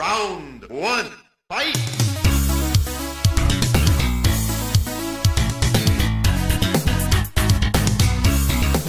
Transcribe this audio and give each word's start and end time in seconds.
Round 0.00 0.64
one, 0.70 1.10
fight! 1.46 1.76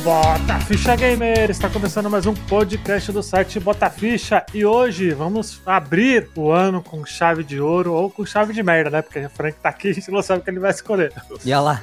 Bota 0.05 0.60
Ficha 0.71 0.95
Gamer! 0.95 1.51
Está 1.51 1.69
começando 1.69 2.09
mais 2.09 2.25
um 2.25 2.33
podcast 2.33 3.11
do 3.11 3.21
site 3.21 3.59
Bota 3.59 3.89
Ficha 3.89 4.45
e 4.53 4.63
hoje 4.63 5.11
vamos 5.11 5.61
abrir 5.65 6.29
o 6.33 6.49
ano 6.49 6.81
com 6.81 7.05
chave 7.05 7.43
de 7.43 7.59
ouro 7.59 7.91
ou 7.91 8.09
com 8.09 8.25
chave 8.25 8.53
de 8.53 8.63
merda, 8.63 8.89
né? 8.89 9.01
Porque 9.01 9.19
o 9.19 9.29
Frank 9.29 9.57
tá 9.61 9.67
aqui 9.67 9.89
e 9.89 9.91
a 9.91 9.93
gente 9.95 10.09
não 10.09 10.21
sabe 10.21 10.39
o 10.39 10.43
que 10.45 10.49
ele 10.49 10.61
vai 10.61 10.71
escolher. 10.71 11.11
E 11.43 11.51
olha 11.51 11.59
lá. 11.59 11.81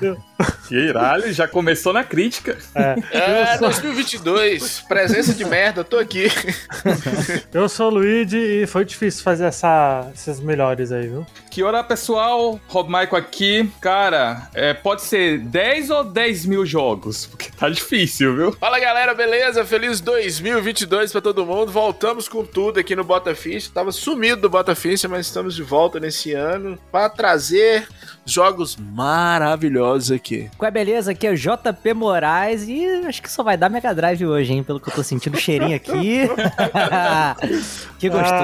Que 0.66 0.74
iralho, 0.74 1.30
já 1.32 1.46
começou 1.46 1.92
na 1.92 2.02
crítica. 2.02 2.56
É, 2.74 2.94
É, 3.12 3.58
sou, 3.58 3.68
2022, 3.68 4.80
presença 4.88 5.34
de 5.34 5.44
merda, 5.44 5.84
tô 5.84 5.98
aqui. 5.98 6.28
eu 7.52 7.68
sou 7.68 7.88
o 7.88 7.94
Luigi 7.94 8.38
e 8.38 8.66
foi 8.66 8.86
difícil 8.86 9.22
fazer 9.22 9.46
essa, 9.46 10.10
esses 10.14 10.40
melhores 10.40 10.92
aí, 10.92 11.08
viu? 11.08 11.26
Que 11.50 11.62
hora, 11.62 11.82
pessoal? 11.84 12.58
Rob 12.68 12.88
Michael 12.88 13.16
aqui. 13.16 13.70
Cara, 13.80 14.48
é, 14.54 14.72
pode 14.72 15.02
ser 15.02 15.40
10 15.40 15.90
ou 15.90 16.04
10 16.04 16.46
mil 16.46 16.64
jogos? 16.64 17.26
Porque 17.26 17.50
tá 17.50 17.68
difícil, 17.68 18.36
viu? 18.36 18.52
Fala 18.52 18.77
galera, 18.80 19.14
beleza? 19.14 19.64
Feliz 19.64 20.00
2022 20.00 21.12
pra 21.12 21.20
todo 21.20 21.44
mundo. 21.44 21.70
Voltamos 21.72 22.28
com 22.28 22.44
tudo 22.44 22.78
aqui 22.78 22.94
no 22.94 23.02
Bota 23.04 23.34
Ficha. 23.34 23.70
Tava 23.72 23.90
sumido 23.92 24.42
do 24.42 24.50
Bota 24.50 24.74
Ficha, 24.74 25.08
mas 25.08 25.26
estamos 25.26 25.54
de 25.54 25.62
volta 25.62 25.98
nesse 25.98 26.32
ano 26.32 26.78
pra 26.90 27.08
trazer 27.08 27.88
jogos 28.24 28.76
maravilhosos 28.76 30.12
aqui. 30.12 30.50
Qual 30.56 30.68
é 30.68 30.70
beleza? 30.70 31.12
Aqui 31.12 31.26
é 31.26 31.30
o 31.30 31.36
JP 31.36 31.94
Moraes 31.94 32.68
e 32.68 32.84
acho 33.06 33.22
que 33.22 33.30
só 33.30 33.42
vai 33.42 33.56
dar 33.56 33.68
Mega 33.68 33.94
Drive 33.94 34.24
hoje, 34.26 34.52
hein? 34.52 34.62
Pelo 34.62 34.78
que 34.80 34.90
eu 34.90 34.94
tô 34.94 35.02
sentindo 35.02 35.34
o 35.36 35.40
cheirinho 35.40 35.74
aqui. 35.76 36.28
que 37.98 38.08
gostoso. 38.08 38.34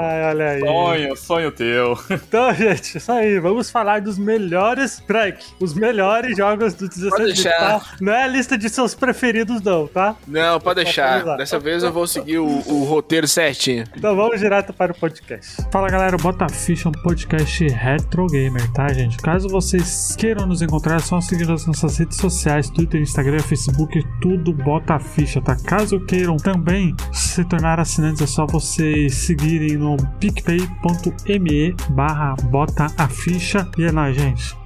Ai, 0.00 0.24
olha 0.30 0.48
aí. 0.50 0.60
Sonho, 0.60 1.16
sonho 1.16 1.52
teu. 1.52 1.98
Então, 2.10 2.52
gente, 2.54 2.96
isso 2.98 3.12
aí. 3.12 3.38
Vamos 3.38 3.70
falar 3.70 4.00
dos 4.00 4.18
melhores, 4.18 5.00
Frank, 5.06 5.38
os 5.60 5.74
melhores 5.74 6.36
jogos 6.36 6.74
do 6.74 6.88
16 6.88 7.10
Pode 7.10 7.24
bits, 7.24 7.42
deixar. 7.44 7.80
tá? 7.80 7.86
Não 8.00 8.12
é 8.12 8.24
a 8.24 8.26
lista 8.26 8.56
de 8.56 8.68
seus 8.68 8.94
preferidos, 8.94 9.60
não, 9.62 9.75
tá? 9.84 10.16
Não, 10.26 10.60
pode 10.60 10.82
deixar. 10.82 11.36
Dessa 11.36 11.58
vez 11.58 11.82
eu 11.82 11.92
vou 11.92 12.06
seguir 12.06 12.38
o, 12.38 12.46
o 12.46 12.84
roteiro 12.84 13.28
certinho. 13.28 13.84
Então 13.96 14.14
vamos 14.16 14.40
direto 14.40 14.72
para 14.72 14.92
o 14.92 14.94
podcast. 14.94 15.56
Fala 15.70 15.88
galera, 15.88 16.16
o 16.16 16.18
Bota 16.18 16.48
Ficha 16.48 16.88
é 16.88 16.90
um 16.90 17.02
podcast 17.02 17.66
retro 17.68 18.26
gamer, 18.26 18.70
tá, 18.72 18.92
gente? 18.92 19.16
Caso 19.18 19.48
vocês 19.48 20.16
queiram 20.16 20.46
nos 20.46 20.62
encontrar, 20.62 20.96
é 20.96 21.00
só 21.00 21.20
seguir 21.20 21.50
as 21.50 21.66
nossas 21.66 21.98
redes 21.98 22.16
sociais: 22.16 22.70
Twitter, 22.70 23.00
Instagram, 23.00 23.40
Facebook, 23.40 24.02
tudo 24.20 24.52
Bota 24.52 24.98
Ficha, 24.98 25.40
tá? 25.40 25.56
Caso 25.56 26.00
queiram 26.00 26.36
também 26.36 26.94
se 27.12 27.44
tornar 27.44 27.80
assinantes, 27.80 28.22
é 28.22 28.26
só 28.26 28.46
vocês 28.46 29.14
seguirem 29.14 29.76
no 29.76 29.96
picpay.me 30.18 31.74
barra 31.90 32.34
Bota 32.44 32.86
a 32.96 33.08
Ficha. 33.08 33.68
E 33.78 33.84
é 33.84 33.92
nóis, 33.92 34.16
gente. 34.16 34.65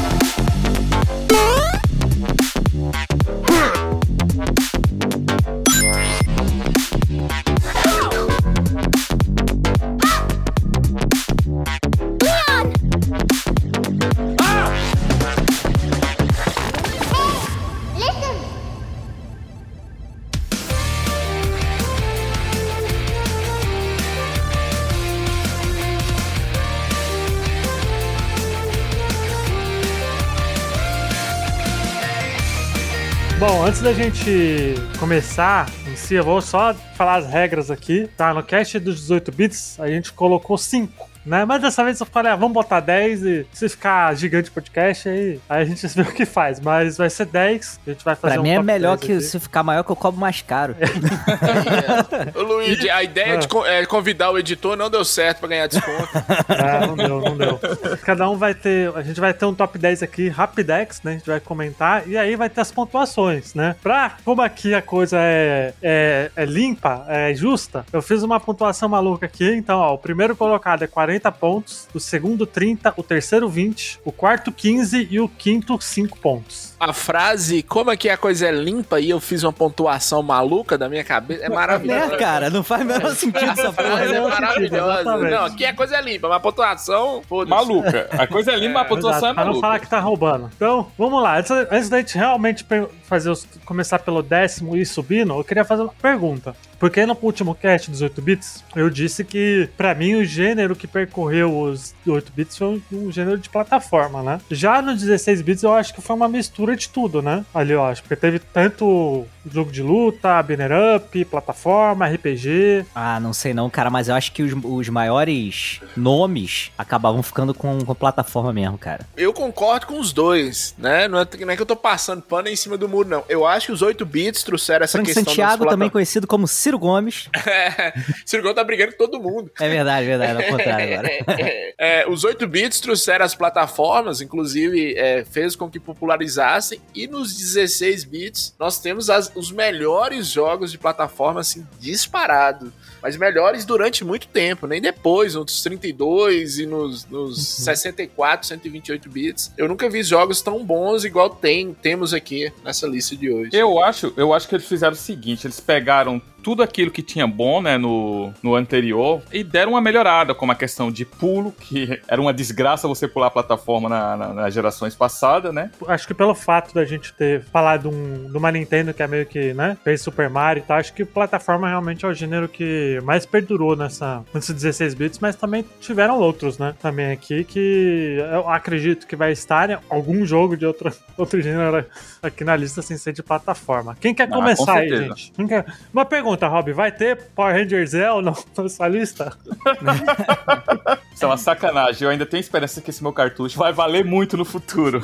antes 33.81 33.83
da 33.83 33.93
gente 33.93 34.75
começar 34.99 35.67
em 35.87 35.95
si, 35.95 36.13
eu 36.13 36.23
vou 36.23 36.39
só 36.39 36.73
falar 36.95 37.15
as 37.15 37.27
regras 37.27 37.71
aqui, 37.71 38.07
tá? 38.15 38.31
No 38.31 38.43
cast 38.43 38.77
dos 38.79 38.99
18 38.99 39.31
bits, 39.31 39.79
a 39.79 39.87
gente 39.87 40.13
colocou 40.13 40.55
5. 40.55 41.10
Né? 41.25 41.45
Mas 41.45 41.61
dessa 41.61 41.83
vez 41.83 41.99
eu 41.99 42.05
falei, 42.05 42.31
ah, 42.31 42.35
vamos 42.35 42.53
botar 42.53 42.79
10 42.79 43.23
e 43.23 43.47
se 43.53 43.69
ficar 43.69 44.15
gigante 44.15 44.49
podcast 44.49 45.07
aí, 45.07 45.39
aí 45.49 45.61
a 45.61 45.65
gente 45.65 45.85
vê 45.87 46.01
o 46.03 46.11
que 46.13 46.25
faz. 46.25 46.59
Mas 46.59 46.97
vai 46.97 47.09
ser 47.09 47.25
10, 47.25 47.79
a 47.85 47.89
gente 47.91 48.03
vai 48.05 48.15
fazer 48.15 48.33
Pra 48.33 48.41
um 48.41 48.43
mim 48.43 48.49
é 48.51 48.61
melhor 48.63 48.97
10 48.97 49.05
que 49.07 49.13
aqui. 49.17 49.23
se 49.23 49.39
ficar 49.39 49.63
maior 49.63 49.83
que 49.83 49.91
eu 49.91 49.95
cobro 49.95 50.19
mais 50.19 50.41
caro. 50.41 50.75
Ô 52.35 52.41
Luigi, 52.41 52.89
a 52.89 53.03
ideia 53.03 53.37
de 53.37 53.47
co- 53.47 53.65
é, 53.65 53.85
convidar 53.85 54.31
o 54.31 54.37
editor 54.39 54.75
não 54.75 54.89
deu 54.89 55.03
certo 55.05 55.39
pra 55.39 55.49
ganhar 55.49 55.67
desconto. 55.67 56.09
Ah, 56.49 56.85
não 56.87 56.95
deu, 56.95 57.21
não 57.21 57.37
deu. 57.37 57.59
Cada 58.03 58.29
um 58.29 58.37
vai 58.37 58.53
ter. 58.53 58.95
A 58.95 59.01
gente 59.01 59.19
vai 59.19 59.33
ter 59.33 59.45
um 59.45 59.53
top 59.53 59.77
10 59.77 60.03
aqui, 60.03 60.29
Rapidex, 60.29 61.01
né? 61.03 61.11
A 61.11 61.13
gente 61.15 61.25
vai 61.27 61.39
comentar. 61.39 62.07
E 62.07 62.17
aí 62.17 62.35
vai 62.35 62.49
ter 62.49 62.61
as 62.61 62.71
pontuações, 62.71 63.53
né? 63.55 63.75
Pra. 63.81 64.13
Como 64.23 64.41
aqui 64.41 64.73
a 64.73 64.81
coisa 64.81 65.17
é, 65.19 65.73
é, 65.81 66.31
é 66.35 66.45
limpa, 66.45 67.05
é 67.07 67.33
justa, 67.33 67.85
eu 67.91 68.01
fiz 68.01 68.21
uma 68.23 68.39
pontuação 68.39 68.87
maluca 68.89 69.25
aqui. 69.25 69.49
Então, 69.55 69.79
ó, 69.79 69.93
o 69.93 69.97
primeiro 69.97 70.35
colocado 70.35 70.83
é 70.83 70.87
40 70.87 71.10
pontos, 71.19 71.87
o 71.93 71.99
segundo 71.99 72.45
30, 72.45 72.93
o 72.95 73.03
terceiro 73.03 73.49
20, 73.49 73.99
o 74.05 74.11
quarto 74.11 74.51
15 74.51 75.07
e 75.09 75.19
o 75.19 75.27
quinto 75.27 75.79
5 75.81 76.17
pontos. 76.19 76.73
A 76.79 76.93
frase, 76.93 77.61
como 77.63 77.91
é 77.91 77.97
que 77.97 78.09
a 78.09 78.17
coisa 78.17 78.47
é 78.47 78.51
limpa 78.51 78.99
e 78.99 79.09
eu 79.09 79.19
fiz 79.19 79.43
uma 79.43 79.53
pontuação 79.53 80.23
maluca 80.23 80.77
da 80.77 80.87
minha 80.89 81.03
cabeça, 81.03 81.45
é 81.45 81.49
maravilhosa. 81.49 82.15
É, 82.15 82.17
cara, 82.17 82.49
não 82.49 82.63
faz 82.63 82.81
o 82.81 82.85
menor 82.85 83.15
sentido 83.15 83.51
essa 83.51 83.73
frase 83.73 84.13
é 84.13 84.21
maravilhosa. 84.21 85.01
exatamente. 85.01 85.31
Não, 85.31 85.45
aqui 85.45 85.65
a 85.65 85.73
coisa 85.75 85.95
é 85.95 86.01
limpa, 86.01 86.27
mas 86.27 86.37
a 86.37 86.39
pontuação, 86.39 87.21
foda-se. 87.27 87.49
Maluca. 87.49 88.07
A 88.11 88.27
coisa 88.27 88.51
é 88.51 88.55
limpa, 88.55 88.81
a 88.81 88.85
pontuação 88.85 89.29
Exato, 89.29 89.31
é 89.31 89.33
pra 89.33 89.45
não 89.45 89.53
falar 89.55 89.67
maluca. 89.73 89.79
que 89.85 89.89
tá 89.89 89.99
roubando. 89.99 90.49
Então, 90.55 90.91
vamos 90.97 91.21
lá. 91.21 91.37
Antes, 91.39 91.51
antes 91.51 91.89
da 91.89 91.97
gente 91.97 92.17
realmente 92.17 92.65
fazer 93.03 93.29
os, 93.29 93.47
começar 93.65 93.99
pelo 93.99 94.21
décimo 94.23 94.75
e 94.75 94.81
ir 94.81 94.85
subindo, 94.85 95.33
eu 95.33 95.43
queria 95.43 95.65
fazer 95.65 95.83
uma 95.83 95.93
pergunta. 96.01 96.55
Porque 96.81 97.05
no 97.05 97.15
último 97.21 97.53
cast 97.53 97.91
dos 97.91 98.01
8 98.01 98.19
bits, 98.23 98.63
eu 98.75 98.89
disse 98.89 99.23
que, 99.23 99.69
pra 99.77 99.93
mim, 99.93 100.15
o 100.15 100.25
gênero 100.25 100.75
que 100.75 100.87
percorreu 100.87 101.55
os 101.55 101.93
8 102.07 102.33
bits 102.35 102.57
foi 102.57 102.81
um 102.91 103.11
gênero 103.11 103.37
de 103.37 103.49
plataforma, 103.49 104.23
né? 104.23 104.41
Já 104.49 104.81
no 104.81 104.95
16 104.95 105.43
bits, 105.43 105.61
eu 105.61 105.75
acho 105.75 105.93
que 105.93 106.01
foi 106.01 106.15
uma 106.15 106.27
mistura 106.27 106.75
de 106.75 106.89
tudo, 106.89 107.21
né? 107.21 107.45
Ali, 107.53 107.73
eu 107.73 107.85
acho. 107.85 108.01
Porque 108.01 108.15
teve 108.15 108.39
tanto 108.39 109.27
jogo 109.49 109.71
de 109.71 109.81
luta, 109.81 110.41
banner 110.43 110.71
up, 110.95 111.25
plataforma, 111.25 112.07
RPG. 112.07 112.85
Ah, 112.93 113.19
não 113.19 113.33
sei 113.33 113.53
não, 113.53 113.69
cara, 113.69 113.89
mas 113.89 114.07
eu 114.07 114.15
acho 114.15 114.31
que 114.31 114.43
os, 114.43 114.53
os 114.63 114.89
maiores 114.89 115.79
nomes 115.95 116.71
acabavam 116.77 117.23
ficando 117.23 117.53
com, 117.53 117.83
com 117.83 117.95
plataforma 117.95 118.51
mesmo, 118.53 118.77
cara. 118.77 119.05
Eu 119.15 119.33
concordo 119.33 119.87
com 119.87 119.99
os 119.99 120.11
dois, 120.13 120.75
né? 120.77 121.07
Não 121.07 121.19
é, 121.19 121.27
não 121.39 121.51
é 121.51 121.55
que 121.55 121.61
eu 121.61 121.65
tô 121.65 121.75
passando 121.75 122.21
pano 122.21 122.47
em 122.49 122.55
cima 122.55 122.77
do 122.77 122.87
muro, 122.87 123.07
não. 123.07 123.23
Eu 123.29 123.45
acho 123.45 123.67
que 123.67 123.71
os 123.71 123.81
8 123.81 124.05
bits 124.05 124.43
trouxeram 124.43 124.83
essa 124.83 124.97
Frank 124.97 125.05
questão 125.07 125.23
Santiago, 125.23 125.65
também 125.65 125.89
conhecido 125.89 126.27
como 126.27 126.47
Ciro 126.47 126.77
Gomes. 126.79 127.29
É, 127.51 127.93
Ciro 128.25 128.41
Gomes 128.43 128.55
tá 128.55 128.63
brigando 128.63 128.91
com 128.93 128.97
todo 128.97 129.21
mundo. 129.21 129.51
É 129.59 129.67
verdade, 129.67 130.05
verdade, 130.05 130.43
ao 130.43 130.49
contrário 130.51 130.93
agora. 130.93 131.09
É, 131.77 132.07
os 132.07 132.23
8 132.23 132.47
bits 132.47 132.79
trouxeram 132.79 133.25
as 133.25 133.33
plataformas, 133.33 134.21
inclusive 134.21 134.93
é, 134.95 135.25
fez 135.25 135.55
com 135.55 135.69
que 135.69 135.79
popularizassem, 135.79 136.79
e 136.93 137.07
nos 137.07 137.35
16 137.35 138.03
bits 138.03 138.55
nós 138.59 138.79
temos 138.79 139.09
as- 139.09 139.30
os 139.35 139.51
melhores 139.51 140.27
jogos 140.27 140.71
de 140.71 140.77
plataforma, 140.77 141.39
assim, 141.41 141.65
disparado. 141.79 142.71
Mas 143.01 143.17
melhores 143.17 143.65
durante 143.65 144.03
muito 144.03 144.27
tempo, 144.27 144.67
nem 144.67 144.79
depois, 144.81 145.33
nos 145.35 145.63
32 145.63 146.59
e 146.59 146.65
nos, 146.67 147.05
nos 147.07 147.47
64, 147.47 148.45
128 148.47 149.09
bits. 149.09 149.51
Eu 149.57 149.67
nunca 149.67 149.89
vi 149.89 150.03
jogos 150.03 150.41
tão 150.41 150.63
bons 150.63 151.03
igual 151.03 151.29
tem, 151.29 151.73
temos 151.73 152.13
aqui 152.13 152.51
nessa 152.63 152.85
lista 152.87 153.15
de 153.15 153.31
hoje. 153.31 153.49
Eu 153.53 153.83
acho, 153.83 154.13
eu 154.15 154.33
acho 154.33 154.47
que 154.47 154.55
eles 154.55 154.67
fizeram 154.67 154.93
o 154.93 154.95
seguinte, 154.95 155.47
eles 155.47 155.59
pegaram 155.59 156.21
tudo 156.43 156.63
aquilo 156.63 156.89
que 156.89 157.03
tinha 157.03 157.27
bom, 157.27 157.61
né, 157.61 157.77
no, 157.77 158.33
no 158.41 158.55
anterior 158.55 159.21
e 159.31 159.43
deram 159.43 159.73
uma 159.73 159.81
melhorada, 159.81 160.33
como 160.33 160.51
a 160.51 160.55
questão 160.55 160.91
de 160.91 161.05
pulo, 161.05 161.51
que 161.51 162.01
era 162.07 162.19
uma 162.19 162.33
desgraça 162.33 162.87
você 162.87 163.07
pular 163.07 163.27
a 163.27 163.31
plataforma 163.31 163.87
na, 163.87 164.17
na- 164.17 164.33
nas 164.33 164.53
gerações 164.53 164.95
passadas, 164.95 165.53
né? 165.53 165.69
acho 165.87 166.07
que 166.07 166.15
pelo 166.15 166.33
fato 166.33 166.73
da 166.73 166.83
gente 166.83 167.13
ter 167.13 167.43
falado 167.43 167.81
de, 167.89 167.95
um, 167.95 168.27
de 168.31 168.35
uma 168.37 168.51
Nintendo 168.51 168.91
que 168.91 169.03
é 169.03 169.07
meio 169.07 169.20
que, 169.25 169.53
né, 169.53 169.77
fez 169.83 170.01
Super 170.01 170.29
Mario 170.29 170.61
e 170.61 170.65
tal, 170.65 170.77
acho 170.77 170.93
que 170.93 171.03
plataforma 171.05 171.67
realmente 171.67 172.05
é 172.05 172.07
o 172.07 172.13
gênero 172.13 172.47
que 172.47 172.99
mais 173.03 173.25
perdurou 173.25 173.75
nessa, 173.75 174.23
nesses 174.33 174.53
16 174.53 174.93
bits, 174.93 175.19
mas 175.19 175.35
também 175.35 175.65
tiveram 175.79 176.17
outros, 176.19 176.57
né, 176.57 176.73
também 176.81 177.11
aqui, 177.11 177.43
que 177.43 178.17
eu 178.31 178.47
acredito 178.49 179.05
que 179.07 179.15
vai 179.15 179.31
estar 179.31 179.69
em 179.69 179.77
algum 179.89 180.25
jogo 180.25 180.55
de 180.57 180.65
outro, 180.65 180.91
outro 181.17 181.41
gênero 181.41 181.85
aqui 182.21 182.43
na 182.43 182.55
lista 182.55 182.81
sem 182.81 182.97
ser 182.97 183.13
de 183.13 183.23
plataforma. 183.23 183.95
Quem 183.99 184.13
quer 184.13 184.23
Ah, 184.23 184.27
com 184.27 184.33
começar 184.35 184.73
aí, 184.77 184.89
certeza. 184.89 185.15
gente? 185.15 185.47
Quer- 185.47 185.65
Uma 185.93 186.05
pergunta, 186.05 186.47
Rob, 186.47 186.71
vai 186.73 186.91
ter 186.91 187.17
Power 187.35 187.53
Rangers 187.55 187.91
Zell 187.91 188.21
na 188.21 188.33
sua 188.69 188.87
lista? 188.87 189.33
Isso 191.13 191.25
é 191.25 191.27
uma 191.27 191.37
sacanagem. 191.37 192.03
Eu 192.05 192.09
ainda 192.09 192.25
tenho 192.25 192.39
esperança 192.41 192.81
que 192.81 192.89
esse 192.89 193.01
meu 193.03 193.13
cartucho 193.13 193.57
vai 193.57 193.71
valer 193.71 194.03
muito 194.03 194.35
no 194.37 194.45
futuro. 194.45 195.01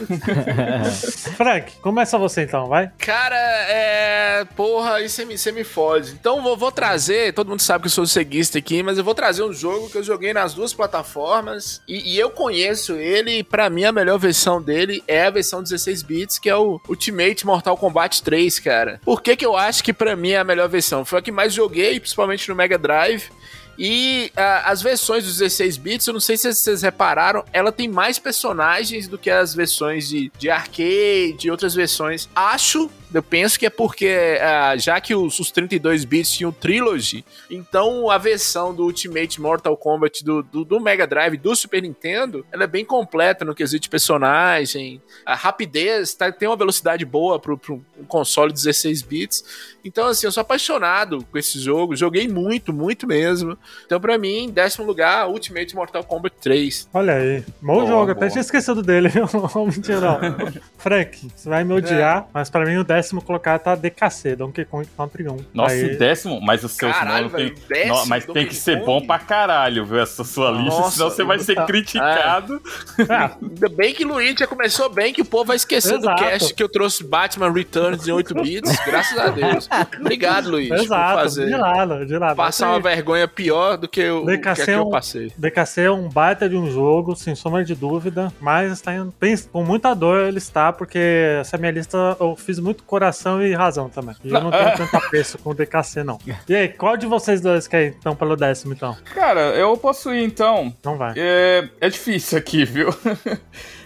Frank, 1.35 1.73
começa 1.81 2.17
você 2.17 2.43
então, 2.43 2.65
vai. 2.67 2.91
Cara, 2.97 3.35
é. 3.35 4.06
É, 4.09 4.45
porra, 4.56 4.94
aí 4.94 5.09
você 5.09 5.25
me, 5.25 5.36
me 5.51 5.63
fode. 5.65 6.12
Então 6.12 6.42
vou, 6.42 6.56
vou 6.56 6.71
trazer, 6.71 7.33
todo 7.33 7.50
mundo 7.50 7.62
sabe 7.62 7.81
que 7.81 7.88
eu 7.88 7.92
sou 7.92 8.06
ceguista 8.06 8.57
aqui, 8.57 8.81
mas 8.81 8.98
eu 8.98 9.04
vou 9.04 9.13
trazer 9.13 9.44
um 9.44 9.51
jogo 9.51 9.89
que 9.89 9.98
eu 9.98 10.04
joguei 10.04 10.33
nas 10.33 10.54
duas 10.54 10.74
plataformas 10.74 11.81
e, 11.86 12.13
e 12.13 12.18
eu 12.18 12.30
conheço 12.30 12.94
ele 12.94 13.39
e 13.39 13.44
pra 13.44 13.69
mim 13.69 13.83
a 13.83 13.92
melhor 13.92 14.18
versão 14.18 14.62
dele 14.62 15.04
é 15.07 15.25
a 15.25 15.30
versão 15.30 15.62
16 15.62 16.04
bits, 16.04 16.39
que 16.39 16.50
é 16.50 16.56
o 16.56 16.80
Ultimate 16.88 17.45
Mortal 17.45 17.75
Kombat 17.75 18.24
3, 18.24 18.59
cara. 18.59 19.01
Por 19.04 19.21
que 19.21 19.36
que 19.36 19.45
eu 19.45 19.57
acho 19.57 19.83
que 19.83 19.92
pra 19.92 20.15
mim 20.15 20.31
é 20.31 20.38
a 20.38 20.44
melhor 20.45 20.69
versão? 20.69 21.04
Foi 21.04 21.19
a 21.19 21.21
que 21.21 21.31
mais 21.31 21.51
joguei, 21.51 22.00
principalmente 22.00 22.48
no 22.48 22.56
Mega 22.56 22.77
Drive. 22.77 23.30
E 23.77 24.31
ah, 24.36 24.63
as 24.71 24.81
versões 24.81 25.24
dos 25.24 25.38
16 25.38 25.77
bits, 25.77 26.07
eu 26.07 26.13
não 26.13 26.19
sei 26.19 26.36
se 26.36 26.51
vocês 26.51 26.81
repararam, 26.81 27.44
ela 27.54 27.71
tem 27.71 27.88
mais 27.88 28.18
personagens 28.18 29.07
do 29.07 29.18
que 29.18 29.30
as 29.30 29.54
versões 29.54 30.09
de, 30.09 30.31
de 30.38 30.50
arcade 30.50 31.38
e 31.48 31.51
outras 31.51 31.75
versões. 31.75 32.27
Acho, 32.36 32.89
eu 33.13 33.24
penso 33.24 33.57
que 33.57 33.65
é 33.65 33.69
porque, 33.69 34.38
ah, 34.42 34.75
já 34.77 35.00
que 35.00 35.15
os, 35.15 35.39
os 35.39 35.51
32 35.51 36.04
bits 36.06 36.31
tinham 36.31 36.51
Trilogy, 36.51 37.24
então 37.50 38.09
a 38.09 38.18
versão 38.18 38.74
do 38.74 38.83
Ultimate 38.83 39.39
Mortal 39.39 39.75
Kombat 39.77 40.24
do, 40.24 40.44
do, 40.44 40.65
do 40.65 40.80
Mega 40.80 41.07
Drive, 41.07 41.38
do 41.38 41.56
Super 41.56 41.81
Nintendo, 41.81 42.45
ela 42.51 42.65
é 42.65 42.68
bem 42.68 42.83
completa 42.83 43.45
no 43.45 43.56
quesito 43.56 43.83
de 43.83 43.89
personagem, 43.89 45.01
a 45.25 45.36
rapidez, 45.36 46.13
tá, 46.13 46.31
tem 46.31 46.48
uma 46.48 46.57
velocidade 46.57 47.06
boa 47.06 47.39
pro, 47.39 47.57
pro 47.57 47.83
um 47.98 48.06
console 48.06 48.51
16 48.51 49.01
bits. 49.01 49.44
Então, 49.83 50.07
assim, 50.07 50.25
eu 50.25 50.31
sou 50.31 50.42
apaixonado 50.42 51.25
com 51.31 51.38
esse 51.38 51.59
jogo, 51.59 51.95
joguei 51.95 52.27
muito, 52.27 52.74
muito 52.74 53.07
mesmo. 53.07 53.57
Então, 53.86 54.00
pra 54.00 54.18
mim, 54.18 54.45
em 54.45 54.50
décimo 54.50 54.86
lugar, 54.86 55.27
Ultimate 55.30 55.75
Mortal 55.75 56.04
Kombat 56.04 56.36
3. 56.42 56.89
Olha 56.94 57.13
aí. 57.13 57.44
Bom 57.62 57.75
Boa, 57.75 57.88
jogo, 57.88 58.12
até 58.12 58.30
tinha 58.30 58.42
esquecido 58.42 58.83
dele. 58.83 59.09
Mentira, 59.56 60.01
não. 60.01 60.19
Frank, 60.77 61.31
você 61.36 61.50
vai 61.50 61.63
me 61.63 61.74
odiar, 61.74 62.27
mas 62.33 62.50
pra 62.50 62.65
mim 62.65 62.77
o 62.77 62.83
décimo 62.97 63.21
colocado 63.21 63.61
tá 63.61 63.75
DKC, 63.75 64.35
Donkey 64.35 64.65
Kong 64.65 64.88
Country 64.97 65.27
1. 65.29 65.38
Nossa, 65.53 65.73
Aí- 65.75 65.95
décimo? 65.97 66.41
Mas 66.41 66.63
o 66.63 66.69
seu 66.69 66.89
Caralho, 66.89 67.29
tem... 67.29 67.53
Não, 67.88 68.05
mas 68.07 68.25
tem 68.25 68.33
Donkey 68.33 68.47
que 68.49 68.55
ser 68.55 68.79
Kong? 68.79 68.85
bom 68.85 69.05
pra 69.07 69.19
caralho, 69.19 69.85
viu? 69.85 69.99
Essa 69.99 70.23
sua 70.23 70.49
lista, 70.51 70.79
Nossa, 70.81 70.91
senão 70.97 71.09
você 71.09 71.23
vai 71.23 71.39
ser 71.39 71.55
tá- 71.55 71.65
criticado. 71.65 72.61
Ah, 73.09 73.31
Ainda 73.41 73.69
bem 73.69 73.94
que 73.94 74.03
Luigi 74.03 74.35
já 74.39 74.47
começou 74.47 74.89
bem, 74.89 75.13
que 75.13 75.21
o 75.21 75.25
povo 75.25 75.45
vai 75.45 75.55
esquecer 75.55 75.94
do 75.99 76.05
Exato. 76.05 76.23
cast 76.23 76.53
que 76.53 76.63
eu 76.63 76.69
trouxe 76.69 77.03
Batman 77.03 77.51
Returns 77.51 78.07
em 78.07 78.11
8 78.11 78.33
bits. 78.35 78.75
Graças 78.85 79.17
a 79.17 79.27
Deus. 79.29 79.69
Obrigado, 79.99 80.49
Luigi, 80.49 80.69
por 80.69 80.79
exato, 80.79 81.21
fazer. 81.21 81.45
de 81.45 81.51
nada, 81.51 82.05
de 82.05 82.19
nada. 82.19 82.35
Passar 82.35 82.69
uma 82.69 82.79
vergonha 82.79 83.27
pior 83.27 83.77
do 83.77 83.88
que 83.88 84.07
o 84.09 84.25
que, 84.25 84.38
DKC 84.38 84.65
que 84.65 84.71
é 84.71 84.75
eu 84.75 84.88
um- 84.88 84.91
passei. 84.91 85.31
DKC 85.38 85.81
é 85.81 85.91
um 85.91 86.09
baita 86.09 86.49
de 86.49 86.55
um 86.55 86.69
jogo, 86.71 87.15
sem 87.15 87.35
sombra 87.35 87.63
de 87.63 87.75
dúvida, 87.75 88.31
mas 88.39 88.71
está 88.71 88.95
em- 88.95 89.11
com 89.51 89.63
muita 89.63 89.94
dor 89.94 90.27
ele 90.27 90.38
está, 90.38 90.71
porque 90.73 90.97
essa 91.39 91.57
minha 91.57 91.71
lista 91.71 92.17
eu 92.19 92.35
fiz 92.35 92.59
muito 92.59 92.83
coração 92.87 93.41
e 93.41 93.53
razão 93.53 93.89
também. 93.89 94.15
E 94.23 94.33
eu 94.33 94.41
não 94.41 94.49
tenho 94.49 94.75
tanto 94.75 94.95
apreço 94.95 95.37
com 95.37 95.51
o 95.51 95.53
DKC, 95.53 96.03
não. 96.03 96.17
E 96.47 96.55
aí, 96.55 96.69
qual 96.69 96.97
de 96.97 97.05
vocês 97.05 97.41
dois 97.41 97.67
quer 97.67 97.87
então 97.87 98.15
pelo 98.15 98.35
décimo, 98.35 98.73
então? 98.73 98.97
Cara, 99.13 99.41
eu 99.55 99.77
posso 99.77 100.13
ir 100.13 100.23
então. 100.23 100.73
Não 100.83 100.97
vai. 100.97 101.13
É, 101.15 101.69
é 101.79 101.89
difícil 101.89 102.37
aqui, 102.37 102.65
viu? 102.65 102.89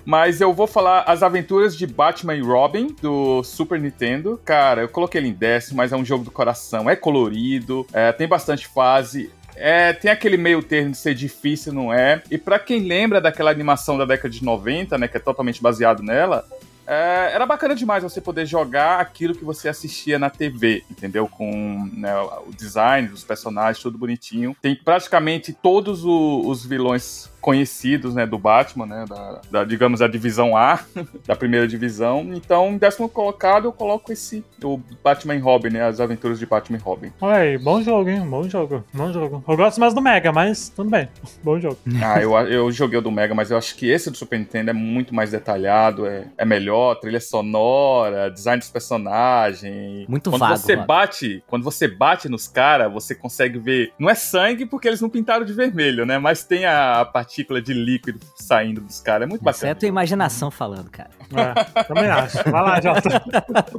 Mas 0.06 0.42
eu 0.42 0.54
vou 0.54 0.68
falar 0.68 1.04
as 1.04 1.22
aventuras 1.22 1.76
de 1.76 1.86
Batman 1.86 2.36
e 2.36 2.42
Robin 2.42 2.96
do 3.02 3.44
Super 3.44 3.80
Nintendo. 3.80 4.40
Cara, 4.44 4.82
eu 4.82 4.90
coloquei 4.90 5.22
ele 5.22 5.28
em 5.28 5.34
décimo, 5.34 5.78
mas 5.78 5.92
é 5.92 5.96
um 5.96 6.04
jogo 6.04 6.24
do 6.24 6.32
coração. 6.32 6.90
É 6.90 6.96
colorido, 6.96 7.86
é, 7.94 8.12
tem 8.12 8.28
bastante 8.28 8.68
fase. 8.68 9.32
É, 9.56 9.94
tem 9.94 10.10
aquele 10.10 10.38
meio 10.38 10.64
termo 10.64 10.92
de 10.92 10.98
ser 10.98 11.14
difícil, 11.14 11.72
não 11.72 11.94
é? 11.94 12.22
E 12.32 12.38
pra 12.38 12.58
quem 12.58 12.80
lembra 12.80 13.22
daquela 13.22 13.52
animação 13.52 13.96
da 13.96 14.06
década 14.06 14.30
de 14.30 14.44
90, 14.44 14.98
né, 14.98 15.08
que 15.08 15.18
é 15.18 15.20
totalmente 15.20 15.62
baseado 15.62 16.02
nela, 16.02 16.46
é, 16.92 17.32
era 17.34 17.46
bacana 17.46 17.74
demais 17.74 18.04
você 18.04 18.20
poder 18.20 18.46
jogar 18.46 19.00
aquilo 19.00 19.34
que 19.34 19.46
você 19.46 19.70
assistia 19.70 20.20
na 20.20 20.30
TV, 20.30 20.84
entendeu? 20.92 21.28
Com 21.28 21.90
né, 21.94 22.14
o 22.48 22.52
design 22.56 23.08
dos 23.08 23.24
personagens, 23.24 23.82
tudo 23.82 23.98
bonitinho. 23.98 24.56
Tem 24.62 24.76
praticamente 24.76 25.54
todos 25.54 26.04
o- 26.04 26.42
os 26.46 26.66
vilões 26.66 27.30
conhecidos, 27.40 28.14
né, 28.14 28.24
do 28.28 28.38
Batman, 28.38 28.86
né, 28.86 29.06
da, 29.10 29.42
da, 29.50 29.64
digamos, 29.64 30.00
da 30.00 30.08
divisão 30.08 30.56
A, 30.56 30.80
da 31.26 31.36
primeira 31.36 31.68
divisão. 31.68 32.30
Então, 32.36 32.68
em 32.70 32.78
décimo 32.78 33.10
colocado, 33.10 33.66
eu 33.66 33.72
coloco 33.74 34.14
esse, 34.14 34.46
o 34.64 34.80
Batman 35.04 35.34
e 35.36 35.40
Robin, 35.40 35.70
né, 35.70 35.82
as 35.84 36.00
aventuras 36.00 36.38
de 36.38 36.46
Batman 36.46 36.78
e 36.78 36.82
Robin. 36.82 37.12
Aí, 37.20 37.58
bom 37.58 37.82
jogo, 37.82 38.10
hein? 38.12 38.22
Bom 38.30 38.48
jogo, 38.48 38.84
bom 38.94 39.12
jogo. 39.12 39.44
Eu 39.48 39.58
gosto 39.58 39.80
mais 39.80 39.92
do 39.94 40.02
Mega, 40.02 40.32
mas 40.32 40.70
tudo 40.70 40.90
bem. 40.92 41.10
Bom 41.44 41.60
jogo. 41.60 41.78
Ah, 42.04 42.22
eu, 42.22 42.34
eu 42.48 42.72
joguei 42.72 43.00
o 43.00 43.02
do 43.02 43.10
Mega, 43.12 43.34
mas 43.34 43.50
eu 43.50 43.58
acho 43.58 43.76
que 43.76 43.90
esse 43.90 44.12
do 44.12 44.18
Super 44.18 44.38
Nintendo 44.38 44.70
é 44.70 44.74
muito 44.74 45.16
mais 45.16 45.32
detalhado, 45.32 46.06
é, 46.06 46.26
é 46.38 46.46
melhor, 46.46 46.81
trilha 47.00 47.20
sonora, 47.20 48.30
design 48.30 48.60
dos 48.60 48.70
personagens. 48.70 50.08
Muito 50.08 50.30
quando 50.30 50.40
vago, 50.40 50.58
você 50.58 50.76
vago. 50.76 50.88
bate, 50.88 51.44
quando 51.48 51.64
você 51.64 51.88
bate 51.88 52.30
nos 52.30 52.48
caras, 52.48 52.92
você 52.92 53.16
consegue 53.16 53.60
ver. 53.60 53.94
Não 53.98 54.10
é 54.10 54.16
sangue 54.16 54.66
porque 54.66 54.88
eles 54.88 55.02
não 55.02 55.10
pintaram 55.10 55.46
de 55.46 55.54
vermelho, 55.54 56.06
né? 56.06 56.18
Mas 56.18 56.44
tem 56.44 56.66
a, 56.66 57.06
partícula 57.06 57.62
de 57.62 57.74
líquido 57.74 58.20
saindo 58.36 58.82
dos 58.82 59.00
caras. 59.00 59.24
É 59.24 59.30
muito 59.30 59.42
Isso 59.42 59.50
é 59.50 59.54
bacana. 59.54 59.72
a 59.72 59.76
tua 59.76 59.88
imaginação 59.88 60.52
falando, 60.52 60.90
cara. 60.90 61.10
É, 61.34 61.84
também 61.84 62.10
acho. 62.10 62.38
Vai 62.50 62.62
lá, 62.62 62.82
Jota. 62.82 63.22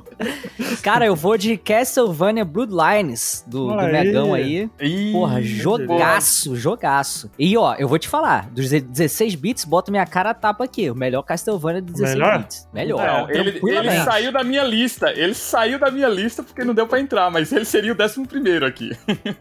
Cara, 0.82 1.06
eu 1.06 1.14
vou 1.14 1.37
de 1.37 1.56
Castlevania 1.56 2.44
Bloodlines, 2.44 3.44
do, 3.46 3.69
do. 3.69 3.76
Megão 3.76 4.34
aí. 4.34 4.70
Ih, 4.81 5.12
Porra, 5.12 5.43
jogaço, 5.43 6.56
jogaço. 6.56 7.31
E 7.38 7.56
ó, 7.56 7.75
eu 7.75 7.88
vou 7.88 7.98
te 7.98 8.08
falar, 8.08 8.50
dos 8.50 8.69
16 8.70 9.34
bits, 9.34 9.64
bota 9.64 9.90
minha 9.90 10.06
cara 10.06 10.31
a 10.31 10.34
tapa 10.34 10.64
aqui. 10.64 10.90
O 10.90 10.94
melhor 10.94 11.22
Castlevania 11.22 11.82
de 11.82 11.93
16 11.93 12.14
Melhor? 12.19 12.38
bits. 12.38 12.69
Melhor. 12.72 12.92
Não, 12.99 13.29
ele, 13.31 13.39
ele 13.41 13.53
tranquilamente. 13.53 14.05
saiu 14.05 14.33
da 14.33 14.44
minha 14.44 14.65
lista. 14.65 15.11
Ele 15.11 15.35
saiu 15.35 15.79
da 15.79 15.91
minha 15.91 16.09
lista 16.09 16.43
porque 16.43 16.65
não 16.65 16.75
deu 16.75 16.87
pra 16.87 17.00
entrar, 17.00 17.31
mas 17.31 17.53
ele 17.53 17.65
seria 17.65 17.93
o 17.93 17.94
décimo 17.94 18.27
primeiro 18.27 18.67
aqui. 18.67 18.91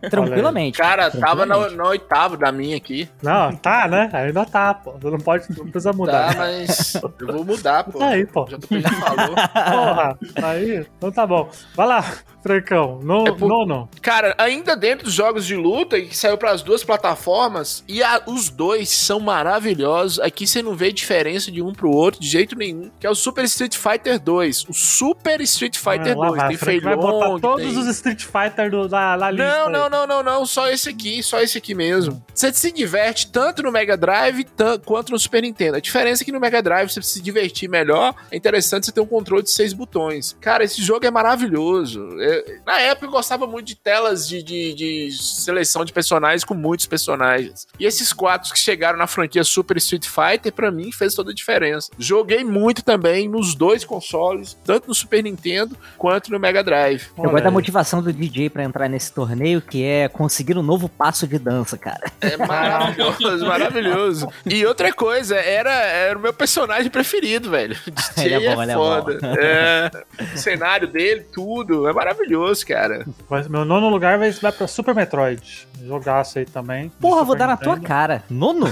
Tranquilamente. 0.09 0.77
Cara, 0.77 1.09
tava 1.11 1.45
na, 1.45 1.55
tranquilamente. 1.55 1.75
na 1.77 1.87
oitavo 1.87 2.37
da 2.37 2.51
minha 2.51 2.77
aqui. 2.77 3.09
Não, 3.21 3.55
tá, 3.55 3.87
né? 3.87 4.09
Ainda 4.13 4.45
tá, 4.45 4.73
pô. 4.73 4.91
Você 4.93 5.09
não 5.09 5.19
pode, 5.19 5.45
não 5.57 5.65
precisa 5.67 5.91
Tá, 5.91 5.97
mudar. 5.97 6.35
mas 6.37 6.95
eu 6.95 7.27
vou 7.33 7.43
mudar, 7.45 7.83
pô. 7.91 7.99
Tá 7.99 8.07
aí, 8.09 8.25
pô. 8.25 8.47
Já, 8.49 8.57
já 8.79 8.89
falou. 8.89 9.35
Porra, 9.35 10.17
aí, 10.43 10.85
então 10.97 11.11
tá 11.11 11.25
bom. 11.27 11.49
Vai 11.75 11.87
lá, 11.87 12.05
Francão. 12.43 12.99
No, 13.03 13.27
É 13.27 13.31
por- 13.31 13.47
Nono. 13.47 13.89
Cara, 14.01 14.33
ainda 14.37 14.75
dentro 14.75 15.05
dos 15.05 15.13
jogos 15.13 15.45
de 15.45 15.55
luta, 15.55 15.99
que 16.01 16.15
saiu 16.17 16.37
para 16.37 16.51
as 16.51 16.61
duas 16.61 16.83
plataformas, 16.83 17.83
e 17.87 18.01
a- 18.01 18.21
os 18.25 18.49
dois 18.49 18.89
são 18.89 19.19
maravilhosos. 19.19 20.19
Aqui 20.19 20.47
você 20.47 20.61
não 20.61 20.75
vê 20.75 20.91
diferença 20.91 21.51
de 21.51 21.61
um 21.61 21.71
pro 21.73 21.89
outro 21.91 22.19
de 22.21 22.27
jeito 22.27 22.55
nenhum. 22.55 22.89
Que 22.99 23.05
é 23.05 23.09
o 23.09 23.15
Super 23.15 23.45
Street 23.45 23.75
Fighter 23.77 24.19
2. 24.19 24.65
O 24.67 24.73
Super 24.73 25.39
Street 25.41 25.77
Fighter 25.77 26.13
Ah, 26.13 26.19
lá 26.19 26.27
2. 26.27 26.37
vai, 26.39 26.47
Tem 26.49 26.57
Frank 26.57 26.71
Fei 26.71 26.79
vai 26.81 26.95
botar 26.95 27.39
todos 27.39 27.65
tem... 27.65 27.77
os 27.77 27.87
Street 27.87 28.23
Fighter 28.23 28.71
do, 28.71 28.87
da, 28.87 29.17
da 29.17 29.31
lista. 29.31 29.45
Não, 29.45 29.69
não, 29.69 29.89
não, 29.89 30.07
não, 30.07 30.23
não. 30.23 30.45
Só 30.45 30.67
esse 30.69 30.89
aqui, 30.89 31.21
só 31.21 31.39
esse 31.41 31.57
aqui 31.57 31.75
mesmo. 31.75 32.23
Você 32.33 32.51
se 32.53 32.71
diverte 32.71 33.27
tanto 33.31 33.61
no 33.63 33.71
Mega 33.71 33.95
Drive 33.97 34.45
quanto 34.85 35.11
no 35.11 35.19
Super 35.19 35.41
Nintendo. 35.43 35.77
A 35.77 35.79
diferença 35.79 36.23
é 36.23 36.25
que 36.25 36.31
no 36.31 36.39
Mega 36.39 36.61
Drive 36.61 36.89
você 36.91 37.01
se 37.01 37.21
divertir 37.21 37.69
melhor. 37.69 38.13
É 38.31 38.35
interessante 38.35 38.85
você 38.85 38.91
ter 38.91 39.01
um 39.01 39.05
controle 39.05 39.43
de 39.43 39.51
seis 39.51 39.73
botões. 39.73 40.35
Cara, 40.41 40.63
esse 40.63 40.81
jogo 40.81 41.05
é 41.05 41.11
maravilhoso. 41.11 42.07
É- 42.19 42.30
na 42.65 42.79
época 42.79 43.05
eu 43.07 43.11
gostava 43.11 43.45
muito 43.47 43.67
de 43.67 43.75
telas 43.75 44.27
de, 44.27 44.41
de- 44.43 44.73
de 44.73 45.11
seleção 45.11 45.83
de 45.85 45.93
personagens 45.93 46.43
com 46.43 46.53
muitos 46.53 46.85
personagens. 46.85 47.67
E 47.79 47.85
esses 47.85 48.11
quatro 48.13 48.51
que 48.53 48.59
chegaram 48.59 48.97
na 48.97 49.07
franquia 49.07 49.43
Super 49.43 49.77
Street 49.77 50.05
Fighter, 50.07 50.51
pra 50.51 50.71
mim, 50.71 50.91
fez 50.91 51.13
toda 51.13 51.31
a 51.31 51.33
diferença. 51.33 51.89
Joguei 51.97 52.43
muito 52.43 52.83
também 52.83 53.27
nos 53.27 53.55
dois 53.55 53.83
consoles, 53.85 54.57
tanto 54.65 54.87
no 54.87 54.93
Super 54.95 55.23
Nintendo 55.23 55.77
quanto 55.97 56.31
no 56.31 56.39
Mega 56.39 56.63
Drive. 56.63 57.07
Eu 57.17 57.23
gosto 57.29 57.43
da 57.43 57.51
motivação 57.51 58.01
do 58.01 58.11
DJ 58.11 58.49
pra 58.49 58.63
entrar 58.63 58.87
nesse 58.89 59.11
torneio, 59.13 59.61
que 59.61 59.83
é 59.83 60.07
conseguir 60.07 60.57
um 60.57 60.63
novo 60.63 60.87
passo 60.89 61.27
de 61.27 61.37
dança, 61.39 61.77
cara. 61.77 62.11
É 62.21 62.37
maravilhoso, 62.45 63.45
maravilhoso. 63.45 64.27
E 64.45 64.65
outra 64.65 64.91
coisa, 64.93 65.35
era, 65.35 65.71
era 65.71 66.17
o 66.17 66.21
meu 66.21 66.33
personagem 66.33 66.89
preferido, 66.89 67.49
velho. 67.49 67.75
DJ 68.15 68.25
Ele 68.25 68.45
é 68.45 68.55
bom, 68.55 68.61
é 68.61 68.65
ele 68.65 68.71
é 68.71 68.75
foda. 68.75 69.19
É, 69.39 69.91
o 70.33 70.37
cenário 70.37 70.87
dele, 70.87 71.21
tudo, 71.33 71.87
é 71.87 71.93
maravilhoso, 71.93 72.20
cara. 72.65 73.05
Mas 73.29 73.47
meu 73.47 73.65
nono 73.65 73.89
lugar 73.89 74.17
vai, 74.17 74.31
vai 74.31 74.51
pra 74.51 74.67
Super 74.67 74.93
Metroid. 74.95 75.67
Jogaço 75.85 76.39
aí 76.39 76.45
também. 76.45 76.89
Porra, 76.99 77.23
vou 77.23 77.35
dar 77.35 77.47
na 77.47 77.57
tua 77.57 77.79
cara. 77.79 78.23
Nono? 78.29 78.67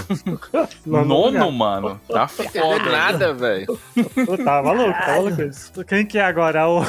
Nono, 0.85 1.25
lugar. 1.25 1.51
mano. 1.51 2.01
Tá 2.07 2.27
foda. 2.27 2.91
nada, 2.91 3.33
velho. 3.33 3.79
Tá 4.43 4.61
maluco, 4.61 4.93
tá 4.93 5.07
maluco 5.07 5.41
isso. 5.41 5.71
Quem 5.85 6.05
que 6.05 6.17
é 6.17 6.23
agora? 6.23 6.67
O... 6.67 6.81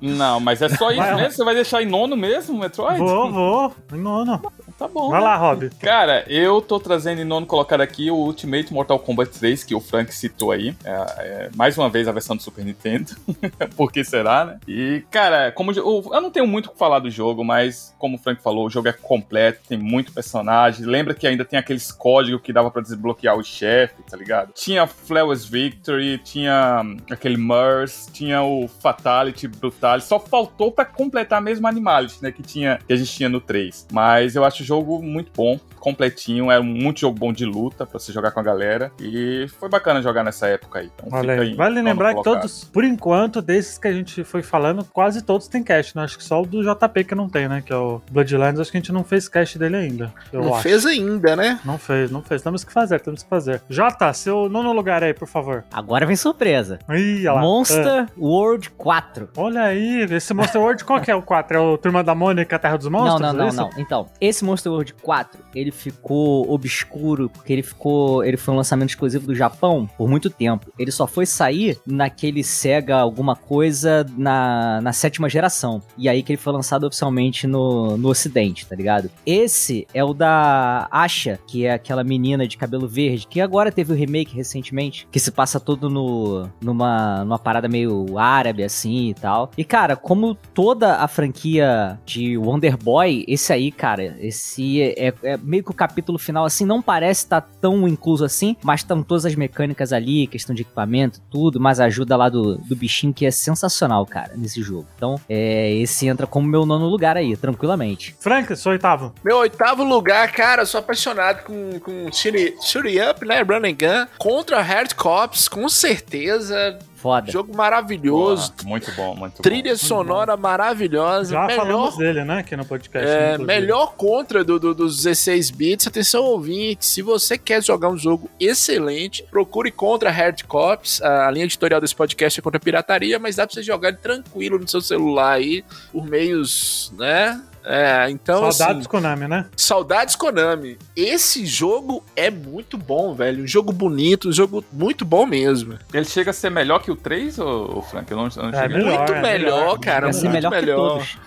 Não, 0.00 0.40
mas 0.40 0.62
é 0.62 0.68
só 0.68 0.90
isso 0.90 1.00
Vai, 1.00 1.14
mesmo? 1.14 1.30
Você 1.30 1.44
vai 1.44 1.54
deixar 1.54 1.82
em 1.82 1.86
nono 1.86 2.16
mesmo, 2.16 2.58
Metroid? 2.58 2.98
Vou, 2.98 3.30
vou. 3.30 3.74
Em 3.92 3.98
nono. 3.98 4.40
Tá 4.78 4.86
bom. 4.86 5.10
Vai 5.10 5.20
né? 5.20 5.26
lá, 5.26 5.36
Rob. 5.36 5.70
Cara, 5.80 6.24
eu 6.28 6.60
tô 6.60 6.78
trazendo 6.78 7.20
em 7.20 7.24
nono 7.24 7.46
colocado 7.46 7.80
aqui 7.80 8.10
o 8.10 8.16
Ultimate 8.16 8.72
Mortal 8.72 8.98
Kombat 8.98 9.36
3, 9.38 9.64
que 9.64 9.74
o 9.74 9.80
Frank 9.80 10.14
citou 10.14 10.52
aí. 10.52 10.74
É, 10.84 10.90
é, 11.18 11.50
mais 11.56 11.76
uma 11.76 11.88
vez 11.88 12.06
a 12.06 12.12
versão 12.12 12.36
do 12.36 12.42
Super 12.42 12.64
Nintendo. 12.64 13.12
Por 13.76 13.90
que 13.90 14.04
será, 14.04 14.44
né? 14.44 14.58
E, 14.68 15.02
cara, 15.10 15.50
como 15.50 15.72
eu, 15.72 16.07
eu 16.12 16.20
não 16.20 16.30
tenho 16.30 16.46
muito 16.46 16.66
o 16.66 16.72
que 16.72 16.78
falar 16.78 16.98
do 16.98 17.10
jogo, 17.10 17.44
mas 17.44 17.94
como 17.98 18.16
o 18.16 18.18
Frank 18.18 18.42
falou, 18.42 18.66
o 18.66 18.70
jogo 18.70 18.88
é 18.88 18.92
completo, 18.92 19.60
tem 19.68 19.78
muito 19.78 20.12
personagem. 20.12 20.86
Lembra 20.86 21.14
que 21.14 21.26
ainda 21.26 21.44
tem 21.44 21.58
aqueles 21.58 21.90
códigos 21.90 22.40
que 22.42 22.52
dava 22.52 22.70
pra 22.70 22.82
desbloquear 22.82 23.36
o 23.36 23.42
chefe, 23.42 24.02
tá 24.02 24.16
ligado? 24.16 24.52
Tinha 24.54 24.86
Flawless 24.86 25.48
Victory, 25.48 26.18
tinha 26.18 26.82
hum, 26.84 26.96
aquele 27.10 27.36
Murs, 27.36 28.08
tinha 28.12 28.42
o 28.42 28.68
Fatality, 28.68 29.48
Brutality. 29.48 30.06
Só 30.06 30.18
faltou 30.18 30.70
pra 30.70 30.84
completar 30.84 31.40
mesmo 31.40 31.66
Animality, 31.66 32.22
né? 32.22 32.32
Que, 32.32 32.42
tinha, 32.42 32.78
que 32.86 32.92
a 32.92 32.96
gente 32.96 33.12
tinha 33.12 33.28
no 33.28 33.40
3. 33.40 33.88
Mas 33.92 34.36
eu 34.36 34.44
acho 34.44 34.62
o 34.62 34.66
jogo 34.66 35.02
muito 35.02 35.32
bom, 35.34 35.58
completinho. 35.78 36.50
É 36.50 36.60
um 36.60 36.64
muito 36.64 37.00
jogo 37.00 37.18
bom 37.18 37.32
de 37.32 37.44
luta 37.44 37.86
pra 37.86 37.98
você 37.98 38.12
jogar 38.12 38.30
com 38.30 38.40
a 38.40 38.42
galera. 38.42 38.92
E 39.00 39.46
foi 39.58 39.68
bacana 39.68 40.02
jogar 40.02 40.24
nessa 40.24 40.46
época 40.48 40.80
aí. 40.80 40.90
Então, 40.94 41.20
fica 41.20 41.32
aí. 41.32 41.54
Vale 41.54 41.82
lembrar 41.82 42.14
que 42.14 42.22
todos, 42.22 42.64
por 42.64 42.84
enquanto, 42.84 43.40
desses 43.40 43.78
que 43.78 43.88
a 43.88 43.92
gente 43.92 44.24
foi 44.24 44.42
falando, 44.42 44.84
quase 44.84 45.22
todos 45.22 45.48
têm 45.48 45.62
cast, 45.62 45.94
né? 45.98 46.04
Acho 46.04 46.16
que 46.18 46.24
só 46.24 46.40
o 46.42 46.46
do 46.46 46.62
JP 46.62 47.04
que 47.04 47.14
não 47.14 47.28
tem, 47.28 47.48
né? 47.48 47.62
Que 47.64 47.72
é 47.72 47.76
o 47.76 48.00
Bloodlines, 48.10 48.60
acho 48.60 48.70
que 48.70 48.76
a 48.76 48.80
gente 48.80 48.92
não 48.92 49.04
fez 49.04 49.28
cast 49.28 49.58
dele 49.58 49.76
ainda. 49.76 50.12
Eu 50.32 50.42
Não 50.42 50.54
acho. 50.54 50.62
fez 50.62 50.86
ainda, 50.86 51.36
né? 51.36 51.60
Não 51.64 51.78
fez, 51.78 52.10
não 52.10 52.22
fez. 52.22 52.42
Temos 52.42 52.64
que 52.64 52.72
fazer, 52.72 53.00
temos 53.00 53.22
que 53.22 53.28
fazer. 53.28 53.62
Jota, 53.68 54.12
seu 54.12 54.48
nono 54.48 54.72
lugar 54.72 55.02
aí, 55.02 55.12
por 55.12 55.28
favor. 55.28 55.64
Agora 55.72 56.06
vem 56.06 56.16
surpresa. 56.16 56.78
Ih, 56.90 57.20
olha 57.26 57.32
lá. 57.32 57.40
Monster 57.40 57.86
Ah, 57.86 58.06
World 58.16 58.70
4. 58.70 59.28
olha 59.36 59.62
aí, 59.62 60.06
esse 60.10 60.32
Monster 60.34 60.60
World, 60.60 60.84
qual 60.84 61.00
que 61.00 61.10
é 61.10 61.14
o 61.14 61.22
4? 61.22 61.56
É 61.56 61.60
o 61.60 61.78
Turma 61.78 62.02
da 62.04 62.14
Mônica, 62.14 62.56
a 62.56 62.58
Terra 62.58 62.76
dos 62.76 62.88
Monstros? 62.88 63.20
não, 63.20 63.32
não, 63.32 63.34
é 63.34 63.42
não, 63.42 63.48
isso? 63.48 63.56
não. 63.56 63.70
Então, 63.76 64.06
esse 64.20 64.44
Monster 64.44 64.70
World 64.72 64.94
4, 65.02 65.40
ele 65.54 65.70
ficou 65.70 66.50
obscuro 66.52 67.28
porque 67.30 67.52
ele 67.52 67.62
ficou, 67.62 68.24
ele 68.24 68.36
foi 68.36 68.54
um 68.54 68.56
lançamento 68.56 68.90
exclusivo 68.90 69.26
do 69.26 69.34
Japão 69.34 69.88
por 69.96 70.08
muito 70.08 70.30
tempo. 70.30 70.72
Ele 70.78 70.90
só 70.90 71.06
foi 71.06 71.26
sair 71.26 71.78
naquele 71.86 72.42
Sega 72.44 72.96
alguma 72.96 73.34
coisa 73.36 74.06
na, 74.16 74.80
na 74.80 74.92
sétima 74.92 75.28
geração. 75.28 75.82
E 75.96 76.08
aí 76.08 76.22
que 76.22 76.32
ele 76.32 76.40
foi 76.40 76.52
lançado 76.52 76.84
oficialmente 76.84 77.46
no, 77.46 77.96
no 77.96 78.08
ocidente, 78.08 78.66
tá 78.66 78.74
ligado? 78.74 79.10
Esse 79.26 79.86
é 79.92 80.02
o 80.04 80.12
da 80.12 80.88
Asha, 80.90 81.38
que 81.46 81.66
é 81.66 81.72
aquela 81.72 82.04
menina 82.04 82.46
de 82.46 82.56
cabelo 82.56 82.88
verde, 82.88 83.26
que 83.26 83.40
agora 83.40 83.72
teve 83.72 83.92
o 83.92 83.96
remake 83.96 84.34
recentemente, 84.34 85.06
que 85.10 85.20
se 85.20 85.30
passa 85.30 85.58
todo 85.58 85.88
no, 85.90 86.48
numa, 86.60 87.24
numa 87.24 87.38
parada 87.38 87.68
meio 87.68 88.18
árabe, 88.18 88.62
assim, 88.62 89.08
e 89.10 89.14
tal. 89.14 89.50
E, 89.56 89.64
cara, 89.64 89.96
como 89.96 90.34
toda 90.34 90.96
a 90.96 91.08
franquia 91.08 91.98
de 92.04 92.36
Wonder 92.36 92.76
Boy, 92.76 93.24
esse 93.26 93.52
aí, 93.52 93.70
cara, 93.70 94.16
esse 94.20 94.82
é, 94.82 95.12
é 95.22 95.36
meio 95.36 95.64
que 95.64 95.70
o 95.70 95.74
capítulo 95.74 96.18
final, 96.18 96.44
assim, 96.44 96.64
não 96.64 96.80
parece 96.80 97.24
estar 97.24 97.40
tão 97.40 97.88
incluso 97.88 98.24
assim, 98.24 98.56
mas 98.62 98.80
estão 98.80 99.02
todas 99.02 99.24
as 99.24 99.34
mecânicas 99.34 99.92
ali, 99.92 100.26
questão 100.26 100.54
de 100.54 100.62
equipamento, 100.62 101.20
tudo, 101.30 101.60
mas 101.60 101.80
ajuda 101.80 102.16
lá 102.16 102.28
do, 102.28 102.56
do 102.56 102.76
bichinho 102.76 103.12
que 103.12 103.26
é 103.26 103.30
sensacional, 103.30 104.04
cara, 104.06 104.32
nesse 104.36 104.62
jogo. 104.62 104.86
Então, 104.96 105.20
é, 105.28 105.72
esse 105.82 106.06
entra 106.06 106.26
como 106.26 106.46
meu 106.46 106.64
nono 106.64 106.86
lugar 106.86 107.16
aí, 107.16 107.36
tranquilamente. 107.36 108.14
Frank, 108.20 108.54
seu 108.56 108.72
oitavo. 108.72 109.14
Meu 109.24 109.38
oitavo 109.38 109.82
lugar, 109.84 110.30
cara, 110.32 110.62
eu 110.62 110.66
sou 110.66 110.80
apaixonado 110.80 111.44
com, 111.44 111.78
com 111.80 112.10
Shooty 112.12 113.00
Up, 113.00 113.24
né? 113.26 113.42
Run 113.42 113.64
and 113.64 113.76
Gun. 113.78 114.06
Contra 114.18 114.60
Hard 114.60 114.94
Cops, 114.94 115.48
com 115.48 115.68
certeza. 115.68 116.78
Foda. 116.98 117.30
Jogo 117.30 117.56
maravilhoso. 117.56 118.52
Boa, 118.56 118.68
muito 118.68 118.90
bom, 118.92 119.14
muito 119.14 119.40
Trilha 119.42 119.70
bom. 119.72 119.76
sonora 119.78 120.36
maravilhosa. 120.36 121.32
Já 121.32 121.46
melhor 121.46 121.66
falamos 121.66 121.96
dele, 121.96 122.24
né, 122.24 122.38
aqui 122.40 122.56
no 122.56 122.64
podcast. 122.64 123.08
É, 123.08 123.34
inclusive. 123.34 123.46
melhor 123.46 123.94
contra 123.94 124.42
do, 124.42 124.58
do- 124.58 124.74
dos 124.74 124.96
16 124.96 125.50
bits. 125.50 125.86
Atenção, 125.86 126.24
ouvinte, 126.24 126.84
se 126.84 127.00
você 127.00 127.38
quer 127.38 127.62
jogar 127.62 127.88
um 127.88 127.96
jogo 127.96 128.28
excelente, 128.40 129.22
procure 129.30 129.70
contra 129.70 130.10
Hard 130.10 130.42
Cops. 130.44 131.00
A 131.00 131.30
linha 131.30 131.44
editorial 131.44 131.80
desse 131.80 131.94
podcast 131.94 132.40
é 132.40 132.42
contra 132.42 132.58
a 132.58 132.60
pirataria, 132.60 133.18
mas 133.18 133.36
dá 133.36 133.46
pra 133.46 133.54
você 133.54 133.62
jogar 133.62 133.90
ele 133.90 133.98
tranquilo 133.98 134.58
no 134.58 134.66
seu 134.66 134.80
celular 134.80 135.34
aí, 135.34 135.64
por 135.92 136.04
meios, 136.04 136.92
né? 136.98 137.40
É, 137.70 138.08
então, 138.10 138.50
Saudades 138.50 138.80
assim, 138.80 138.88
Konami, 138.88 139.28
né? 139.28 139.44
saudades 139.54 140.16
Konami. 140.16 140.78
Esse 140.96 141.44
jogo 141.44 142.02
é 142.16 142.30
muito 142.30 142.78
bom, 142.78 143.14
velho. 143.14 143.44
Um 143.44 143.46
jogo 143.46 143.72
bonito, 143.72 144.30
um 144.30 144.32
jogo 144.32 144.64
muito 144.72 145.04
bom 145.04 145.26
mesmo. 145.26 145.78
Ele 145.92 146.06
chega 146.06 146.30
a 146.30 146.32
ser 146.32 146.50
melhor 146.50 146.78
que 146.78 146.90
o 146.90 146.96
3, 146.96 147.38
ô, 147.38 147.78
ô 147.78 147.82
Frank? 147.82 148.10
Eu 148.10 148.16
não, 148.16 148.28
eu 148.34 148.42
não 148.50 148.58
É, 148.58 148.68
melhor, 148.68 148.98
muito 148.98 149.12
é 149.12 149.20
melhor, 149.20 149.60
melhor. 149.60 149.80
cara. 149.80 150.08
Muito 150.10 150.30
melhor, 150.30 150.52
que 150.52 150.66
todos. 150.66 151.18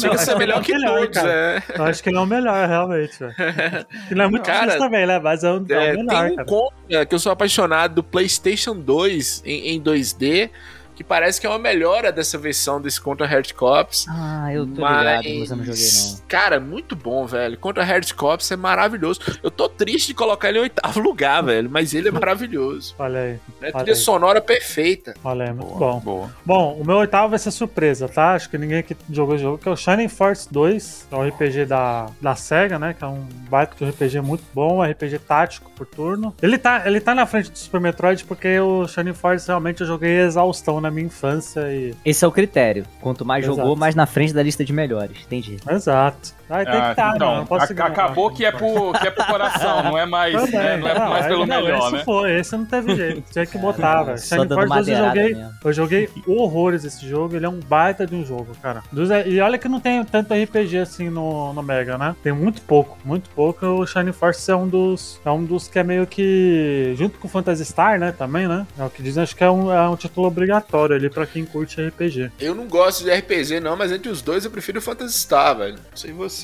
Chega 0.00 0.14
a 0.14 0.18
ser 0.18 0.36
melhor 0.36 0.62
que 0.62 0.72
melhor, 0.74 0.98
todos, 1.00 1.14
cara. 1.16 1.30
é. 1.32 1.62
Eu 1.78 1.84
acho 1.84 2.02
que 2.02 2.08
ele 2.10 2.18
é 2.18 2.20
o 2.20 2.26
melhor, 2.26 2.68
realmente, 2.68 3.18
velho. 3.18 3.34
Não 4.12 4.24
é 4.24 4.28
muito 4.28 4.44
Cara, 4.44 4.60
difícil 4.66 4.80
também, 4.80 5.06
né? 5.06 5.18
Mas 5.18 5.42
é 5.44 5.50
o, 5.50 5.56
é 5.56 5.58
É, 5.88 5.92
o 5.94 5.96
melhor, 5.96 6.06
tem 6.24 6.32
um 6.32 6.36
cara. 6.36 6.44
contra 6.44 7.06
que 7.06 7.14
eu 7.14 7.18
sou 7.18 7.32
apaixonado 7.32 7.94
do 7.94 8.02
PlayStation 8.02 8.76
2 8.76 9.42
em, 9.46 9.70
em 9.76 9.80
2D, 9.82 10.50
que 10.96 11.04
parece 11.04 11.40
que 11.40 11.46
é 11.46 11.50
uma 11.50 11.58
melhora 11.58 12.10
dessa 12.10 12.36
versão 12.38 12.80
desse 12.80 13.00
Contra 13.00 13.26
Hard 13.26 13.52
Cops. 13.52 14.06
Ah, 14.08 14.52
eu 14.52 14.66
tô 14.66 14.80
Mas, 14.80 14.98
ligado, 14.98 15.38
mas 15.38 15.50
eu 15.50 15.56
não 15.58 15.64
joguei 15.64 15.82
não. 15.84 16.18
cara, 16.26 16.58
muito 16.58 16.96
bom, 16.96 17.26
velho. 17.26 17.56
Contra 17.58 17.84
Hard 17.84 18.10
Cops 18.14 18.50
é 18.50 18.56
maravilhoso. 18.56 19.20
Eu 19.42 19.50
tô 19.50 19.68
triste 19.68 20.08
de 20.08 20.14
colocar 20.14 20.48
ele 20.48 20.58
em 20.58 20.62
oitavo 20.62 20.98
lugar, 21.00 21.42
velho, 21.44 21.68
mas 21.70 21.94
ele 21.94 22.08
é 22.08 22.10
maravilhoso. 22.10 22.94
Olha 22.98 23.20
aí, 23.20 23.32
Né? 23.32 23.40
Olha 23.62 23.72
Trilha 23.72 23.92
aí. 23.92 23.96
sonora 23.96 24.40
perfeita. 24.40 25.14
olha 25.22 25.44
aí, 25.46 25.52
muito 25.52 25.74
Boa, 25.74 25.92
bom. 25.94 26.00
boa. 26.00 26.30
Bom, 26.44 26.72
o 26.80 26.84
meu 26.84 26.96
oitavo 26.96 27.28
vai 27.28 27.38
ser 27.38 27.50
surpresa, 27.50 28.08
tá? 28.08 28.32
Acho 28.34 28.48
que 28.48 28.56
ninguém 28.58 28.78
aqui 28.78 28.96
jogou 29.10 29.34
esse 29.34 29.44
jogo, 29.44 29.58
que 29.58 29.68
é 29.68 29.72
o 29.72 29.76
Shining 29.76 30.08
Force 30.08 30.48
2, 30.52 31.06
que 31.08 31.14
é 31.14 31.18
um 31.18 31.28
RPG 31.28 31.66
da, 31.66 32.06
da 32.20 32.34
SEGA, 32.34 32.78
né? 32.78 32.94
Que 32.94 33.04
é 33.04 33.06
um 33.06 33.26
baita 33.50 33.74
de 33.76 33.84
um 33.84 33.88
RPG 33.90 34.20
muito 34.22 34.44
bom, 34.54 34.78
um 34.78 34.82
RPG 34.82 35.18
tático 35.20 35.70
por 35.76 35.86
turno. 35.86 36.34
Ele 36.42 36.56
tá, 36.56 36.82
ele 36.86 37.00
tá 37.00 37.14
na 37.14 37.26
frente 37.26 37.50
do 37.50 37.58
Super 37.58 37.80
Metroid 37.80 38.24
porque 38.24 38.58
o 38.60 38.86
Shining 38.88 39.12
Force 39.14 39.46
realmente 39.46 39.80
eu 39.82 39.86
joguei 39.86 40.20
exaustão 40.20 40.80
na 40.86 40.90
minha 40.90 41.06
infância 41.06 41.60
e... 41.72 41.94
Esse 42.04 42.24
é 42.24 42.28
o 42.28 42.32
critério. 42.32 42.86
Quanto 43.00 43.24
mais 43.24 43.44
Exato. 43.44 43.58
jogou, 43.58 43.76
mais 43.76 43.94
na 43.94 44.06
frente 44.06 44.32
da 44.32 44.42
lista 44.42 44.64
de 44.64 44.72
melhores. 44.72 45.18
Entendi. 45.26 45.58
Exato. 45.68 46.34
Aí 46.48 46.64
tem 46.64 46.74
que 46.74 46.80
Ah, 46.80 46.90
estar, 46.92 47.16
então, 47.16 47.28
não, 47.30 47.36
não 47.38 47.46
posso 47.46 47.66
a- 47.66 47.70
ignorar. 47.72 47.92
acabou 47.92 48.30
que 48.30 48.44
é, 48.44 48.52
pro, 48.52 48.92
que 48.92 49.06
é 49.06 49.10
pro 49.10 49.24
coração, 49.26 49.82
não 49.82 49.98
é 49.98 50.06
mais, 50.06 50.32
Também. 50.34 50.52
né, 50.52 50.76
não 50.76 50.88
é 50.88 50.98
Não, 50.98 51.08
mais 51.10 51.26
pelo 51.26 51.46
não, 51.46 51.62
melhor, 51.62 51.78
esse 51.78 51.92
né? 51.92 52.02
foi, 52.04 52.38
esse 52.38 52.56
não 52.56 52.64
teve 52.64 52.94
jeito. 52.96 53.22
Tinha 53.32 53.46
que 53.46 53.58
botar, 53.58 54.02
velho. 54.04 54.18
Shining 54.18 54.48
Force 54.48 54.68
2 54.68 54.88
eu 54.88 54.96
joguei, 54.96 55.34
mesmo. 55.34 55.52
eu 55.64 55.72
joguei 55.72 56.08
horrores 56.26 56.84
esse 56.84 57.08
jogo. 57.08 57.34
Ele 57.36 57.46
é 57.46 57.48
um 57.48 57.58
baita 57.60 58.06
de 58.06 58.14
um 58.14 58.24
jogo, 58.24 58.48
cara. 58.62 58.82
E 59.26 59.40
olha 59.40 59.58
que 59.58 59.68
não 59.68 59.80
tem 59.80 60.04
tanto 60.04 60.32
RPG 60.34 60.78
assim 60.78 61.10
no, 61.10 61.52
no 61.52 61.62
Mega, 61.62 61.98
né? 61.98 62.14
Tem 62.22 62.32
muito 62.32 62.62
pouco, 62.62 62.96
muito 63.04 63.28
pouco. 63.30 63.66
O 63.66 63.86
Shining 63.86 64.12
Force 64.12 64.48
é 64.50 64.54
um 64.56 64.68
dos, 64.68 65.20
é 65.24 65.30
um 65.30 65.44
dos 65.44 65.66
que 65.68 65.78
é 65.78 65.82
meio 65.82 66.06
que 66.06 66.94
junto 66.96 67.18
com 67.18 67.26
o 67.26 67.30
Phantasy 67.30 67.64
Star, 67.64 67.98
né? 67.98 68.12
Também, 68.16 68.46
né? 68.46 68.66
É 68.78 68.84
o 68.84 68.90
que 68.90 69.02
dizem. 69.02 69.22
Acho 69.22 69.34
que 69.34 69.42
é 69.42 69.50
um, 69.50 69.72
é 69.72 69.88
um 69.88 69.96
título 69.96 70.26
obrigatório 70.28 70.94
ali 70.94 71.10
pra 71.10 71.26
quem 71.26 71.44
curte 71.44 71.80
RPG. 71.82 72.30
Eu 72.40 72.54
não 72.54 72.66
gosto 72.66 73.02
de 73.04 73.10
RPG, 73.10 73.58
não, 73.60 73.76
mas 73.76 73.90
entre 73.90 74.08
os 74.10 74.22
dois 74.22 74.44
eu 74.44 74.50
prefiro 74.50 74.78
o 74.78 74.82
Phantasy 74.82 75.18
Star, 75.18 75.56
velho. 75.56 75.74
Não 75.74 75.96
sei 75.96 76.12
vocês. 76.12 76.35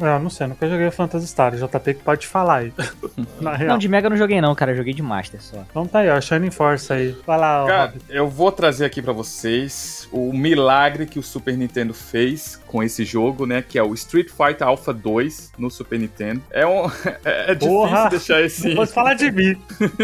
É, 0.00 0.14
eu 0.14 0.20
não 0.20 0.28
sei, 0.28 0.46
nunca 0.46 0.68
joguei 0.68 0.86
o 0.86 0.92
Phantasy 0.92 1.26
Star. 1.26 1.54
O 1.54 1.56
JP 1.56 1.94
que 1.94 2.02
pode 2.02 2.26
falar 2.26 2.56
aí. 2.58 2.72
Na 3.40 3.54
real. 3.54 3.70
Não, 3.70 3.78
de 3.78 3.88
Mega 3.88 4.06
eu 4.06 4.10
não 4.10 4.16
joguei 4.16 4.40
não, 4.40 4.54
cara. 4.54 4.72
Eu 4.72 4.76
joguei 4.76 4.92
de 4.92 5.02
Master 5.02 5.40
só. 5.42 5.64
Então 5.70 5.86
tá 5.86 6.00
aí, 6.00 6.10
ó. 6.10 6.20
Shining 6.20 6.50
Force 6.50 6.92
aí. 6.92 7.16
Vai 7.26 7.38
lá, 7.38 7.64
ó, 7.64 7.66
Cara, 7.66 7.86
Rob. 7.86 8.00
eu 8.08 8.28
vou 8.28 8.52
trazer 8.52 8.84
aqui 8.84 9.00
pra 9.00 9.12
vocês 9.12 10.08
o 10.12 10.32
milagre 10.32 11.06
que 11.06 11.18
o 11.18 11.22
Super 11.22 11.56
Nintendo 11.56 11.94
fez 11.94 12.60
com 12.66 12.82
esse 12.82 13.04
jogo, 13.04 13.46
né? 13.46 13.62
Que 13.66 13.78
é 13.78 13.82
o 13.82 13.94
Street 13.94 14.28
Fighter 14.28 14.66
Alpha 14.66 14.92
2 14.92 15.52
no 15.58 15.70
Super 15.70 15.98
Nintendo. 15.98 16.42
É, 16.50 16.66
um, 16.66 16.86
é, 17.24 17.52
é 17.52 17.54
difícil 17.54 17.74
Porra! 17.74 18.08
deixar 18.10 18.42
esse. 18.42 18.68
Não 18.68 18.76
pode 18.76 18.92
falar 18.92 19.14
de 19.14 19.30
mim. 19.30 19.56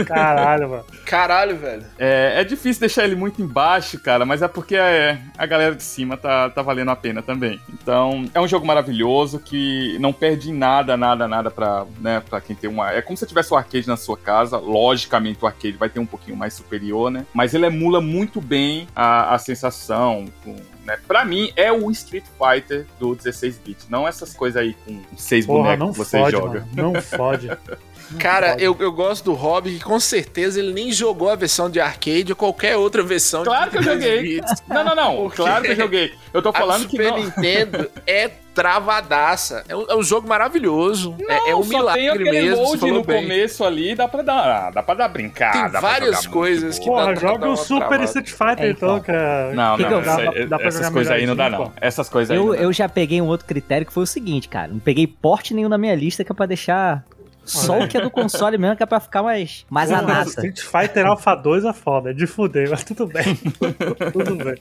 Caralho, 0.06 0.70
mano. 0.70 0.84
Caralho, 1.04 1.56
velho. 1.56 1.84
É, 1.98 2.40
é 2.40 2.44
difícil 2.44 2.80
deixar 2.80 3.04
ele 3.04 3.14
muito 3.14 3.42
embaixo, 3.42 3.98
cara, 3.98 4.24
mas 4.24 4.40
é 4.40 4.48
porque 4.48 4.76
é, 4.76 5.18
a 5.36 5.44
galera 5.46 5.74
de 5.74 5.82
cima 5.82 6.16
tá, 6.16 6.48
tá 6.48 6.62
valendo 6.62 6.90
a 6.90 6.96
pena 6.96 7.22
também. 7.22 7.60
Então, 7.72 8.24
é 8.32 8.40
um 8.40 8.48
jogo 8.48 8.66
maravilhoso 8.66 9.21
que 9.38 9.96
não 9.98 10.12
perde 10.12 10.52
nada, 10.52 10.96
nada, 10.96 11.26
nada 11.28 11.50
pra, 11.50 11.86
né, 12.00 12.20
pra 12.28 12.40
quem 12.40 12.54
tem 12.56 12.68
uma. 12.68 12.90
É 12.92 13.02
como 13.02 13.16
se 13.16 13.26
tivesse 13.26 13.52
o 13.52 13.56
arcade 13.56 13.86
na 13.86 13.96
sua 13.96 14.16
casa. 14.16 14.56
Logicamente, 14.58 15.42
o 15.42 15.46
arcade 15.46 15.76
vai 15.76 15.88
ter 15.88 16.00
um 16.00 16.06
pouquinho 16.06 16.36
mais 16.36 16.54
superior, 16.54 17.10
né? 17.10 17.26
Mas 17.32 17.54
ele 17.54 17.66
emula 17.66 18.00
muito 18.00 18.40
bem 18.40 18.86
a, 18.94 19.34
a 19.34 19.38
sensação. 19.38 20.26
Com, 20.44 20.56
né? 20.84 20.98
Pra 21.06 21.24
mim, 21.24 21.52
é 21.56 21.72
o 21.72 21.90
Street 21.90 22.24
Fighter 22.38 22.86
do 22.98 23.14
16-bit. 23.16 23.86
Não 23.88 24.06
essas 24.06 24.34
coisas 24.34 24.60
aí 24.60 24.74
com 24.84 25.00
seis 25.16 25.46
Porra, 25.46 25.76
bonecos 25.76 25.78
não 25.78 25.92
que 25.92 25.98
você 25.98 26.18
fode, 26.18 26.30
joga. 26.32 26.60
mano. 26.60 26.92
Não 26.92 27.02
fode. 27.02 27.48
Cara, 28.18 28.56
eu, 28.58 28.76
eu 28.80 28.92
gosto 28.92 29.24
do 29.24 29.32
Hobby, 29.34 29.78
que 29.78 29.84
com 29.84 29.98
certeza 30.00 30.58
ele 30.60 30.72
nem 30.72 30.92
jogou 30.92 31.28
a 31.30 31.34
versão 31.36 31.68
de 31.70 31.80
arcade 31.80 32.26
ou 32.32 32.36
qualquer 32.36 32.76
outra 32.76 33.02
versão 33.02 33.42
Claro 33.44 33.70
de 33.70 33.70
que 33.70 33.76
eu 33.78 33.82
32 33.82 34.14
joguei. 34.16 34.40
bits. 34.40 34.62
Não, 34.68 34.84
não, 34.84 34.94
não. 34.94 35.16
Porque 35.28 35.36
Claro 35.42 35.64
que 35.64 35.70
eu 35.72 35.76
joguei. 35.76 36.12
Eu 36.32 36.42
tô 36.42 36.48
A 36.50 36.52
falando 36.52 36.84
que 36.86 36.90
Super 36.96 37.10
não. 37.10 37.18
Nintendo 37.18 37.90
é 38.06 38.30
travadaça. 38.54 39.64
É 39.68 39.74
um, 39.76 39.86
é 39.88 39.94
um 39.96 40.02
jogo 40.02 40.28
maravilhoso. 40.28 41.14
é, 41.28 41.50
é 41.50 41.54
um 41.54 41.58
Não, 41.58 41.62
só 41.64 41.68
milagre 41.78 42.00
tem 42.00 42.08
aquele 42.10 42.30
mesmo. 42.30 42.62
load 42.64 42.90
no 42.90 43.02
bem. 43.04 43.22
começo 43.22 43.64
ali, 43.64 43.94
dá 43.94 44.06
pra 44.08 44.22
dar, 44.22 44.70
dá 44.72 44.82
pra 44.82 44.94
dar 44.94 45.08
brincada. 45.08 45.52
Tem 45.52 45.62
dá 45.62 45.70
pra 45.70 45.80
várias 45.80 46.26
coisas 46.26 46.78
muito 46.78 46.80
que 46.80 46.86
dá 46.90 46.92
Porra, 46.96 47.04
pra 47.14 47.14
joga 47.20 47.48
o 47.48 47.56
Super 47.56 47.78
travada. 47.88 48.04
Street 48.04 48.28
Fighter, 48.30 48.64
É, 48.66 48.70
então, 48.70 48.88
então. 48.98 49.00
cara. 49.00 49.54
Não, 49.54 49.76
não, 49.78 50.00
essa- 50.00 50.16
dá 50.16 50.44
dá 50.46 50.58
pra 50.58 50.68
essas 50.68 50.88
coisas 50.90 51.12
aí 51.12 51.26
não 51.26 51.36
dá, 51.36 51.44
melhorzinho, 51.44 51.72
não. 51.80 51.86
Essas 51.88 52.08
coisas 52.08 52.30
aí 52.30 52.36
não 52.36 52.48
Eu, 52.48 52.52
dá. 52.58 52.62
eu 52.62 52.72
já 52.72 52.88
peguei 52.88 53.20
um 53.22 53.26
outro 53.26 53.46
critério 53.46 53.86
que 53.86 53.92
foi 53.92 54.02
o 54.02 54.06
seguinte, 54.06 54.48
cara. 54.48 54.68
Não 54.68 54.78
peguei 54.78 55.06
porte 55.06 55.54
nenhum 55.54 55.68
na 55.68 55.78
minha 55.78 55.94
lista, 55.94 56.22
que 56.24 56.30
é 56.30 56.34
pra 56.34 56.46
deixar 56.46 57.04
só 57.44 57.80
o 57.80 57.88
que 57.88 57.96
é 57.96 58.00
do 58.00 58.10
console 58.10 58.56
mesmo, 58.58 58.76
que 58.76 58.82
é 58.82 58.86
pra 58.86 59.00
ficar 59.00 59.22
mais, 59.22 59.66
mais 59.68 59.90
a 59.90 59.98
Porra, 60.00 60.14
nata. 60.14 60.28
Street 60.30 60.60
Fighter 60.60 61.06
Alpha 61.06 61.34
2 61.34 61.64
é 61.64 61.72
foda, 61.72 62.10
é 62.10 62.12
de 62.12 62.26
fuder, 62.26 62.70
mas 62.70 62.84
tudo 62.84 63.06
bem. 63.06 63.34
tudo 64.12 64.36
bem. 64.36 64.56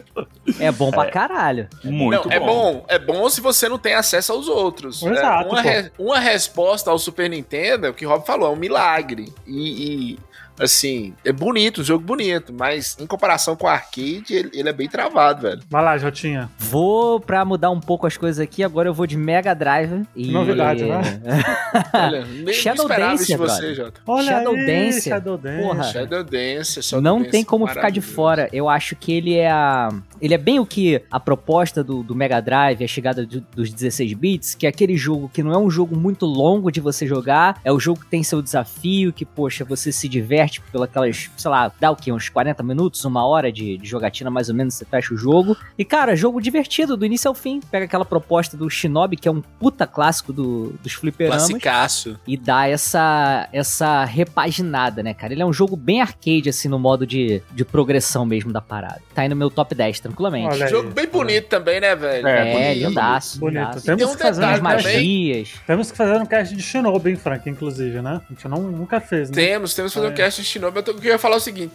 É 0.59 0.71
bom 0.71 0.91
pra 0.91 1.09
caralho. 1.09 1.67
Muito 1.83 2.27
não, 2.27 2.35
é 2.35 2.39
bom. 2.39 2.85
É 2.87 2.99
bom 2.99 3.29
se 3.29 3.41
você 3.41 3.67
não 3.69 3.77
tem 3.77 3.93
acesso 3.93 4.31
aos 4.33 4.47
outros. 4.47 5.03
É, 5.03 5.09
Exato, 5.11 5.49
uma, 5.49 5.61
pô. 5.61 5.69
re- 5.69 5.91
uma 5.97 6.19
resposta 6.19 6.89
ao 6.91 6.97
Super 6.99 7.29
Nintendo, 7.29 7.85
é 7.85 7.89
o 7.89 7.93
que 7.93 8.05
o 8.05 8.09
Rob 8.09 8.25
falou, 8.25 8.49
é 8.49 8.53
um 8.53 8.55
milagre. 8.57 9.31
E, 9.45 10.13
e, 10.13 10.19
assim, 10.61 11.13
é 11.25 11.31
bonito, 11.31 11.81
um 11.81 11.83
jogo 11.83 12.03
bonito, 12.05 12.53
mas 12.53 12.95
em 12.99 13.05
comparação 13.07 13.55
com 13.55 13.65
o 13.65 13.69
arcade, 13.69 14.25
ele, 14.29 14.49
ele 14.53 14.69
é 14.69 14.73
bem 14.73 14.87
travado, 14.87 15.41
velho. 15.41 15.61
Vai 15.69 15.83
lá, 15.83 15.97
Jotinha. 15.97 16.49
Vou, 16.57 17.19
pra 17.19 17.43
mudar 17.43 17.69
um 17.71 17.79
pouco 17.79 18.05
as 18.07 18.15
coisas 18.17 18.39
aqui, 18.39 18.63
agora 18.63 18.87
eu 18.89 18.93
vou 18.93 19.05
de 19.07 19.17
Mega 19.17 19.53
Drive. 19.53 20.03
E... 20.15 20.31
Novidade, 20.31 20.83
né? 20.83 21.01
Olha, 21.93 22.25
nem 22.25 22.53
Shadow 22.53 22.85
esperava 22.85 23.11
Dance, 23.11 23.23
isso 23.23 23.31
de 23.31 23.37
você. 23.37 23.73
Jota. 23.75 24.01
Olha 24.05 24.27
Shadow 24.31 24.53
aí, 24.53 24.65
Dance. 24.65 25.09
Shadow 25.09 25.37
Dance. 25.37 25.63
Porra. 25.63 25.83
Shadow 25.83 26.23
Dance, 26.23 26.83
Shadow 26.83 27.01
não 27.01 27.17
Dance, 27.19 27.31
tem 27.31 27.43
como 27.43 27.67
ficar 27.67 27.89
de 27.89 28.01
fora. 28.01 28.49
Eu 28.51 28.69
acho 28.69 28.95
que 28.95 29.11
ele 29.11 29.35
é 29.35 29.49
a. 29.49 29.89
Ele 30.21 30.33
é 30.35 30.37
bem 30.37 30.59
o 30.59 30.65
que 30.65 31.01
a 31.09 31.19
proposta 31.19 31.83
do, 31.83 32.03
do 32.03 32.13
Mega 32.13 32.39
Drive, 32.39 32.83
a 32.83 32.87
chegada 32.87 33.25
do- 33.25 33.41
dos 33.55 33.71
16 33.71 34.13
bits, 34.13 34.53
que 34.55 34.65
é 34.67 34.69
aquele 34.69 34.95
jogo 34.95 35.29
que 35.33 35.41
não 35.41 35.51
é 35.51 35.57
um 35.57 35.69
jogo 35.69 35.95
muito 35.97 36.25
longo 36.27 36.71
de 36.71 36.79
você 36.79 37.07
jogar, 37.07 37.59
é 37.65 37.71
o 37.71 37.79
jogo 37.79 38.01
que 38.01 38.05
tem 38.07 38.21
seu 38.21 38.39
desafio, 38.41 39.11
que, 39.11 39.25
poxa, 39.25 39.65
você 39.65 39.91
se 39.91 40.07
diverte 40.07 40.50
pelas, 40.59 41.29
sei 41.37 41.51
lá, 41.51 41.71
dá 41.79 41.91
o 41.91 41.95
quê? 41.95 42.11
Uns 42.11 42.29
40 42.29 42.63
minutos, 42.63 43.03
uma 43.05 43.25
hora 43.25 43.51
de, 43.51 43.77
de 43.77 43.87
jogatina, 43.87 44.29
mais 44.29 44.49
ou 44.49 44.55
menos, 44.55 44.73
você 44.73 44.85
fecha 44.85 45.13
o 45.13 45.17
jogo. 45.17 45.55
E, 45.77 45.85
cara, 45.85 46.15
jogo 46.15 46.41
divertido, 46.41 46.97
do 46.97 47.05
início 47.05 47.27
ao 47.29 47.35
fim. 47.35 47.59
Pega 47.71 47.85
aquela 47.85 48.05
proposta 48.05 48.57
do 48.57 48.69
Shinobi, 48.69 49.17
que 49.17 49.27
é 49.27 49.31
um 49.31 49.41
puta 49.41 49.85
clássico 49.87 50.33
do, 50.33 50.73
dos 50.83 50.93
fliperamas 50.93 51.47
Classicaço. 51.47 52.19
e 52.27 52.37
dá 52.37 52.67
essa 52.67 53.47
essa 53.53 54.03
repaginada, 54.05 55.03
né, 55.03 55.13
cara? 55.13 55.33
Ele 55.33 55.41
é 55.41 55.45
um 55.45 55.53
jogo 55.53 55.75
bem 55.75 56.01
arcade, 56.01 56.49
assim, 56.49 56.67
no 56.67 56.79
modo 56.79 57.05
de, 57.05 57.41
de 57.51 57.65
progressão 57.65 58.25
mesmo 58.25 58.51
da 58.51 58.61
parada. 58.61 59.01
Tá 59.13 59.23
aí 59.23 59.29
no 59.29 59.35
meu 59.35 59.49
top 59.49 59.73
10, 59.75 59.99
tranquilamente. 59.99 60.53
Olha 60.53 60.65
aí. 60.65 60.71
Jogo 60.71 60.89
bem 60.91 61.07
bonito 61.07 61.47
também, 61.47 61.79
né, 61.79 61.95
velho? 61.95 62.27
É, 62.27 62.41
É, 62.41 62.53
bonito, 62.53 62.87
lindaço. 62.87 63.39
Bonito. 63.39 63.59
lindaço. 63.59 63.85
Temos 63.85 64.01
tem 64.03 64.07
um 64.07 64.15
que 64.15 64.23
fazer 64.23 64.41
Umas 64.43 64.59
magias. 64.59 65.53
Temos 65.65 65.91
que 65.91 65.97
fazer 65.97 66.21
um 66.21 66.25
cast 66.25 66.55
de 66.55 66.63
Shinobi, 66.63 67.11
hein, 67.11 67.15
Frank, 67.15 67.49
inclusive, 67.49 68.01
né? 68.01 68.21
A 68.25 68.33
gente 68.33 68.47
não, 68.47 68.59
nunca 68.61 68.99
fez, 68.99 69.29
né? 69.29 69.35
Temos, 69.35 69.73
temos 69.73 69.93
que 69.93 69.99
fazer 69.99 70.11
um 70.11 70.15
cast 70.15 70.30
de 70.35 70.43
Shinobi. 70.43 70.77
Eu 70.77 70.83
tô- 70.83 70.91
eu 70.91 70.95
queria 70.95 71.19
falar 71.19 71.37
o 71.37 71.39
seguinte. 71.41 71.73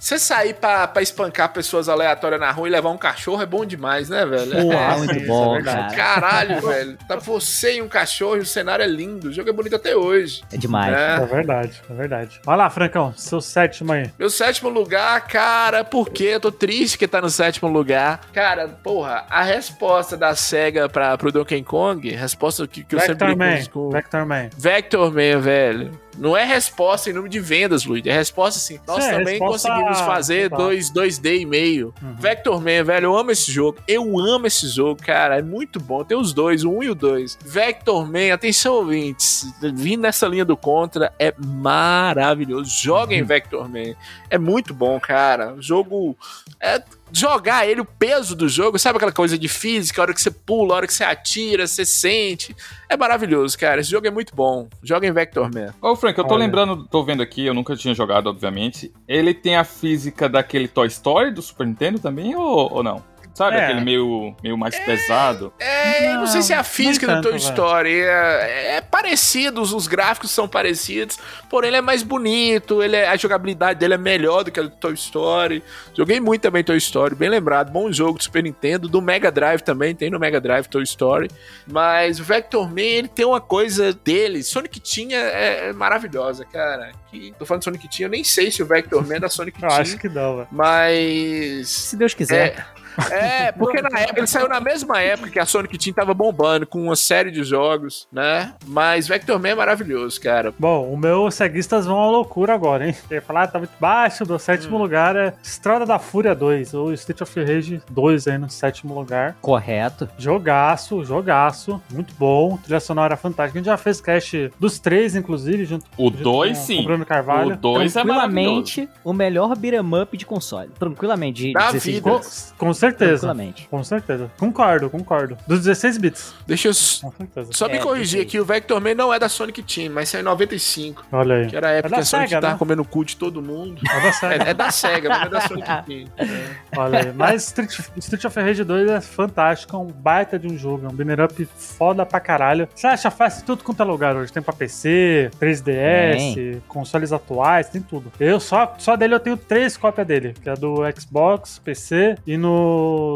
Você 0.00 0.16
sair 0.16 0.54
pra, 0.54 0.86
pra 0.86 1.02
espancar 1.02 1.52
pessoas 1.52 1.88
aleatórias 1.88 2.40
na 2.40 2.52
rua 2.52 2.68
e 2.68 2.70
levar 2.70 2.88
um 2.90 2.96
cachorro 2.96 3.42
é 3.42 3.46
bom 3.46 3.64
demais, 3.66 4.08
né, 4.08 4.24
velho? 4.24 4.52
Ah, 4.78 4.94
é 4.94 4.96
muito 4.96 5.26
bom, 5.26 5.56
é 5.56 5.62
cara. 5.64 5.92
Caralho, 5.92 6.60
velho. 6.68 6.96
Tá 7.08 7.16
você 7.16 7.78
e 7.78 7.82
um 7.82 7.88
cachorro 7.88 8.36
e 8.36 8.38
o 8.38 8.46
cenário 8.46 8.84
é 8.84 8.86
lindo. 8.86 9.26
O 9.26 9.32
jogo 9.32 9.50
é 9.50 9.52
bonito 9.52 9.74
até 9.74 9.96
hoje. 9.96 10.40
É 10.52 10.56
demais. 10.56 10.94
É 10.94 11.18
né? 11.18 11.26
verdade, 11.26 11.82
é 11.90 11.94
verdade. 11.94 12.40
Vai 12.44 12.56
lá, 12.56 12.70
Francão, 12.70 13.12
seu 13.16 13.40
sétimo 13.40 13.92
aí. 13.92 14.08
Meu 14.16 14.30
sétimo 14.30 14.68
lugar, 14.68 15.20
cara, 15.26 15.82
por 15.82 16.10
quê? 16.10 16.26
Eu 16.34 16.40
tô 16.40 16.52
triste 16.52 16.96
que 16.96 17.08
tá 17.08 17.20
no 17.20 17.28
sétimo 17.28 17.68
lugar. 17.68 18.20
Cara, 18.32 18.68
porra, 18.68 19.26
a 19.28 19.42
resposta 19.42 20.16
da 20.16 20.32
SEGA 20.36 20.88
pra, 20.88 21.18
pro 21.18 21.32
Donkey 21.32 21.64
Kong, 21.64 22.08
resposta 22.10 22.68
que, 22.68 22.84
que 22.84 22.94
eu 22.94 23.00
sempre 23.00 23.34
Vector 23.34 23.36
Man, 23.36 23.64
com- 23.72 23.90
Vector 23.90 24.24
Man. 24.24 24.48
Vector 24.56 25.10
Man, 25.12 25.40
velho. 25.40 26.00
Não 26.18 26.36
é 26.36 26.44
resposta 26.44 27.08
em 27.08 27.12
número 27.12 27.30
de 27.30 27.40
vendas, 27.40 27.84
Luiz. 27.84 28.04
É 28.06 28.12
resposta 28.12 28.58
assim. 28.58 28.78
Nós 28.86 29.04
É, 29.04 29.12
também 29.18 29.38
resposta- 29.38 29.68
conseguimos 29.68 30.00
fazer 30.00 30.50
Total. 30.50 30.66
dois, 30.66 30.90
2D 30.90 31.40
e 31.40 31.46
meio. 31.46 31.94
Uhum. 32.02 32.14
Vector 32.18 32.56
Man, 32.60 32.82
velho, 32.84 33.04
eu 33.06 33.16
amo 33.16 33.30
esse 33.30 33.50
jogo. 33.52 33.78
Eu 33.86 34.18
amo 34.18 34.46
esse 34.46 34.68
jogo, 34.68 35.00
cara. 35.02 35.38
É 35.38 35.42
muito 35.42 35.78
bom. 35.80 36.02
Tem 36.04 36.16
os 36.16 36.32
dois, 36.32 36.64
o 36.64 36.70
um 36.70 36.82
e 36.82 36.90
o 36.90 36.94
dois. 36.94 37.38
Vector 37.44 38.04
Man, 38.06 38.32
atenção, 38.34 38.74
ouvintes. 38.74 39.46
Vindo 39.74 40.00
nessa 40.02 40.26
linha 40.26 40.44
do 40.44 40.56
Contra, 40.56 41.12
é 41.18 41.32
maravilhoso. 41.38 42.70
Joguem 42.70 43.20
Uhum. 43.22 43.26
Vector 43.26 43.68
Man. 43.68 43.94
É 44.30 44.38
muito 44.38 44.74
bom, 44.74 44.98
cara. 45.00 45.54
O 45.54 45.62
jogo. 45.62 46.16
É 46.60 46.82
jogar 47.12 47.66
ele, 47.66 47.80
o 47.80 47.84
peso 47.84 48.34
do 48.34 48.48
jogo, 48.48 48.78
sabe 48.78 48.96
aquela 48.96 49.12
coisa 49.12 49.38
de 49.38 49.48
física, 49.48 50.00
a 50.00 50.04
hora 50.04 50.14
que 50.14 50.20
você 50.20 50.30
pula, 50.30 50.74
a 50.74 50.76
hora 50.76 50.86
que 50.86 50.92
você 50.94 51.04
atira, 51.04 51.66
você 51.66 51.84
sente. 51.84 52.54
É 52.88 52.96
maravilhoso, 52.96 53.58
cara. 53.58 53.80
Esse 53.80 53.90
jogo 53.90 54.06
é 54.06 54.10
muito 54.10 54.34
bom. 54.34 54.68
Joguem 54.82 55.12
Vector 55.12 55.50
Man. 55.52 55.74
Ô, 55.80 55.94
Frank, 55.96 56.18
eu 56.18 56.24
tô 56.24 56.34
Olha. 56.34 56.44
lembrando, 56.44 56.86
tô 56.86 57.04
vendo 57.04 57.22
aqui, 57.22 57.44
eu 57.46 57.54
nunca 57.54 57.76
tinha 57.76 57.94
jogado, 57.94 58.28
obviamente. 58.28 58.92
Ele 59.06 59.34
tem 59.34 59.56
a 59.56 59.64
física 59.64 60.28
daquele 60.28 60.68
Toy 60.68 60.86
Story 60.88 61.30
do 61.32 61.42
Super 61.42 61.66
Nintendo 61.66 61.98
também, 61.98 62.34
ou, 62.34 62.72
ou 62.72 62.82
não? 62.82 63.02
Sabe, 63.34 63.56
É. 63.56 63.64
aquele 63.66 63.80
meio, 63.82 64.34
meio 64.42 64.58
mais 64.58 64.78
pesado. 64.80 65.52
É, 65.58 66.12
eu 66.12 66.18
não 66.18 66.26
sei 66.26 66.42
se 66.42 66.52
é 66.52 66.56
a 66.56 66.64
física 66.64 67.06
do 67.16 67.22
Toy. 67.22 67.36
Story. 67.36 68.00
É, 68.00 68.76
é 68.76 68.80
parecido, 68.80 69.60
os, 69.62 69.72
os 69.72 69.86
gráficos 69.86 70.30
são 70.30 70.48
parecidos, 70.48 71.18
porém 71.48 71.68
ele 71.68 71.76
é 71.76 71.80
mais 71.80 72.02
bonito, 72.02 72.82
ele 72.82 72.96
é- 72.96 73.08
a 73.08 73.16
jogabilidade 73.16 73.78
dele 73.78 73.94
é 73.94 73.98
melhor 73.98 74.42
do 74.44 74.50
que 74.50 74.58
a 74.58 74.64
do 74.64 74.70
Toy 74.70 74.94
Story. 74.94 75.62
Joguei 75.96 76.18
muito 76.20 76.42
também 76.42 76.64
Toy 76.64 76.76
Story, 76.78 77.14
bem 77.14 77.28
lembrado. 77.28 77.70
Bom 77.70 77.92
jogo 77.92 78.18
do 78.18 78.24
Super 78.24 78.42
Nintendo, 78.42 78.88
do 78.88 79.00
Mega 79.00 79.30
Drive 79.30 79.60
também, 79.62 79.94
tem 79.94 80.10
no 80.10 80.18
Mega 80.18 80.40
Drive 80.40 80.66
Toy 80.66 80.82
Story. 80.82 81.30
Mas 81.66 82.18
o 82.18 82.24
Vector 82.24 82.68
Man, 82.68 82.80
ele 82.80 83.08
tem 83.08 83.24
uma 83.26 83.40
coisa 83.40 83.92
dele. 83.92 84.42
Sonic 84.42 84.80
Team 84.80 85.08
é, 85.12 85.68
é 85.68 85.72
maravilhosa, 85.72 86.44
cara. 86.44 86.90
Que, 87.10 87.32
tô 87.38 87.46
falando 87.46 87.60
de 87.60 87.64
Sonic 87.64 87.88
Team, 87.88 88.06
eu 88.06 88.10
nem 88.10 88.24
sei 88.24 88.50
se 88.50 88.62
o 88.62 88.66
Vector 88.66 89.06
Man 89.06 89.16
é 89.16 89.20
da 89.20 89.28
Sonic 89.28 89.58
Team. 89.60 89.70
acho 89.72 89.96
que 89.96 90.08
não, 90.08 90.36
velho. 90.36 90.48
Mas. 90.50 91.68
Se 91.68 91.96
Deus 91.96 92.14
quiser. 92.14 92.54
É, 92.58 92.64
é, 93.10 93.52
porque 93.52 93.80
na 93.82 94.00
época 94.00 94.20
ele 94.20 94.26
saiu 94.26 94.48
na 94.48 94.60
mesma 94.60 95.00
época 95.00 95.30
que 95.30 95.38
a 95.38 95.46
Sonic 95.46 95.78
Team 95.78 95.94
tava 95.94 96.12
bombando 96.14 96.66
com 96.66 96.82
uma 96.84 96.96
série 96.96 97.30
de 97.30 97.42
jogos, 97.44 98.06
né? 98.12 98.54
Mas 98.66 99.06
Vector 99.08 99.38
Man 99.40 99.48
é 99.50 99.54
maravilhoso, 99.54 100.20
cara. 100.20 100.52
Bom, 100.58 100.92
o 100.92 100.96
meu 100.96 101.30
ceguistas 101.30 101.86
vão 101.86 102.00
à 102.00 102.10
loucura 102.10 102.54
agora, 102.54 102.86
hein? 102.86 102.94
Eu 103.10 103.16
ia 103.16 103.22
falar, 103.22 103.46
tá 103.46 103.58
muito 103.58 103.72
baixo. 103.80 104.24
Do 104.24 104.38
sétimo 104.38 104.76
Hum. 104.76 104.80
lugar 104.80 105.16
é 105.16 105.32
Estrada 105.42 105.86
da 105.86 105.98
Fúria 105.98 106.34
2, 106.34 106.74
ou 106.74 106.92
Street 106.92 107.20
of 107.20 107.42
Rage 107.44 107.80
2 107.90 108.28
aí 108.28 108.38
no 108.38 108.50
sétimo 108.50 108.94
lugar. 108.94 109.36
Correto. 109.40 110.08
Jogaço, 110.18 111.04
jogaço, 111.04 111.80
muito 111.92 112.14
bom. 112.18 112.56
Trilha 112.58 112.80
sonora 112.80 113.16
fantástica. 113.16 113.58
A 113.58 113.60
gente 113.60 113.66
já 113.66 113.76
fez 113.76 114.00
cast 114.00 114.50
dos 114.58 114.78
três, 114.78 115.14
inclusive, 115.16 115.64
junto, 115.64 115.84
O 115.96 116.04
junto 116.10 116.22
2, 116.22 116.58
com, 116.58 116.64
sim. 116.64 116.76
com 116.76 116.82
o 116.82 116.84
Bruno 116.86 117.06
Carvalho. 117.06 117.54
O 117.54 117.56
2 117.56 117.96
é 117.96 118.04
maravilhoso. 118.04 118.62
Tranquilamente, 118.64 118.88
o 119.04 119.12
melhor 119.12 119.56
beat'em 119.56 120.02
up 120.02 120.16
de 120.16 120.26
console. 120.26 120.70
Tranquilamente. 120.78 121.42
De 121.48 121.52
Da 121.52 121.66
16 121.72 121.94
vida. 121.96 122.10
Com, 122.10 122.20
com 122.66 122.72
certeza. 122.74 122.87
Tranquilamente. 122.96 123.68
Com 123.70 123.82
certeza. 123.84 124.30
Concordo, 124.38 124.88
concordo. 124.90 125.36
Dos 125.46 125.60
16 125.60 125.98
bits. 125.98 126.34
Deixa 126.46 126.68
eu 126.68 126.72
Com 127.02 127.12
certeza. 127.12 127.50
só 127.52 127.68
me 127.68 127.74
É, 127.76 127.78
corrigir 127.78 128.22
aqui, 128.22 128.38
o 128.40 128.44
Vector 128.44 128.80
Man 128.80 128.94
não 128.94 129.12
é 129.12 129.18
da 129.18 129.28
Sonic 129.28 129.62
Team, 129.62 129.92
mas 129.92 130.08
saiu 130.08 130.20
em 130.20 130.24
95, 130.24 131.04
Olha 131.12 131.36
aí. 131.36 131.46
que 131.46 131.56
era 131.56 131.68
a 131.68 131.70
época 131.72 131.88
É 131.88 131.90
da 131.90 131.96
que 131.96 132.02
a 132.02 132.04
Sonic 132.04 132.28
Sega, 132.30 132.40
tava 132.40 132.52
né? 132.54 132.58
comendo 132.58 132.82
o 132.82 132.84
cu 132.84 133.04
de 133.04 133.16
todo 133.16 133.40
mundo. 133.42 133.80
É 133.90 134.00
da 134.00 134.12
SEGA. 134.12 134.44
É, 134.44 134.50
é 134.50 134.54
da 134.54 134.70
SEGA, 134.70 135.08
mas 135.08 135.18
não 135.20 135.26
é 135.26 135.30
da 135.30 135.40
Sonic 135.42 135.68
Team. 135.86 136.08
É. 136.16 136.78
Olha 136.78 136.98
aí. 137.00 137.12
Mas 137.12 137.44
Street, 137.46 137.78
Street 137.96 138.24
of 138.24 138.40
Rage 138.40 138.64
2 138.64 138.90
é 138.90 139.00
fantástico, 139.00 139.76
é 139.76 139.78
um 139.78 139.86
baita 139.86 140.38
de 140.38 140.46
um 140.46 140.56
jogo, 140.56 140.86
é 140.86 140.88
um 140.88 140.94
banner 140.94 141.20
up 141.24 141.48
foda 141.56 142.04
pra 142.06 142.20
caralho. 142.20 142.68
Você 142.74 142.86
acha 142.86 143.10
fácil 143.10 143.44
tudo 143.44 143.64
quanto 143.64 143.82
é 143.82 143.84
lugar 143.84 144.16
hoje. 144.16 144.32
Tem 144.32 144.42
pra 144.42 144.52
PC, 144.52 145.30
3DS, 145.40 146.60
consoles 146.68 147.12
atuais, 147.12 147.68
tem 147.68 147.80
tudo. 147.82 148.12
Eu 148.18 148.40
só, 148.40 148.74
só 148.78 148.96
dele 148.96 149.14
eu 149.14 149.20
tenho 149.20 149.36
três 149.36 149.76
cópias 149.76 150.06
dele, 150.06 150.34
que 150.42 150.48
é 150.48 150.54
do 150.54 150.78
Xbox, 150.98 151.58
PC 151.64 152.16
e 152.26 152.36
no 152.36 152.48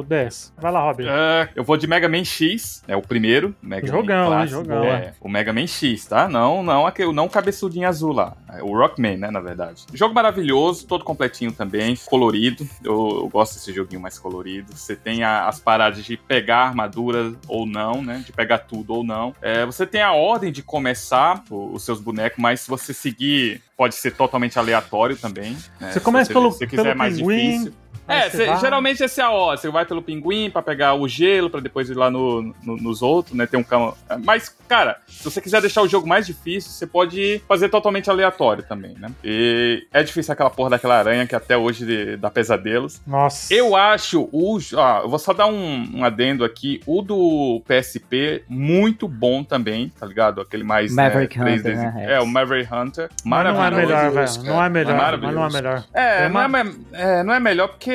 DS. 0.09 0.53
Vai 0.59 0.73
lá, 0.73 0.81
Rob. 0.83 1.05
É, 1.07 1.49
eu 1.55 1.65
vou 1.65 1.77
de 1.77 1.87
Mega 1.87 2.09
Man 2.09 2.25
X, 2.25 2.83
é 2.89 2.97
o 2.97 3.03
primeiro. 3.03 3.55
Mega 3.63 3.87
Jogão, 3.87 4.25
Man 4.25 4.27
clássico, 4.27 4.61
jogão, 4.65 4.85
É, 4.85 5.13
o 5.21 5.29
Mega 5.29 5.53
Man 5.53 5.67
X, 5.67 6.07
tá? 6.07 6.29
Não, 6.29 6.63
não 6.63 6.87
aquele, 6.87 7.13
não 7.13 7.27
o 7.27 7.31
cabeçudinho 7.31 7.89
azul 7.89 8.13
lá. 8.13 8.35
É 8.53 8.63
o 8.63 8.77
Rockman, 8.77 9.17
né, 9.17 9.31
na 9.31 9.41
verdade. 9.41 9.85
Jogo 9.95 10.15
maravilhoso, 10.15 10.87
todo 10.87 11.05
completinho 11.05 11.53
também, 11.53 11.97
colorido. 12.07 12.67
Eu, 12.85 13.21
eu 13.23 13.29
gosto 13.29 13.55
desse 13.55 13.73
joguinho 13.73 14.01
mais 14.01 14.19
colorido. 14.19 14.73
Você 14.77 14.95
tem 14.97 15.23
a- 15.25 15.47
as 15.49 15.59
paradas 15.61 16.05
de 16.05 16.17
pegar 16.17 16.59
armadura 16.69 17.33
ou 17.49 17.67
não, 17.67 18.03
né? 18.03 18.23
De 18.25 18.33
pegar 18.33 18.59
tudo 18.59 18.95
ou 18.95 19.05
não. 19.05 19.35
É, 19.41 19.65
você 19.67 19.87
tem 19.87 20.03
a 20.03 20.13
ordem 20.13 20.53
de 20.53 20.63
começar 20.63 21.43
o- 21.51 21.73
os 21.75 21.85
seus 21.85 22.01
bonecos, 22.01 22.39
mas 22.39 22.61
se 22.61 22.69
você 22.71 22.93
seguir, 22.93 23.63
pode 23.77 23.95
ser 23.95 24.13
totalmente 24.13 24.59
aleatório 24.59 25.17
também. 25.17 25.53
né? 25.81 25.89
Você 25.89 25.93
Se 25.95 26.01
começa 26.01 26.33
pelo- 26.33 26.53
se 26.53 26.67
quiser 26.67 26.83
pelo 26.83 26.99
mais 26.99 27.17
pinguim, 27.17 27.51
difícil. 27.51 27.73
É, 28.09 28.29
cê- 28.31 28.47
vai- 28.47 28.61
geralmente 28.61 29.03
esse 29.03 29.21
é 29.21 29.25
a 29.25 29.31
hora. 29.31 29.57
Você 29.57 29.71
vai 29.71 29.85
pelo 29.87 30.03
pinguim 30.03 30.51
pra 30.51 30.61
pegar 30.63 30.95
o 30.95 31.07
gelo, 31.09 31.49
pra 31.49 31.61
depois 31.61 31.89
ir 31.89 31.95
lá 31.95 32.11
no, 32.11 32.43
no- 32.63 32.77
nos 32.77 33.01
outros, 33.03 33.37
né? 33.37 33.47
Tem 33.47 33.59
um 33.59 33.63
cama. 33.65 33.95
Mas, 34.25 34.55
cara, 34.69 34.99
se 35.07 35.23
você 35.25 35.41
quiser 35.41 35.61
deixar 35.61 35.83
o 35.83 35.89
jogo 35.89 36.07
mais 36.09 36.27
difícil, 36.27 36.71
você 36.73 36.87
pode 36.87 37.43
fazer 37.49 37.69
totalmente 37.69 38.11
aleatório 38.11 38.63
também, 38.63 38.95
né? 38.99 39.11
E 39.23 39.87
é 39.93 40.03
difícil 40.03 40.33
aquela 40.33 40.51
porra 40.51 40.71
daquela 40.71 40.99
aranha 40.99 41.27
que 41.27 41.35
até 41.35 41.57
hoje 41.57 42.17
dá 42.17 42.31
pesadelos. 42.31 43.01
Nossa. 43.07 43.53
Eu 43.55 43.77
acho 43.77 44.29
o. 44.33 44.59
Ah, 44.77 45.01
eu 45.05 45.09
vou 45.09 45.19
só 45.19 45.33
dar 45.33 45.47
um, 45.47 45.89
um 45.99 46.05
adendo 46.05 46.45
aqui. 46.45 46.81
O 46.87 47.03
do 47.03 47.63
PSP, 47.67 48.45
muito 48.49 49.07
bom 49.09 49.43
também, 49.45 49.93
tá 49.99 50.07
ligado? 50.07 50.41
Aquele 50.41 50.65
mais. 50.65 50.93
Maverick 50.95 51.39
né, 51.39 51.55
Hunter, 51.55 51.73
3D. 51.77 51.77
né, 51.95 52.07
É, 52.15 52.21
o 52.21 52.27
Maverick 52.27 52.73
Hunter. 52.73 53.09
Mas 53.25 53.45
não 53.45 53.51
é 53.51 53.55
Maravilhoso. 53.55 53.87
melhor, 53.87 54.03
Maravilhoso, 54.13 54.41
velho. 54.43 54.53
Não 54.55 54.65
é 54.65 54.69
melhor, 54.69 54.97
Maravilhoso. 54.97 55.35
mas 55.39 55.53
não 55.53 55.59
é 55.59 55.63
melhor. 55.63 55.85
É, 55.95 56.29
não, 56.29 56.41
é, 56.41 56.47
uma- 56.47 56.65
me- 56.65 56.87
é, 56.93 57.23
não 57.23 57.35
é 57.35 57.41
melhor 57.41 57.69
porque 57.69 57.92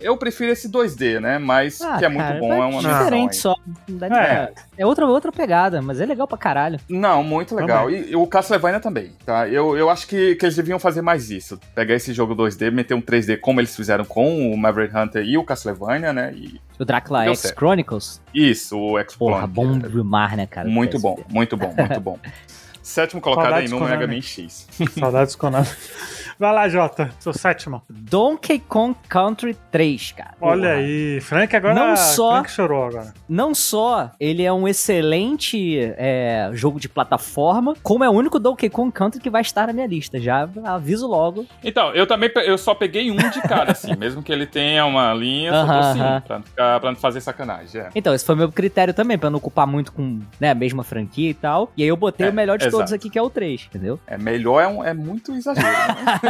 eu 0.00 0.16
prefiro 0.16 0.52
esse 0.52 0.68
2D, 0.68 1.20
né? 1.20 1.38
Mas 1.38 1.80
Ah, 1.80 1.98
que 1.98 2.04
é 2.04 2.08
muito 2.08 2.22
cara, 2.26 2.38
bom, 2.40 2.52
é 2.52 2.56
uma 2.66 2.82
menção 2.82 2.98
diferente 2.98 3.30
aí. 3.30 3.36
só. 3.36 3.54
Não 3.88 3.96
dá 3.98 4.08
nem 4.08 4.18
É. 4.18 4.52
É 4.78 4.86
outra, 4.86 5.06
outra 5.06 5.30
pegada, 5.32 5.82
mas 5.82 6.00
é 6.00 6.06
legal 6.06 6.26
pra 6.26 6.38
caralho. 6.38 6.78
Não, 6.88 7.22
muito 7.22 7.54
legal. 7.54 7.90
E, 7.90 8.10
e 8.12 8.16
o 8.16 8.26
Castlevania 8.26 8.80
também, 8.80 9.12
tá? 9.26 9.46
Eu, 9.48 9.76
eu 9.76 9.90
acho 9.90 10.06
que, 10.06 10.34
que 10.36 10.44
eles 10.46 10.56
deviam 10.56 10.78
fazer 10.78 11.02
mais 11.02 11.30
isso. 11.30 11.58
Pegar 11.74 11.94
esse 11.94 12.12
jogo 12.12 12.34
2D, 12.34 12.70
meter 12.70 12.94
um 12.94 13.02
3D 13.02 13.38
como 13.38 13.60
eles 13.60 13.74
fizeram 13.76 14.04
com 14.04 14.52
o 14.52 14.56
Maverick 14.56 14.96
Hunter 14.96 15.22
e 15.24 15.36
o 15.36 15.44
Castlevania, 15.44 16.12
né? 16.12 16.32
E 16.34 16.60
O 16.78 16.84
Dracula 16.84 17.24
Deu 17.24 17.32
X 17.32 17.40
certo. 17.40 17.58
Chronicles, 17.58 18.22
isso, 18.34 18.78
o 18.78 18.98
Explode. 18.98 19.34
porra, 19.34 19.46
bom 19.46 19.78
demais, 19.78 20.36
né, 20.36 20.46
cara? 20.46 20.68
Muito 20.68 20.98
bom, 20.98 21.18
muito 21.28 21.56
bom, 21.56 21.74
muito 21.76 22.00
bom. 22.00 22.18
Sétimo 22.82 23.20
colocado 23.20 23.52
aí 23.54 23.68
Saudades 23.68 23.70
no 23.72 23.78
Konami. 23.78 23.96
Mega 23.98 24.12
Man 24.12 24.20
X. 24.22 24.66
Saudades 24.98 25.36
Konami. 25.36 25.66
Vai 26.40 26.54
lá, 26.54 26.66
Jota. 26.70 27.10
Seu 27.18 27.34
sétimo. 27.34 27.82
Donkey 27.90 28.58
Kong 28.60 28.96
Country 29.10 29.54
3, 29.70 30.12
cara. 30.12 30.30
Olha 30.40 30.70
Porra. 30.70 30.74
aí. 30.80 31.20
Frank 31.20 31.54
agora. 31.54 31.74
Não 31.74 31.94
só- 31.96 32.32
Frank 32.36 32.50
chorou 32.50 32.84
agora. 32.86 33.12
Não 33.28 33.54
só 33.54 34.10
ele 34.18 34.42
é 34.42 34.50
um 34.50 34.66
excelente 34.66 35.78
é, 35.98 36.48
jogo 36.54 36.80
de 36.80 36.88
plataforma, 36.88 37.74
como 37.82 38.02
é 38.04 38.08
o 38.08 38.12
único 38.12 38.38
Donkey 38.38 38.70
Kong 38.70 38.90
Country 38.90 39.20
que 39.20 39.28
vai 39.28 39.42
estar 39.42 39.66
na 39.66 39.74
minha 39.74 39.86
lista. 39.86 40.18
Já 40.18 40.48
aviso 40.64 41.06
logo. 41.06 41.44
Então, 41.62 41.92
eu 41.92 42.06
também 42.06 42.30
eu 42.46 42.56
só 42.56 42.74
peguei 42.74 43.10
um 43.10 43.16
de 43.16 43.42
cada, 43.42 43.72
assim. 43.72 43.94
mesmo 44.00 44.22
que 44.22 44.32
ele 44.32 44.46
tenha 44.46 44.86
uma 44.86 45.12
linha, 45.12 45.50
só 45.52 45.58
Aham, 45.58 45.80
trouxe 45.82 46.00
aham. 46.00 46.16
um, 46.16 46.20
pra 46.22 46.36
não, 46.38 46.42
ficar, 46.44 46.80
pra 46.80 46.90
não 46.90 46.96
fazer 46.96 47.20
sacanagem. 47.20 47.82
É. 47.82 47.88
Então, 47.94 48.14
esse 48.14 48.24
foi 48.24 48.34
meu 48.34 48.50
critério 48.50 48.94
também, 48.94 49.18
pra 49.18 49.28
não 49.28 49.36
ocupar 49.36 49.66
muito 49.66 49.92
com 49.92 50.20
né, 50.40 50.50
a 50.50 50.54
mesma 50.54 50.82
franquia 50.82 51.28
e 51.28 51.34
tal. 51.34 51.70
E 51.76 51.82
aí 51.82 51.88
eu 51.90 51.98
botei 51.98 52.28
É, 52.28 52.30
o 52.30 52.32
melhor 52.32 52.56
de 52.56 52.64
todos 52.70 52.80
exato. 52.90 52.94
aqui, 52.94 53.10
que 53.10 53.18
é 53.18 53.22
o 53.22 53.28
3, 53.28 53.66
entendeu? 53.68 54.00
É 54.06 54.16
melhor, 54.16 54.62
é, 54.62 54.66
um- 54.66 54.82
é 54.82 54.94
muito 54.94 55.32
exagero. 55.34 55.66
Né? 55.66 56.29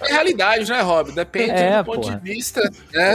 É 0.00 0.12
realidade, 0.12 0.70
né, 0.70 0.80
Rob? 0.80 1.12
Depende 1.12 1.50
É, 1.50 1.78
do 1.78 1.84
ponto 1.84 2.00
porra. 2.02 2.16
de 2.16 2.22
vista. 2.32 2.60
né? 2.92 3.14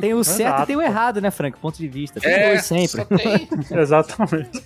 Tem 0.00 0.14
o 0.14 0.22
certo 0.24 0.40
Exato, 0.40 0.62
e 0.62 0.66
tem 0.66 0.76
o 0.76 0.82
errado, 0.82 1.20
né, 1.20 1.30
Frank? 1.30 1.58
Ponto 1.58 1.76
de 1.78 1.88
vista. 1.88 2.20
Tem 2.20 2.32
É, 2.32 2.48
dois 2.50 2.64
sempre. 2.64 2.88
só 2.88 3.04
tem. 3.04 3.48
Exatamente. 3.78 4.62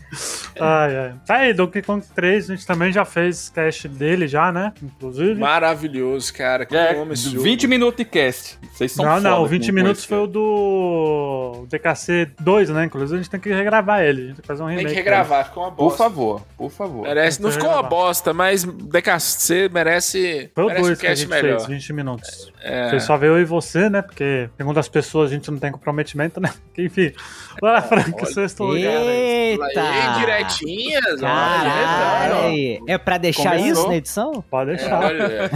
Ai, 0.61 0.97
ai. 0.97 1.15
Tá 1.27 1.37
aí, 1.37 1.53
Donkey 1.55 1.83
Kong 1.83 2.05
3, 2.15 2.51
a 2.51 2.55
gente 2.55 2.67
também 2.67 2.93
já 2.93 3.05
fez 3.05 3.49
cast 3.49 3.89
dele 3.89 4.27
já, 4.29 4.53
né? 4.53 4.73
Inclusive. 4.83 5.35
Maravilhoso, 5.35 6.33
cara. 6.33 6.65
Esse 6.65 6.77
É, 6.77 6.95
jogo. 7.31 7.43
20 7.43 7.67
minutos 7.67 7.97
de 7.99 8.05
cast. 8.05 8.59
Vocês 8.73 8.93
são 8.93 9.05
não, 9.05 9.21
não, 9.21 9.31
foda 9.31 9.43
o 9.43 9.47
20 9.47 9.63
com- 9.63 9.67
com 9.69 9.75
minutos 9.75 10.05
foi 10.05 10.19
o 10.19 10.27
do 10.27 11.67
DKC 11.69 12.31
2, 12.41 12.71
né? 12.71 12.85
Inclusive 12.85 13.15
a 13.15 13.23
gente 13.23 13.31
tem 13.31 13.41
que 13.41 13.53
regravar 13.53 14.03
ele. 14.03 14.23
A 14.23 14.27
gente 14.27 14.35
tem 14.37 14.43
que 14.43 14.47
fazer 14.49 14.63
um 14.63 14.67
Tem 14.67 14.77
remake. 14.79 14.91
que 14.95 15.01
regravar, 15.01 15.45
ficou 15.47 15.65
uma 15.65 15.73
Por 15.73 15.85
bosta. 15.85 15.99
favor, 15.99 16.43
por 16.57 16.71
favor. 16.71 17.03
Merece. 17.03 17.41
Não 17.43 17.51
Tem 17.51 17.59
que 17.59 17.65
ficou 17.65 17.79
uma 17.81 17.89
bosta, 17.89 18.33
mas 18.33 18.65
DKC 18.65 19.34
merece, 19.73 20.51
Foi 20.55 20.65
o 20.65 20.67
merece 20.69 20.83
um 20.85 20.87
2 20.89 21.01
que 21.01 21.07
a 21.07 21.15
gente 21.15 21.29
melhor. 21.29 21.59
fez, 21.61 21.67
20 21.67 21.93
minutos. 21.93 22.53
É. 22.63 22.89
Foi 22.91 23.01
só 23.01 23.17
ver 23.17 23.29
eu 23.29 23.39
e 23.39 23.45
você, 23.45 23.91
né? 23.91 24.01
Porque, 24.03 24.49
segundo 24.57 24.79
as 24.79 24.89
pessoas, 24.89 25.31
a 25.31 25.35
gente 25.35 25.51
não 25.51 25.59
tem 25.59 25.71
comprometimento, 25.71 26.41
né? 26.41 26.53
Enfim. 26.79 27.13
Vai 27.61 27.73
lá, 27.75 27.83
Frank, 27.83 28.13
olha. 28.15 28.27
sexto 28.27 28.65
lugar. 28.65 28.81
Eita! 28.83 29.83
Aí, 29.83 30.19
direitinhas, 30.21 31.21
Caralho! 31.21 32.85
É 32.89 32.99
pra 32.99 33.19
deixar 33.19 33.57
Começou. 33.57 33.73
isso 33.73 33.89
na 33.89 33.97
edição? 33.97 34.45
Pode 34.51 34.71
olha. 34.71 34.79
deixar. 34.79 35.05
Olha. 35.05 35.51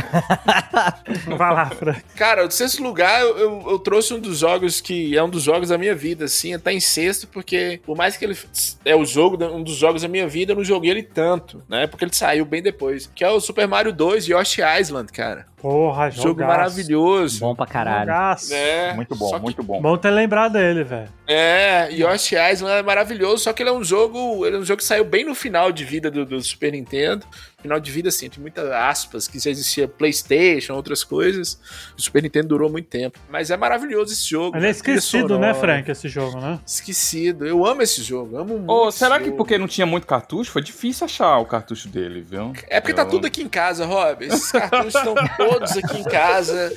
Vai 1.36 1.54
lá, 1.54 1.66
Frank. 1.70 2.02
Cara, 2.16 2.46
o 2.46 2.50
sexto 2.50 2.82
lugar, 2.82 3.20
eu, 3.22 3.38
eu- 3.38 3.64
eu 3.70 3.78
trouxe 3.78 4.12
um 4.14 4.20
dos 4.20 4.38
jogos 4.38 4.80
que 4.80 5.16
é 5.16 5.22
um 5.22 5.28
dos 5.28 5.42
jogos 5.42 5.68
da 5.70 5.78
minha 5.78 5.94
vida, 5.94 6.24
assim, 6.26 6.58
tá 6.58 6.72
em 6.72 6.80
sexto, 6.80 7.26
porque 7.28 7.80
por 7.84 7.96
mais 7.96 8.16
que 8.16 8.24
ele 8.24 8.36
é 8.84 8.94
o 8.96 9.04
jogo, 9.04 9.42
um 9.44 9.62
dos 9.62 9.74
jogos 9.76 10.02
da 10.02 10.08
minha 10.08 10.26
vida, 10.28 10.52
eu 10.52 10.56
não 10.56 10.64
joguei 10.64 10.90
ele 10.90 11.02
tanto, 11.02 11.62
né? 11.68 11.86
Porque 11.86 12.04
ele 12.04 12.14
saiu 12.14 12.44
bem 12.44 12.62
depois. 12.62 13.10
Que 13.14 13.24
é 13.24 13.30
o 13.30 13.40
Super 13.40 13.67
Mario 13.68 13.92
2 13.92 14.28
Yoshi 14.28 14.62
Island, 14.80 15.12
cara. 15.12 15.46
Porra, 15.60 16.10
Jogo 16.10 16.28
jogaço. 16.28 16.48
maravilhoso. 16.48 17.40
Bom 17.40 17.54
pra 17.54 17.66
caralho. 17.66 18.00
Jogaço. 18.06 18.54
É, 18.54 18.94
Muito 18.94 19.14
bom, 19.16 19.38
muito 19.40 19.62
bom. 19.62 19.80
Bom 19.82 19.96
ter 19.96 20.10
lembrado 20.10 20.52
dele, 20.52 20.84
velho. 20.84 21.08
É, 21.26 21.88
Yoshi 21.92 22.36
Island 22.36 22.76
é 22.78 22.82
maravilhoso, 22.82 23.38
só 23.44 23.52
que 23.52 23.62
ele 23.62 23.70
é 23.70 23.72
um 23.72 23.84
jogo, 23.84 24.46
ele 24.46 24.56
é 24.56 24.58
um 24.58 24.64
jogo 24.64 24.78
que 24.78 24.84
saiu 24.84 25.04
bem 25.04 25.24
no 25.24 25.34
final 25.34 25.70
de 25.72 25.84
vida 25.84 26.10
do, 26.10 26.24
do 26.24 26.40
Super 26.40 26.72
Nintendo. 26.72 27.26
Final 27.60 27.80
de 27.80 27.90
vida, 27.90 28.08
assim, 28.08 28.26
entre 28.26 28.40
muitas 28.40 28.70
aspas, 28.70 29.26
que 29.26 29.36
já 29.40 29.50
existia 29.50 29.88
Playstation, 29.88 30.74
outras 30.74 31.02
coisas. 31.02 31.58
O 31.98 32.00
Super 32.00 32.22
Nintendo 32.22 32.46
durou 32.48 32.70
muito 32.70 32.86
tempo. 32.88 33.18
Mas 33.28 33.50
é 33.50 33.56
maravilhoso 33.56 34.12
esse 34.12 34.30
jogo. 34.30 34.56
Ele 34.56 34.68
é 34.68 34.70
esquecido, 34.70 35.40
né. 35.40 35.52
Frank, 35.54 35.90
esse 35.90 36.08
jogo, 36.08 36.38
né? 36.40 36.60
Esquecido. 36.64 37.44
Eu 37.44 37.66
amo 37.66 37.82
esse 37.82 38.00
jogo, 38.00 38.36
amo 38.38 38.58
muito. 38.58 38.88
Esse 38.90 38.98
será 38.98 39.18
que 39.18 39.24
jogo. 39.26 39.36
porque 39.36 39.58
não 39.58 39.66
tinha 39.66 39.84
muito 39.86 40.06
cartucho, 40.06 40.52
foi 40.52 40.62
difícil 40.62 41.04
achar 41.04 41.36
o 41.38 41.44
cartucho 41.44 41.88
dele, 41.88 42.20
viu? 42.20 42.52
É 42.68 42.80
porque 42.80 42.94
tá 42.94 43.02
Eu- 43.02 43.08
tudo 43.08 43.26
aqui 43.26 43.42
em 43.42 43.48
casa, 43.48 43.84
Rob. 43.84 44.24
Esses 44.24 44.52
cartuchos 44.52 44.94
estão 44.94 45.14
todos 45.50 45.76
aqui 45.76 45.98
em 45.98 46.04
casa. 46.04 46.72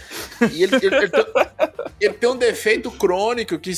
E 0.51 0.63
ele, 0.63 0.75
ele- 0.75 0.95
ele 0.95 1.09
tem, 1.09 1.25
ele 1.99 2.13
tem 2.13 2.29
um 2.29 2.37
defeito 2.37 2.89
crônico 2.91 3.57
que 3.59 3.73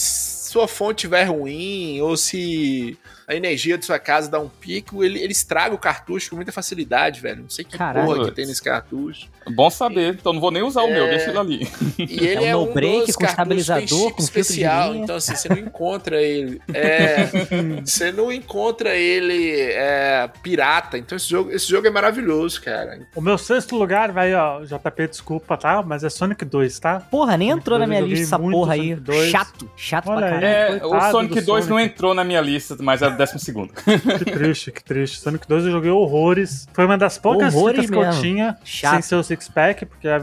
sua 0.54 0.68
fonte 0.68 0.98
estiver 1.00 1.24
ruim, 1.24 2.00
ou 2.02 2.16
se 2.16 2.96
a 3.28 3.34
energia 3.36 3.78
de 3.78 3.86
sua 3.86 3.98
casa 3.98 4.30
dá 4.30 4.40
um 4.40 4.50
pico, 4.50 5.04
ele, 5.04 5.20
ele 5.20 5.32
estraga 5.32 5.74
o 5.74 5.78
cartucho 5.78 6.30
com 6.30 6.36
muita 6.36 6.52
facilidade, 6.52 7.22
velho. 7.22 7.42
Não 7.44 7.50
sei 7.50 7.64
que 7.66 7.78
Caralho. 7.78 8.06
porra 8.06 8.26
que 8.26 8.32
tem 8.36 8.46
nesse 8.46 8.62
cartucho. 8.62 9.28
Bom 9.56 9.70
saber, 9.70 10.14
então 10.14 10.32
não 10.34 10.40
vou 10.42 10.52
nem 10.52 10.62
usar 10.62 10.84
o 10.84 10.88
meu, 10.92 11.06
É. 11.06 11.10
deixa 11.10 11.30
ele 11.30 11.38
ali. 11.40 11.68
E 11.98 12.26
ele 12.28 12.46
É 12.46 12.48
é, 12.50 12.56
um 12.56 12.66
no-break 12.68 13.08
dos 13.08 13.16
com 13.16 13.26
estabilizador, 13.26 14.14
com 14.14 14.22
especial, 14.22 14.94
então 14.96 15.16
assim, 15.16 15.36
você 15.36 15.50
não 15.50 15.58
encontra 15.58 16.22
ele. 16.22 16.62
É, 16.74 17.28
você 17.84 18.12
não 18.12 18.32
encontra 18.32 18.96
ele 18.96 19.52
é, 19.72 20.30
pirata. 20.44 20.98
Então 20.98 21.16
esse 21.16 21.30
jogo, 21.30 21.50
esse 21.52 21.68
jogo 21.68 21.88
é 21.88 21.90
maravilhoso, 21.90 22.62
cara. 22.62 23.00
O 23.16 23.22
meu 23.22 23.38
sexto 23.38 23.76
lugar, 23.76 24.12
vai, 24.12 24.34
ó, 24.36 24.62
JP, 24.64 25.08
desculpa, 25.10 25.58
tá? 25.58 25.82
Mas 25.82 26.04
é 26.04 26.10
Sonic 26.10 26.46
2, 26.46 26.78
tá? 26.80 27.00
Porra, 27.00 27.36
nem 27.38 27.50
Sonic 27.50 27.62
entrou 27.62 27.80
na 27.80 27.86
2 27.86 27.90
minha 28.00 28.10
lista 28.10 28.36
essa 28.36 28.40
porra 28.40 28.74
aí. 28.74 28.80
Sonic 28.90 29.02
2. 29.02 29.32
Chato, 29.32 29.72
chato 29.78 30.08
Olha 30.10 30.18
pra 30.18 30.26
aí. 30.28 30.34
caralho. 30.34 30.43
É, 30.46 30.80
coitado 30.80 31.08
o 31.08 31.12
Sonic 31.12 31.36
do 31.42 31.46
2 31.46 31.68
não 31.68 31.78
Sonic. 31.78 31.94
entrou 31.94 32.14
na 32.14 32.24
minha 32.24 32.42
lista, 32.42 32.76
mas 32.80 33.02
era 33.02 33.14
o 33.14 33.18
décimo 33.18 33.40
segundo. 33.40 33.74
Que 34.18 34.26
triste, 34.26 34.72
que 34.72 34.84
triste. 34.84 35.20
Sonic 35.20 35.48
2 35.48 35.66
eu 35.66 35.72
joguei 35.72 35.92
horrores. 35.92 36.68
Foi 36.74 36.86
uma 36.86 36.98
das 36.98 37.18
poucas 37.18 37.54
Horrores 37.56 37.82
fitas 37.82 37.90
que 37.92 37.96
eu 37.98 38.06
mesmo. 38.08 38.22
tinha 38.22 38.58
Chato. 38.64 38.94
sem 38.94 39.02
ser 39.02 39.16
o 39.16 39.24
Six 39.24 39.50
Pack, 39.50 39.86
porque 39.86 40.08
é, 40.08 40.22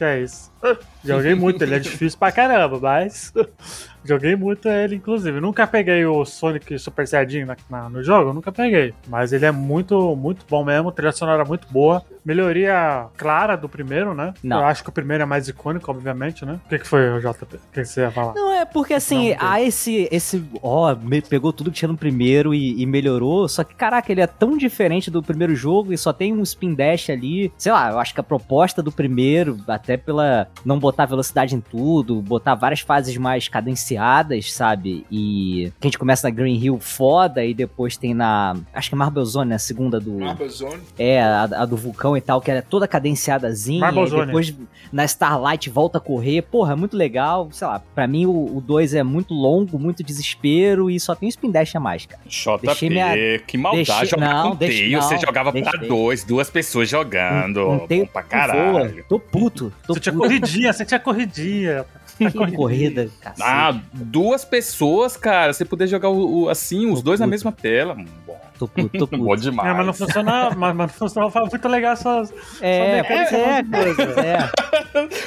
que 0.00 0.04
é 0.04 0.22
isso. 0.22 0.50
Joguei 1.04 1.34
muito, 1.34 1.62
ele 1.62 1.74
é 1.74 1.78
difícil 1.78 2.18
pra 2.18 2.32
caramba, 2.32 2.78
mas 2.80 3.32
joguei 4.04 4.34
muito 4.34 4.66
ele, 4.68 4.96
inclusive. 4.96 5.40
Nunca 5.40 5.66
peguei 5.66 6.04
o 6.06 6.24
Sonic 6.24 6.78
Super 6.78 7.06
Saiyajin 7.06 7.44
na- 7.44 7.56
na- 7.68 7.88
no 7.90 8.02
jogo, 8.02 8.32
nunca 8.32 8.50
peguei. 8.50 8.94
Mas 9.08 9.32
ele 9.32 9.44
é 9.46 9.50
muito, 9.50 10.14
muito 10.16 10.44
bom 10.48 10.64
mesmo, 10.64 10.90
trilha 10.92 11.12
sonora 11.12 11.44
muito 11.44 11.66
boa. 11.70 12.02
Melhoria 12.24 13.06
clara 13.16 13.56
do 13.56 13.68
primeiro, 13.68 14.14
né? 14.14 14.32
Não. 14.42 14.60
Eu 14.60 14.66
acho 14.66 14.82
que 14.82 14.88
o 14.90 14.92
primeiro 14.92 15.22
é 15.22 15.26
mais 15.26 15.48
icônico, 15.48 15.90
obviamente, 15.90 16.44
né? 16.44 16.60
O 16.66 16.68
que, 16.68 16.78
que 16.78 16.86
foi, 16.86 17.00
JP? 17.20 17.44
O 17.44 17.58
que, 17.72 17.80
que 17.80 17.84
você 17.84 18.02
ia 18.02 18.10
falar? 18.10 18.34
Não, 18.34 18.52
é 18.52 18.64
porque 18.66 18.92
assim, 18.94 19.34
há 19.38 19.60
esse, 19.62 20.08
esse, 20.12 20.44
ó, 20.62 20.94
pegou 21.28 21.52
tudo 21.52 21.70
que 21.70 21.78
tinha 21.78 21.88
no 21.88 21.96
primeiro 21.96 22.54
e, 22.54 22.80
e 22.82 22.86
melhorou, 22.86 23.48
só 23.48 23.64
que, 23.64 23.74
caraca, 23.74 24.10
ele 24.12 24.20
é 24.20 24.26
tão 24.26 24.56
diferente 24.56 25.10
do 25.10 25.22
primeiro 25.22 25.54
jogo 25.54 25.92
e 25.92 25.98
só 25.98 26.12
tem 26.12 26.32
um 26.34 26.42
spin 26.42 26.74
dash 26.74 27.08
ali, 27.10 27.50
sei 27.56 27.72
lá, 27.72 27.90
eu 27.90 27.98
acho 27.98 28.12
que 28.14 28.20
a 28.20 28.22
proposta 28.24 28.82
do 28.82 28.92
primeiro, 28.92 29.58
até 29.66 29.89
pela 29.96 30.48
não 30.64 30.78
botar 30.78 31.06
velocidade 31.06 31.54
em 31.54 31.60
tudo, 31.60 32.20
botar 32.22 32.54
várias 32.54 32.80
fases 32.80 33.16
mais 33.16 33.48
cadenciadas, 33.48 34.52
sabe, 34.52 35.04
e 35.10 35.72
que 35.80 35.86
a 35.86 35.88
gente 35.88 35.98
começa 35.98 36.28
na 36.28 36.34
Green 36.34 36.56
Hill 36.62 36.78
foda 36.80 37.44
e 37.44 37.54
depois 37.54 37.96
tem 37.96 38.14
na, 38.14 38.56
acho 38.74 38.88
que 38.88 38.94
é 38.94 38.98
Marble 38.98 39.24
Zone, 39.24 39.50
né, 39.50 39.56
a 39.56 39.58
segunda 39.58 39.98
do... 40.00 40.12
Marble 40.18 40.48
Zone. 40.48 40.80
É, 40.98 41.22
a, 41.22 41.42
a 41.44 41.64
do 41.66 41.76
vulcão 41.76 42.16
e 42.16 42.20
tal, 42.20 42.40
que 42.40 42.50
era 42.50 42.62
toda 42.62 42.86
cadenciadazinha. 42.88 43.80
Marble 43.80 44.04
e 44.04 44.06
Zone. 44.06 44.26
depois 44.26 44.54
na 44.92 45.04
Starlight 45.04 45.68
volta 45.70 45.98
a 45.98 46.00
correr. 46.00 46.42
Porra, 46.42 46.72
é 46.72 46.76
muito 46.76 46.96
legal. 46.96 47.48
Sei 47.52 47.66
lá, 47.66 47.80
pra 47.94 48.06
mim 48.06 48.26
o 48.26 48.62
2 48.64 48.94
é 48.94 49.02
muito 49.02 49.34
longo, 49.34 49.78
muito 49.78 50.02
desespero 50.02 50.90
e 50.90 50.98
só 50.98 51.14
tem 51.14 51.26
um 51.26 51.30
spin 51.30 51.50
dash 51.50 51.74
a 51.76 51.80
mais, 51.80 52.06
cara. 52.06 52.20
JP, 52.26 52.66
Deixei 52.66 52.88
minha- 52.90 53.38
que 53.46 53.56
maldade 53.58 53.86
deixei- 53.86 54.06
jogar 54.08 54.34
não, 54.34 54.50
com 54.50 54.56
deixei- 54.56 54.78
teio. 54.88 55.02
Você 55.02 55.14
não, 55.14 55.20
jogava 55.20 55.52
pra 55.52 55.60
deixei. 55.60 55.88
dois, 55.88 56.24
duas 56.24 56.50
pessoas 56.50 56.88
jogando. 56.88 57.60
Um 57.68 57.78
Bom 57.78 57.86
teio 57.86 58.06
pra 58.06 58.22
caralho. 58.22 58.72
voa. 58.94 59.04
Tô 59.08 59.18
puto. 59.18 59.72
Tô 59.86 59.94
Você 59.94 60.00
tinha 60.00 60.12
puto. 60.12 60.24
corridinha, 60.24 60.72
você 60.72 60.84
tinha 60.84 61.00
corridinha. 61.00 61.84
Que 62.18 62.30
corrida, 62.54 63.08
cacete. 63.20 63.42
Ah, 63.42 63.80
duas 63.94 64.44
pessoas, 64.44 65.16
cara. 65.16 65.52
Você 65.54 65.64
poder 65.64 65.86
jogar 65.86 66.10
o, 66.10 66.42
o- 66.42 66.48
assim, 66.50 66.90
os 66.90 67.02
dois 67.02 67.18
na 67.18 67.26
mesma 67.26 67.50
tela. 67.50 67.96
Bom. 68.26 68.38
Tô 68.58 68.68
puto, 68.68 68.98
tô 68.98 69.06
puto. 69.08 69.24
Bom 69.24 69.34
demais. 69.36 69.70
É, 69.70 69.72
mas 69.74 69.86
não 69.86 69.94
funcionava, 69.94 70.54
mas, 70.54 70.76
mas 70.76 70.86
não 70.90 70.94
funcionava 70.98 71.40
muito 71.46 71.68
legal 71.68 71.94
essas. 71.94 72.30
É, 72.60 72.98
é, 72.98 73.02
mecânica 73.62 74.06
cara. 74.14 74.26
É. 74.26 74.50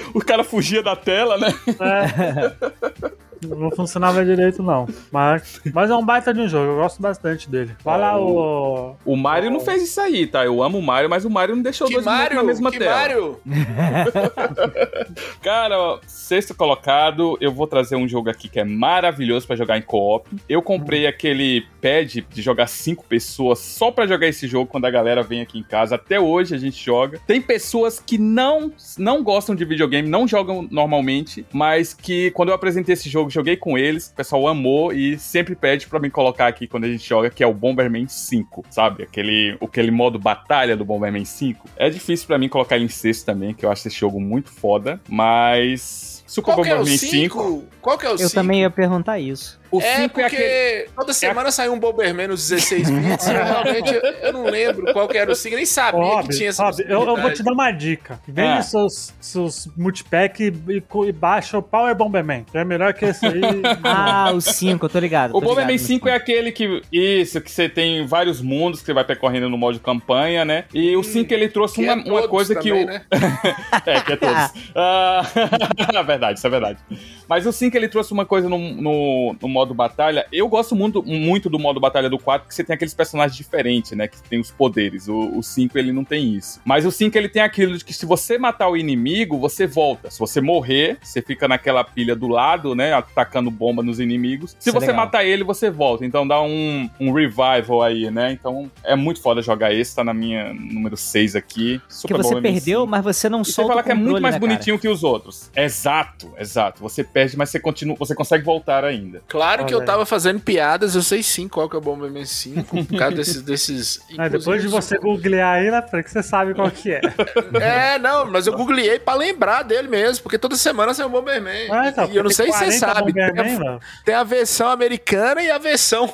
O 0.14 0.20
cara 0.20 0.44
fugia 0.44 0.84
da 0.84 0.96
tela, 0.96 1.38
né? 1.40 1.48
É. 1.80 3.14
Não 3.48 3.72
funcionava 3.72 4.24
direito, 4.24 4.62
não. 4.64 4.88
Mas, 5.12 5.62
mas 5.74 5.90
é 5.90 5.96
um 5.96 6.06
baita 6.06 6.34
de 6.34 6.42
um 6.42 6.48
jogo, 6.48 6.72
eu 6.72 6.76
gosto 6.78 7.02
bastante 7.02 7.50
dele. 7.50 7.76
Vai 7.84 8.00
lá, 8.00 8.20
o. 8.20 8.96
O 9.06 9.16
Mario 9.16 9.50
não 9.52 9.60
fez 9.60 9.84
isso 9.84 10.00
aí, 10.00 10.28
tá? 10.28 10.46
Eu 10.46 10.62
amo 10.64 10.78
o 10.80 10.82
Mario, 10.82 11.10
mas 11.10 11.26
o 11.26 11.30
Mario 11.30 11.56
não 11.56 11.64
deixou 11.64 11.88
Que 11.88 11.94
dois 11.94 12.06
Mario? 12.06 12.38
na 12.38 12.44
mesma 12.44 12.72
que 12.72 12.80
tela. 12.80 12.96
Mario? 12.96 13.40
Cara, 15.42 15.78
ó, 15.80 16.00
sexto 16.08 16.54
colocado, 16.56 17.38
eu 17.42 17.52
vou 17.52 17.68
trazer 17.68 17.96
um 17.96 18.08
jogo 18.08 18.30
aqui 18.30 18.48
que 18.48 18.60
é 18.60 18.64
maravilhoso 18.64 19.46
pra 19.48 19.56
jogar 19.56 19.78
em 19.78 19.82
co-op. 19.82 20.30
Eu 20.48 20.62
comprei 20.62 21.08
aquele 21.08 21.66
pad 21.82 22.26
de 22.30 22.42
jogar 22.42 22.68
cinco 22.68 23.06
pessoas 23.06 23.60
só 23.60 23.92
pra 23.92 24.08
jogar 24.08 24.28
esse 24.28 24.48
jogo 24.48 24.70
quando 24.70 24.86
a 24.86 24.92
galera 24.92 25.22
vem 25.24 25.42
aqui 25.42 25.60
em 25.60 25.64
casa. 25.64 25.96
Até 25.96 26.20
hoje 26.20 26.56
a 26.56 26.58
gente 26.58 26.84
joga. 26.84 27.20
Tem 27.28 27.42
pessoas 27.42 28.00
que 28.00 28.18
não 28.18 28.72
não 28.98 29.24
gostam 29.24 29.56
de 29.56 29.66
videogame, 29.66 30.08
não 30.08 30.28
jogam 30.28 30.68
normalmente, 30.70 31.46
mas 31.52 31.94
que 31.94 32.32
quando 32.32 32.50
eu 32.50 32.56
apresentei 32.56 32.94
esse 32.94 33.10
jogo, 33.10 33.30
joguei 33.34 33.58
com 33.58 33.78
eles, 33.78 34.08
o 34.08 34.16
pessoal 34.16 34.48
amou 34.48 34.94
e 34.94 35.18
sempre 35.18 35.56
pede 35.56 35.88
pra 35.88 36.00
me 36.00 36.10
colocar 36.10 36.48
aqui 36.48 36.68
quando 36.68 36.86
a 36.86 36.88
gente 36.88 37.08
joga, 37.08 37.30
que 37.30 37.44
é 37.44 37.48
o 37.48 37.54
Bomberman 37.54 38.08
5, 38.08 38.66
sabe? 38.70 39.04
Aquele, 39.04 39.58
aquele 39.62 39.92
modo 39.92 40.20
batalha 40.20 40.78
do 40.78 40.86
Bomberman 40.86 41.26
5. 41.26 41.70
É 41.76 41.90
difícil 41.90 42.28
pra 42.28 42.38
mim 42.38 42.50
colocar 42.50 42.76
ele 42.76 42.86
em 42.86 42.90
sexto 42.90 43.26
também, 43.26 43.54
que 43.54 43.66
eu 43.66 43.72
acho 43.72 43.88
esse 43.88 43.98
jogo 43.98 44.20
muito 44.20 44.52
foda, 44.52 45.00
mas 45.10 46.13
Super 46.34 46.54
Qual 46.56 46.64
que 46.64 46.70
é 46.70 46.74
o 46.74 46.78
Bomberman 46.80 46.98
5 46.98 47.12
5? 47.12 47.64
Qual 47.80 47.98
que 47.98 48.06
é 48.08 48.10
o 48.10 48.18
5? 48.18 48.24
Eu 48.30 48.34
também 48.34 48.62
ia 48.62 48.70
perguntar 48.72 49.20
isso. 49.20 49.62
O 49.70 49.80
É 49.80 49.98
5 49.98 50.10
porque 50.10 50.22
é 50.22 50.26
aquele. 50.26 50.90
toda 50.96 51.14
semana 51.14 51.52
saiu 51.52 51.74
um 51.74 51.80
Bomberman 51.80 52.28
nos 52.28 52.48
16 52.50 52.90
bits. 52.90 53.28
eu 53.28 53.34
realmente 53.44 53.94
eu, 53.94 54.02
eu 54.02 54.34
não 54.34 54.44
lembro 54.46 54.92
qual 54.94 55.08
que 55.08 55.18
era 55.18 55.32
o 55.32 55.36
5, 55.36 55.56
nem 55.56 55.66
sabia 55.66 56.00
Rob, 56.00 56.28
que 56.28 56.38
tinha 56.38 56.50
essa 56.50 56.64
Rob, 56.66 56.84
eu, 56.88 57.04
eu 57.04 57.18
vou 57.22 57.34
te 57.34 57.44
dar 57.44 57.54
uma 57.54 57.72
dica. 57.72 58.20
Vende 58.28 58.48
Ah. 58.60 58.62
seus, 58.64 59.14
seus 59.20 59.68
multipack 59.78 60.44
e, 60.44 60.48
e, 60.72 60.84
e 61.08 61.12
baixa 61.12 61.58
o 61.58 61.62
Power 61.62 61.94
Bomberman, 61.96 62.46
que 62.52 62.58
é 62.58 62.64
melhor 62.64 62.94
que 62.94 63.06
esse 63.06 63.26
aí. 63.26 63.42
Ah, 63.84 64.32
o 64.34 64.42
5, 64.42 64.86
eu 64.86 64.90
tô 64.90 65.00
ligado. 65.00 65.32
O 65.32 65.34
tô 65.34 65.40
ligado 65.40 65.50
Bomberman 65.50 65.76
no 65.78 65.84
5 65.84 66.10
é 66.10 66.14
aquele 66.16 66.52
que. 66.52 66.82
Isso, 66.92 67.40
que 67.42 67.52
você 67.52 67.68
tem 67.70 68.06
vários 68.08 68.42
mundos 68.42 68.80
que 68.80 68.86
você 68.88 68.94
vai 68.94 69.04
percorrendo 69.04 69.50
no 69.50 69.58
modo 69.58 69.80
campanha, 69.80 70.44
né? 70.46 70.66
E 70.74 70.96
o 70.96 71.04
5 71.04 71.32
ele 71.34 71.48
trouxe 71.50 71.76
Que 71.76 71.84
uma, 71.84 71.94
é 71.94 71.96
uma 72.12 72.28
coisa 72.28 72.56
que 72.56 72.70
também, 72.70 72.84
o. 72.86 72.88
né? 72.88 73.02
é, 73.86 74.02
que 74.02 74.14
é 74.14 74.16
todos. 74.16 74.52
Ah, 74.76 76.02
verdade, 76.06 76.23
isso 76.32 76.46
é 76.46 76.50
verdade. 76.50 76.80
Mas 77.28 77.46
o 77.46 77.52
5 77.52 77.76
ele 77.76 77.88
trouxe 77.88 78.12
uma 78.14 78.26
coisa 78.26 78.48
no, 78.48 78.58
no, 78.58 79.36
no 79.42 79.48
modo 79.48 79.74
batalha. 79.74 80.26
Eu 80.32 80.48
gosto 80.48 80.76
muito, 80.76 81.02
muito 81.04 81.50
do 81.50 81.58
modo 81.60 81.80
batalha 81.80 82.10
do 82.10 82.20
4, 82.20 82.48
que 82.48 82.54
você 82.56 82.64
tem 82.64 82.74
aqueles 82.74 82.94
personagens 82.94 83.36
diferentes, 83.36 83.92
né? 83.94 84.08
Que 84.08 84.22
tem 84.24 84.40
os 84.40 84.52
poderes. 84.52 85.08
O, 85.08 85.38
o 85.38 85.44
5 85.44 85.78
ele 85.78 85.92
não 85.92 86.04
tem 86.04 86.36
isso. 86.36 86.62
Mas 86.64 86.86
o 86.86 86.92
5 86.92 87.18
ele 87.18 87.30
tem 87.30 87.42
aquilo 87.42 87.78
de 87.78 87.84
que 87.84 87.94
se 87.94 88.06
você 88.06 88.38
matar 88.38 88.70
o 88.70 88.78
inimigo, 88.78 89.38
você 89.38 89.66
volta. 89.66 90.10
Se 90.12 90.20
você 90.20 90.40
morrer, 90.42 90.98
você 91.02 91.22
fica 91.22 91.48
naquela 91.48 91.84
pilha 91.84 92.16
do 92.16 92.28
lado, 92.28 92.76
né? 92.76 92.94
Atacando 92.94 93.50
bomba 93.50 93.82
nos 93.82 94.00
inimigos. 94.00 94.52
Se 94.60 94.70
Isso 94.70 94.70
é 94.70 94.80
você 94.80 94.88
legal. 94.88 95.06
matar 95.06 95.26
ele, 95.26 95.44
você 95.44 95.70
volta. 95.70 96.06
Então 96.06 96.28
dá 96.28 96.42
um, 96.42 96.90
um 97.00 97.12
revival 97.12 97.82
aí, 97.82 98.12
né? 98.12 98.32
Então 98.32 98.70
é 98.84 98.96
muito 98.96 99.22
foda 99.22 99.42
jogar 99.42 99.74
esse, 99.74 99.96
tá 99.96 100.04
na 100.04 100.14
minha 100.14 100.54
número 100.54 100.96
6 100.98 101.36
aqui. 101.36 101.82
Que 101.88 101.94
Super 101.94 102.18
você 102.18 102.24
Bomberman 102.36 102.54
perdeu, 102.54 102.82
5. 102.82 102.92
mas 102.92 103.04
você 103.04 103.30
não 103.30 103.42
E 103.42 103.46
você 103.46 103.52
solta 103.54 103.70
fala 103.70 103.82
o 103.82 103.84
que 103.84 103.92
é 103.92 103.96
muito 103.96 104.22
mais 104.22 104.36
né, 104.36 104.40
cara? 104.40 104.52
bonitinho 104.54 104.80
que 104.80 104.88
os 104.88 105.04
outros. 105.04 105.50
Exato, 105.56 106.13
exato. 106.38 106.82
Você 106.82 107.04
perde, 107.04 107.38
mas 107.38 107.50
você 107.50 107.60
continua, 107.60 107.96
você 107.98 108.16
consegue 108.16 108.44
voltar 108.44 108.84
ainda. 108.84 109.22
Claro 109.28 109.66
que 109.66 109.74
eu 109.74 109.84
tava 109.84 110.06
fazendo 110.06 110.40
piadas, 110.40 110.96
eu 110.96 111.02
sei 111.02 111.22
sim 111.24 111.48
qual 111.48 111.70
que 111.70 111.76
é 111.76 111.80
o 111.80 111.82
Bomberman 111.82 112.26
5, 112.26 112.86
por 112.86 112.98
causa 112.98 113.16
desses... 113.16 113.42
desses 113.42 114.02
Ah, 114.18 114.28
depois 114.28 114.62
de 114.62 114.68
você 114.68 114.98
googlear 114.98 115.56
aí, 115.56 115.72
né, 115.72 115.82
Fran, 115.82 116.04
que 116.04 116.12
você 116.12 116.24
sabe 116.24 116.54
qual 116.54 116.70
que 116.70 116.92
é. 116.92 117.02
É, 117.60 118.00
não, 118.00 118.26
mas 118.26 118.48
eu 118.48 118.54
googleei 118.54 119.00
pra 119.00 119.16
lembrar 119.16 119.64
dele 119.64 119.88
mesmo, 119.88 120.24
porque 120.24 120.38
toda 120.38 120.56
semana 120.56 120.94
sai 120.94 121.06
um 121.06 121.10
Bomberman. 121.10 121.70
Ah, 121.72 121.88
então, 121.88 122.10
e 122.10 122.16
eu 122.16 122.24
não 122.24 122.30
sei 122.30 122.52
se 122.52 122.58
você 122.58 122.80
40 122.80 122.80
sabe, 122.80 123.14
tem 123.14 123.24
a, 123.24 123.80
tem 124.06 124.16
a 124.16 124.24
versão 124.24 124.70
americana 124.70 125.42
e 125.42 125.50
a 125.50 125.58
versão 125.58 126.08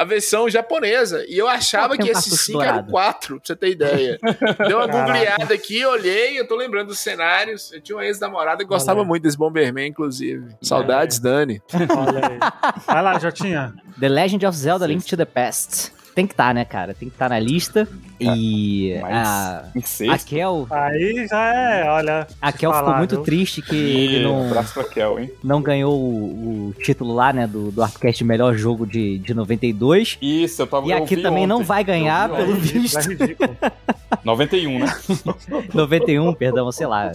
a 0.00 0.04
versão 0.04 0.48
japonesa. 0.48 1.26
E 1.28 1.36
eu 1.36 1.46
achava 1.46 1.94
Tem 1.94 2.00
um 2.00 2.04
que 2.06 2.10
esse 2.10 2.30
cartucho 2.30 2.44
5 2.44 2.62
era 2.62 2.70
o 2.70 2.74
dourado. 2.76 2.90
4, 2.90 3.36
pra 3.36 3.46
você 3.46 3.54
ter 3.54 3.68
ideia. 3.68 4.18
Deu 4.66 4.78
uma 4.78 4.88
Caraca. 4.88 5.12
googleada 5.12 5.54
aqui, 5.54 5.84
olhei, 5.84 6.40
eu 6.40 6.48
tô 6.48 6.56
lembrando 6.56 6.86
dos 6.86 6.98
cenários. 6.98 7.70
Eu 7.70 7.82
tinha 7.82 7.96
uma 7.96 8.06
ex-namorada 8.06 8.64
que 8.64 8.68
gostava 8.68 8.89
Olha. 8.98 9.08
muito 9.08 9.22
desse 9.22 9.36
Bomberman, 9.36 9.88
inclusive. 9.88 10.54
Saudades, 10.62 11.18
Dani. 11.18 11.62
Olha 11.72 12.28
aí. 12.28 12.38
Vai 12.86 13.02
lá, 13.02 13.18
Jotinha. 13.18 13.74
The 13.98 14.08
Legend 14.08 14.46
of 14.46 14.56
Zelda 14.56 14.86
Link 14.86 15.04
to 15.06 15.16
the 15.16 15.24
Past. 15.24 15.92
Tem 16.20 16.26
que 16.26 16.34
estar, 16.34 16.52
né, 16.54 16.66
cara? 16.66 16.92
Tem 16.92 17.08
que 17.08 17.14
estar 17.14 17.30
na 17.30 17.38
lista. 17.38 17.88
E 18.20 18.98
Mas 19.00 19.26
a, 19.26 19.64
a. 20.12 20.18
Kel, 20.18 20.66
Aí 20.70 21.26
já 21.26 21.54
é, 21.54 21.88
olha. 21.88 22.26
a 22.42 22.52
Kel 22.52 22.70
ficou 22.70 22.84
falar, 22.84 22.98
muito 22.98 23.14
viu? 23.14 23.24
triste 23.24 23.62
que 23.62 23.74
ele 23.74 24.24
não, 24.24 24.44
Abraço 24.48 24.74
pra 24.74 24.84
Kel, 24.84 25.18
hein? 25.18 25.30
não 25.42 25.62
ganhou 25.62 25.98
o, 25.98 26.68
o 26.68 26.74
título 26.82 27.14
lá, 27.14 27.32
né, 27.32 27.46
do, 27.46 27.70
do 27.70 27.82
Arcast 27.82 28.22
melhor 28.22 28.54
jogo 28.54 28.86
de, 28.86 29.18
de 29.20 29.32
92. 29.32 30.18
Isso, 30.20 30.60
eu 30.60 30.66
tava 30.66 30.86
E 30.86 30.92
aqui 30.92 31.16
também 31.16 31.46
não 31.46 31.56
ontem. 31.56 31.66
vai 31.68 31.82
ganhar, 31.82 32.28
pelo 32.28 32.52
ontem. 32.52 32.60
visto. 32.60 32.98
É 32.98 33.02
ridículo. 33.04 33.56
91, 34.22 34.78
né? 34.80 34.86
91, 35.72 36.34
perdão, 36.34 36.70
sei 36.72 36.86
lá. 36.86 37.12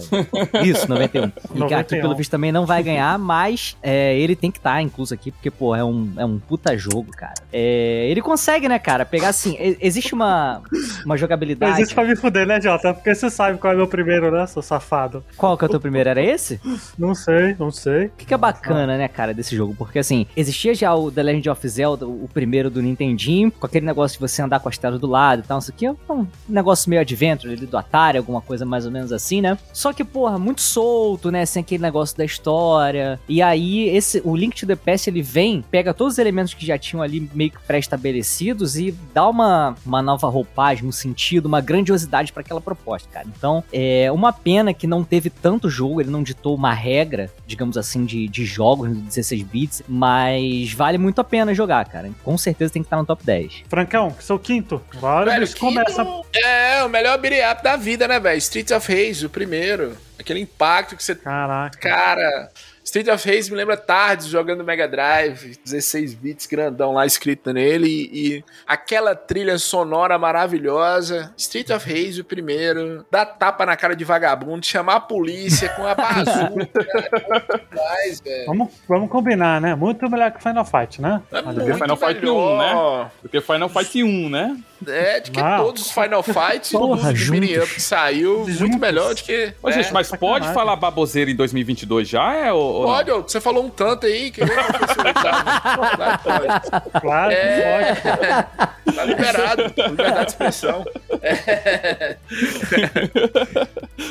Isso, 0.64 0.88
91. 0.88 1.22
E 1.26 1.26
aqui, 1.26 1.58
91. 1.60 2.00
pelo 2.00 2.16
visto, 2.16 2.30
também 2.30 2.50
não 2.50 2.66
vai 2.66 2.82
ganhar, 2.82 3.16
mas 3.18 3.76
é, 3.82 4.18
ele 4.18 4.34
tem 4.34 4.50
que 4.50 4.58
estar 4.58 4.82
incluso 4.82 5.14
aqui, 5.14 5.30
porque, 5.30 5.50
pô, 5.50 5.76
é 5.76 5.84
um, 5.84 6.12
é 6.16 6.24
um 6.24 6.38
puta 6.38 6.76
jogo, 6.76 7.12
cara. 7.12 7.34
É, 7.52 8.08
ele 8.10 8.20
consegue, 8.20 8.68
né, 8.68 8.78
cara, 8.78 8.95
pegar 9.04 9.28
assim. 9.28 9.56
Existe 9.80 10.14
uma, 10.14 10.62
uma 11.04 11.16
jogabilidade. 11.16 11.72
Mas 11.72 11.82
isso 11.82 11.94
pra 11.94 12.04
me 12.04 12.16
fuder, 12.16 12.46
né, 12.46 12.60
Jota? 12.60 12.94
Porque 12.94 13.14
você 13.14 13.30
sabe 13.30 13.58
qual 13.58 13.72
é 13.72 13.74
o 13.76 13.78
meu 13.78 13.88
primeiro, 13.88 14.30
né, 14.30 14.46
seu 14.46 14.62
safado? 14.62 15.24
Qual 15.36 15.56
que 15.56 15.64
é 15.64 15.66
o 15.66 15.70
teu 15.70 15.80
primeiro? 15.80 16.08
Era 16.08 16.22
esse? 16.22 16.60
Não 16.98 17.14
sei, 17.14 17.56
não 17.58 17.70
sei. 17.70 18.06
O 18.06 18.10
que, 18.16 18.26
que 18.26 18.34
é 18.34 18.36
bacana, 18.36 18.96
né, 18.96 19.08
cara, 19.08 19.34
desse 19.34 19.56
jogo? 19.56 19.74
Porque, 19.76 19.98
assim, 19.98 20.26
existia 20.36 20.74
já 20.74 20.94
o 20.94 21.10
The 21.10 21.22
Legend 21.22 21.50
of 21.50 21.68
Zelda, 21.68 22.06
o 22.06 22.28
primeiro 22.32 22.70
do 22.70 22.82
Nintendinho, 22.82 23.50
com 23.50 23.66
aquele 23.66 23.86
negócio 23.86 24.18
de 24.18 24.20
você 24.20 24.42
andar 24.42 24.60
com 24.60 24.68
as 24.68 24.78
telas 24.78 25.00
do 25.00 25.06
lado 25.06 25.40
e 25.40 25.46
tal, 25.46 25.58
isso 25.58 25.70
aqui 25.70 25.86
é 25.86 25.92
um 26.10 26.26
negócio 26.48 26.88
meio 26.88 27.02
adventure 27.02 27.52
ali 27.52 27.66
do 27.66 27.76
Atari, 27.76 28.18
alguma 28.18 28.40
coisa 28.40 28.64
mais 28.64 28.86
ou 28.86 28.92
menos 28.92 29.12
assim, 29.12 29.40
né? 29.40 29.58
Só 29.72 29.92
que, 29.92 30.04
porra, 30.04 30.38
muito 30.38 30.60
solto, 30.60 31.30
né, 31.30 31.44
sem 31.46 31.60
aquele 31.60 31.82
negócio 31.82 32.16
da 32.16 32.24
história. 32.24 33.18
E 33.28 33.42
aí, 33.42 33.88
esse, 33.88 34.20
o 34.24 34.36
Link 34.36 34.58
to 34.58 34.66
the 34.66 34.76
Past, 34.76 35.08
ele 35.08 35.22
vem, 35.22 35.64
pega 35.70 35.92
todos 35.92 36.14
os 36.14 36.18
elementos 36.18 36.54
que 36.54 36.66
já 36.66 36.78
tinham 36.78 37.02
ali 37.02 37.28
meio 37.34 37.50
que 37.50 37.58
pré-estabelecidos 37.66 38.76
e 38.76 38.85
dá 39.12 39.28
uma, 39.28 39.74
uma 39.84 40.02
nova 40.02 40.28
roupagem, 40.28 40.86
um 40.86 40.92
sentido, 40.92 41.46
uma 41.46 41.60
grandiosidade 41.60 42.32
pra 42.32 42.40
aquela 42.40 42.60
proposta, 42.60 43.08
cara. 43.10 43.26
Então, 43.36 43.62
é 43.72 44.10
uma 44.12 44.32
pena 44.32 44.72
que 44.72 44.86
não 44.86 45.04
teve 45.04 45.30
tanto 45.30 45.68
jogo, 45.68 46.00
ele 46.00 46.10
não 46.10 46.22
ditou 46.22 46.54
uma 46.54 46.72
regra, 46.72 47.30
digamos 47.46 47.76
assim, 47.76 48.04
de, 48.04 48.28
de 48.28 48.44
jogos 48.44 48.88
de 48.88 49.00
16 49.00 49.42
bits, 49.42 49.82
mas 49.88 50.72
vale 50.72 50.98
muito 50.98 51.20
a 51.20 51.24
pena 51.24 51.54
jogar, 51.54 51.86
cara. 51.86 52.10
Com 52.22 52.36
certeza 52.36 52.72
tem 52.72 52.82
que 52.82 52.86
estar 52.86 52.96
no 52.96 53.04
top 53.04 53.24
10. 53.24 53.64
Francão, 53.68 54.14
seu 54.20 54.38
quinto. 54.38 54.80
Agora 54.96 55.32
Velho, 55.32 55.58
começa. 55.58 56.04
Quinto 56.04 56.26
É, 56.34 56.84
o 56.84 56.88
melhor 56.88 57.18
beat 57.18 57.36
up 57.52 57.62
da 57.62 57.76
vida, 57.76 58.06
né, 58.08 58.18
velho? 58.20 58.38
Streets 58.38 58.72
of 58.72 58.92
Rage, 58.92 59.26
o 59.26 59.30
primeiro. 59.30 59.96
Aquele 60.18 60.40
impacto 60.40 60.96
que 60.96 61.04
você 61.04 61.14
Caraca. 61.14 61.78
Cara, 61.78 62.50
Street 62.86 63.08
of 63.08 63.28
Rage 63.28 63.50
me 63.50 63.56
lembra 63.56 63.76
tarde 63.76 64.28
jogando 64.28 64.62
Mega 64.62 64.86
Drive, 64.86 65.58
16 65.64 66.14
bits 66.14 66.46
grandão 66.46 66.92
lá 66.92 67.04
escrito 67.04 67.52
nele 67.52 67.88
e, 67.88 68.36
e 68.36 68.44
aquela 68.64 69.14
trilha 69.16 69.58
sonora 69.58 70.16
maravilhosa. 70.16 71.34
Street 71.36 71.68
of 71.70 71.84
Rage, 71.84 72.20
o 72.20 72.24
primeiro, 72.24 73.04
dar 73.10 73.26
tapa 73.26 73.66
na 73.66 73.76
cara 73.76 73.96
de 73.96 74.04
vagabundo, 74.04 74.64
chamar 74.64 74.94
a 74.94 75.00
polícia 75.00 75.68
com 75.70 75.84
a 75.84 75.96
bazuca, 75.96 76.84
cara. 76.84 77.66
Demais, 77.70 78.20
velho. 78.20 78.46
Vamos, 78.46 78.72
vamos 78.88 79.10
combinar, 79.10 79.60
né? 79.60 79.74
Muito 79.74 80.08
melhor 80.08 80.30
que 80.30 80.40
Final 80.40 80.64
Fight, 80.64 81.02
né? 81.02 81.20
É 81.32 81.42
muito 81.42 81.60
Final 81.64 81.96
Fight 81.96 82.20
melhor. 82.20 82.54
1, 82.54 82.58
né? 82.58 83.10
Porque 83.20 83.40
Final 83.40 83.68
Fight 83.68 84.02
1, 84.02 84.28
né? 84.30 84.56
É, 84.86 85.20
de 85.20 85.30
que 85.30 85.40
Não. 85.40 85.64
todos 85.64 85.86
os 85.86 85.90
Final 85.92 86.22
Fights 86.22 86.70
Porra, 86.72 87.14
juntos. 87.14 87.56
up 87.56 87.74
que 87.74 87.80
saiu, 87.82 88.38
muito 88.40 88.52
Juntos. 88.52 88.78
melhor 88.78 89.14
do 89.14 89.22
que. 89.22 89.52
Ô, 89.62 89.70
é. 89.70 89.72
gente, 89.72 89.90
mas 89.92 90.10
pode 90.10 90.52
falar 90.52 90.76
baboseira 90.76 91.30
em 91.30 91.36
2022 91.36 92.06
já? 92.08 92.34
É, 92.34 92.52
ou? 92.52 92.84
Pode, 92.84 93.10
você 93.10 93.40
falou 93.40 93.64
um 93.64 93.70
tanto 93.70 94.04
aí 94.06 94.30
que 94.30 94.42
eu 94.42 94.46
não 94.46 94.54
pode. 94.54 94.86
Claro 97.00 97.30
que 97.30 97.36
É, 97.36 97.94
pode. 97.94 98.94
tá 98.96 99.04
liberado, 99.04 99.62
liberdade 99.76 100.24
de 100.26 100.30
expressão. 100.32 100.84
É. 101.22 102.16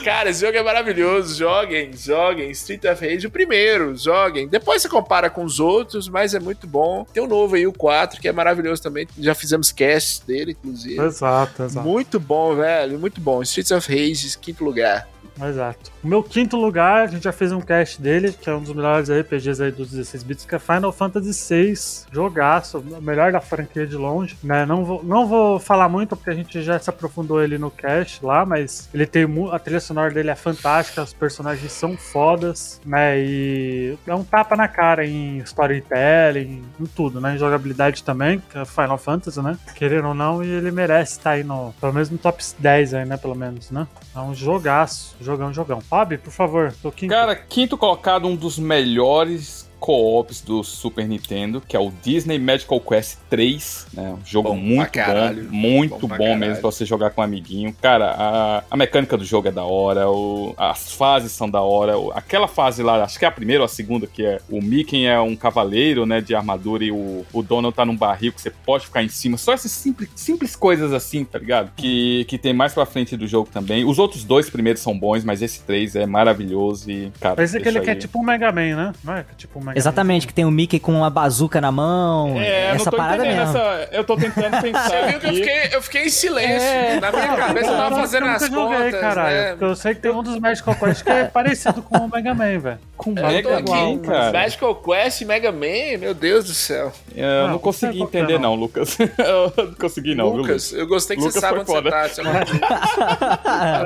Cara, 0.04 0.30
esse 0.30 0.41
jogo 0.45 0.58
é 0.58 0.63
maravilhoso. 0.63 1.38
Joguem, 1.38 1.91
joguem. 1.95 2.49
Street 2.51 2.84
of 2.86 3.08
Rage, 3.08 3.28
o 3.28 3.32
primeiro, 3.32 3.95
joguem. 3.95 4.47
Depois 4.47 4.82
você 4.82 4.89
compara 4.89 5.30
com 5.30 5.43
os 5.43 5.60
outros, 5.60 6.08
mas 6.10 6.34
é 6.34 6.39
muito 6.39 6.67
bom. 6.67 7.06
Tem 7.13 7.21
um 7.23 7.28
novo 7.28 7.56
aí, 7.56 7.65
o 7.67 7.73
4, 7.73 8.19
que 8.19 8.28
é 8.28 8.32
maravilhoso 8.32 8.82
também. 8.82 9.08
Já 9.19 9.36
fizemos 9.36 9.71
cast 9.71 10.25
dele, 10.25 10.55
inclusive. 10.58 11.02
Exato, 11.02 11.63
exato. 11.63 11.88
Muito 11.88 12.20
bom, 12.20 12.56
velho. 12.56 13.00
Muito 13.00 13.22
bom. 13.22 13.41
Streets 13.41 13.72
of 13.72 13.88
Rage, 13.89 14.38
quinto 14.38 14.63
lugar. 14.63 15.08
Exato. 15.41 15.91
O 16.06 16.08
meu 16.08 16.22
quinto 16.22 16.56
lugar, 16.56 17.02
a 17.02 17.08
gente 17.08 17.24
já 17.24 17.32
fez 17.32 17.52
um 17.52 17.60
cast 17.60 18.00
dele, 18.00 18.32
que 18.32 18.48
é 18.48 18.54
um 18.54 18.62
dos 18.62 18.72
melhores 18.72 19.10
RPGs 19.10 19.63
aí 19.63 19.72
dos 19.72 19.89
16 19.89 20.22
bits, 20.22 20.46
que 20.46 20.54
é 20.54 20.60
Final 20.60 20.91
Fantasy 20.91 21.34
VI. 21.52 21.74
Jogaço, 22.12 22.78
o 22.78 23.02
melhor 23.02 23.32
da 23.32 23.41
franquia 23.41 23.88
de 23.88 23.96
longe. 23.96 24.38
Né? 24.44 24.68
Não, 24.68 24.86
vou, 24.86 25.04
não 25.04 25.26
vou 25.26 25.60
falar 25.60 25.89
muito, 25.89 26.15
porque 26.15 26.30
a 26.30 26.36
gente 26.36 26.62
já 26.62 26.78
se 26.78 26.91
aprofundou 26.91 27.41
ele 27.41 27.58
no 27.58 27.72
cast 27.72 28.24
lá, 28.24 28.46
mas 28.46 28.88
ele 28.94 29.08
tem 29.08 29.26
a 29.52 29.58
trilha 29.58 29.80
sonora 29.80 30.13
dele 30.13 30.30
é 30.30 30.36
fantástica, 30.36 31.02
os 31.02 31.12
personagens 31.12 31.72
são 31.72 31.98
fodas, 31.98 32.80
né? 32.86 33.20
E 33.20 33.98
é 34.06 34.13
um 34.13 34.24
tapa 34.24 34.56
na 34.56 34.68
cara 34.68 35.08
em 35.08 35.39
storytelling, 35.39 36.63
em 36.80 36.86
tudo, 36.86 37.20
né? 37.20 37.34
Em 37.34 37.39
jogabilidade 37.39 38.04
também, 38.04 38.44
que 38.52 38.60
é 38.60 38.63
Final 38.63 39.00
Fantasy, 39.00 39.41
né? 39.41 39.58
Querendo 39.74 40.10
ou 40.10 40.13
não, 40.13 40.44
e 40.44 40.48
ele 40.48 40.70
merece 40.70 41.13
estar 41.13 41.32
aí 41.32 41.44
no, 41.44 41.74
pelo 41.82 41.94
menos 41.94 42.12
no 42.12 42.20
top 42.20 42.44
10 42.60 42.94
aí, 42.94 43.06
né? 43.06 43.18
Pelo 43.18 43.34
menos, 43.34 43.72
né? 43.72 43.88
É 44.15 44.20
um 44.20 44.36
jogaço, 44.36 45.18
jogão, 45.20 45.52
jogão. 45.52 45.82
Bob, 45.95 46.17
por 46.17 46.31
favor, 46.31 46.73
tô 46.81 46.91
quinto. 46.91 47.10
Cara, 47.13 47.34
quinto 47.34 47.77
colocado, 47.77 48.27
um 48.27 48.36
dos 48.36 48.60
melhores 48.60 49.64
co-ops 49.80 50.42
do 50.42 50.64
Super 50.64 51.08
Nintendo, 51.08 51.62
que 51.62 51.76
é 51.76 51.80
o 51.80 51.92
Disney 52.02 52.40
Magical 52.40 52.80
Quest 52.80 53.18
3, 53.30 53.88
né? 53.94 54.16
Um 54.22 54.26
jogo 54.26 54.50
Bom 54.50 54.56
muito 54.58 54.92
caralho. 54.92 55.44
bom, 55.46 55.52
muito 55.56 56.08
Bom 56.08 56.18
bom, 56.18 56.36
mesmo 56.36 56.62
pra 56.62 56.72
você 56.72 56.86
jogar 56.86 57.12
com 57.12 57.22
um 57.22 57.24
amiguinho. 57.24 57.74
Cara, 57.82 58.12
a, 58.18 58.64
a 58.70 58.78
mecânica 58.78 59.18
do 59.18 59.24
jogo 59.26 59.48
é 59.48 59.52
da 59.52 59.64
hora, 59.64 60.10
o- 60.10 60.54
as 60.58 60.92
fases 60.94 61.32
são 61.32 61.50
da 61.50 61.62
hora. 61.62 61.98
o- 61.98 62.12
aquela 62.12 62.48
fase 62.48 62.82
lá, 62.84 63.04
acho 63.04 63.18
que 63.20 63.26
é 63.26 63.28
a 63.28 63.32
primeira 63.32 63.62
ou 63.62 63.66
a 63.66 63.70
segunda, 63.70 64.08
que 64.08 64.26
é 64.26 64.40
o 64.50 64.62
Mickey 64.62 65.06
é 65.06 65.20
um 65.20 65.36
cavaleiro, 65.36 66.06
né, 66.06 66.22
de 66.22 66.34
armadura 66.36 66.84
e 66.84 66.92
o, 66.92 67.26
o 67.34 67.42
Donald 67.44 67.76
tá 67.76 67.86
num 67.86 67.96
barril 67.96 68.32
que 68.34 68.42
você 68.42 68.50
pode 68.50 68.86
ficar 68.86 69.04
em 69.04 69.10
cima. 69.10 69.38
Só 69.38 69.54
essas 69.54 69.72
simples, 69.72 70.10
simples 70.16 70.56
coisas 70.56 70.94
assim, 70.94 71.24
tá 71.24 71.38
ligado? 71.40 71.72
Que, 71.76 72.26
que 72.26 72.38
tem 72.38 72.54
mais 72.54 72.74
pra 72.74 72.86
frente 72.86 73.16
do 73.18 73.28
jogo 73.28 73.50
também. 73.52 73.84
Os 73.86 74.00
outros 74.00 74.24
dois 74.24 74.50
primeiros 74.50 74.82
são 74.82 74.98
bons, 74.98 75.24
mas 75.24 75.42
esse 75.42 75.62
três 75.64 75.96
é 75.96 76.06
maravilhoso 76.06 76.90
e, 76.90 77.12
cara, 77.20 77.36
deixa 77.36 77.60
que 77.82 77.90
é 77.90 77.94
aí. 77.94 78.00
tipo 78.00 78.20
um 78.20 78.24
Mega 78.24 78.52
Man, 78.52 78.76
né? 78.76 78.94
Não 79.04 79.14
é 79.14 79.20
é 79.22 79.26
tipo 79.38 79.60
um 79.60 79.64
Mega 79.65 79.80
Exatamente, 79.80 80.28
que 80.28 80.34
tem 80.34 80.45
o 80.45 80.51
Mickey 80.51 80.80
com 80.80 80.93
uma 80.93 81.10
bazuca 81.10 81.60
na 81.60 81.71
mão. 81.71 82.39
É, 82.39 82.65
eu 82.65 82.67
não 82.69 82.75
essa 82.75 82.91
tô 82.91 82.97
parada 82.97 83.25
entendendo 83.25 83.45
mesmo. 83.47 83.58
essa. 83.60 83.89
Eu 83.91 84.04
tô 84.04 84.15
tentando 84.15 84.62
pensar. 84.62 84.89
Você 84.89 85.08
viu 85.08 85.19
que 85.19 85.28
eu 85.28 85.34
fiquei, 85.34 85.69
eu 85.73 85.82
fiquei 85.82 86.04
em 86.06 86.10
silêncio. 86.10 86.67
É. 86.67 86.99
Na 86.99 87.12
minha 87.12 87.36
cabeça 87.36 87.71
eu 87.71 87.78
tava 87.78 87.95
fazendo 87.95 88.25
as 88.28 88.41
nunca 88.49 88.56
joguei, 88.62 88.78
contas, 88.86 89.01
caralho. 89.01 89.36
né? 89.36 89.58
Eu 89.60 89.75
sei 89.75 89.95
que 89.95 90.01
tem 90.01 90.12
um 90.12 90.23
dos 90.23 90.39
Magical 90.39 90.75
Quest 90.75 91.04
que 91.04 91.10
é 91.10 91.23
parecido 91.34 91.82
com 91.82 91.97
o 91.97 92.10
Mega 92.10 92.34
Man, 92.34 92.60
velho. 92.60 92.80
Com 92.97 93.13
tô 93.13 93.21
Mega 93.21 93.58
aqui, 93.58 93.71
Man, 93.71 93.97
cara. 93.99 94.32
Magical 94.32 94.75
Quest, 94.75 95.21
Mega 95.23 95.51
Man, 95.51 95.97
meu 95.99 96.13
Deus 96.13 96.45
do 96.45 96.54
céu. 96.54 96.93
Eu 97.15 97.25
Não, 97.25 97.43
não 97.43 97.49
não 97.56 97.60
consegui 97.60 97.99
é, 97.99 98.04
entender, 98.04 98.34
não. 98.39 98.51
não, 98.51 98.56
Lucas. 98.56 98.97
eu 98.99 99.54
não 99.58 99.73
consegui, 99.73 100.15
não, 100.15 100.32
viu, 100.32 100.41
Lucas, 100.41 100.71
eu 100.73 100.88
gostei 100.88 101.15
que 101.17 101.21
Lucas 101.21 101.34
você 101.36 101.39
sabe 101.41 101.60
onde 101.60 101.65
você 101.67 101.73
foda. 101.73 101.89
tá. 101.91 102.10
seu 102.10 102.23
maluco. 102.23 102.51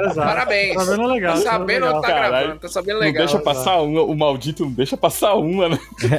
Exato. 0.06 0.16
Parabéns. 0.16 0.76
Tá 0.76 0.84
vendo 0.84 1.06
legal. 1.08 1.34
Tá 1.38 1.44
tá 1.44 1.52
sabendo 1.52 1.86
onde 1.86 1.96
legal. 1.96 2.02
tá 2.02 2.08
gravando, 2.30 2.60
tá 2.60 2.68
sabendo 2.70 2.96
Não 2.96 3.02
legal. 3.02 3.26
deixa 3.26 3.40
passar 3.40 3.82
uma, 3.82 4.02
o 4.04 4.16
maldito 4.16 4.66
não 4.66 4.72
deixa 4.72 4.98
passar 4.98 5.36
uma, 5.36 5.69
né? 5.70 5.80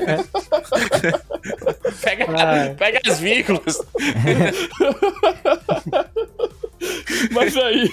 Pega, 2.03 2.27
pega 2.79 3.01
as 3.07 3.19
vírgulas. 3.19 3.79
Mas 7.33 7.57
aí. 7.57 7.89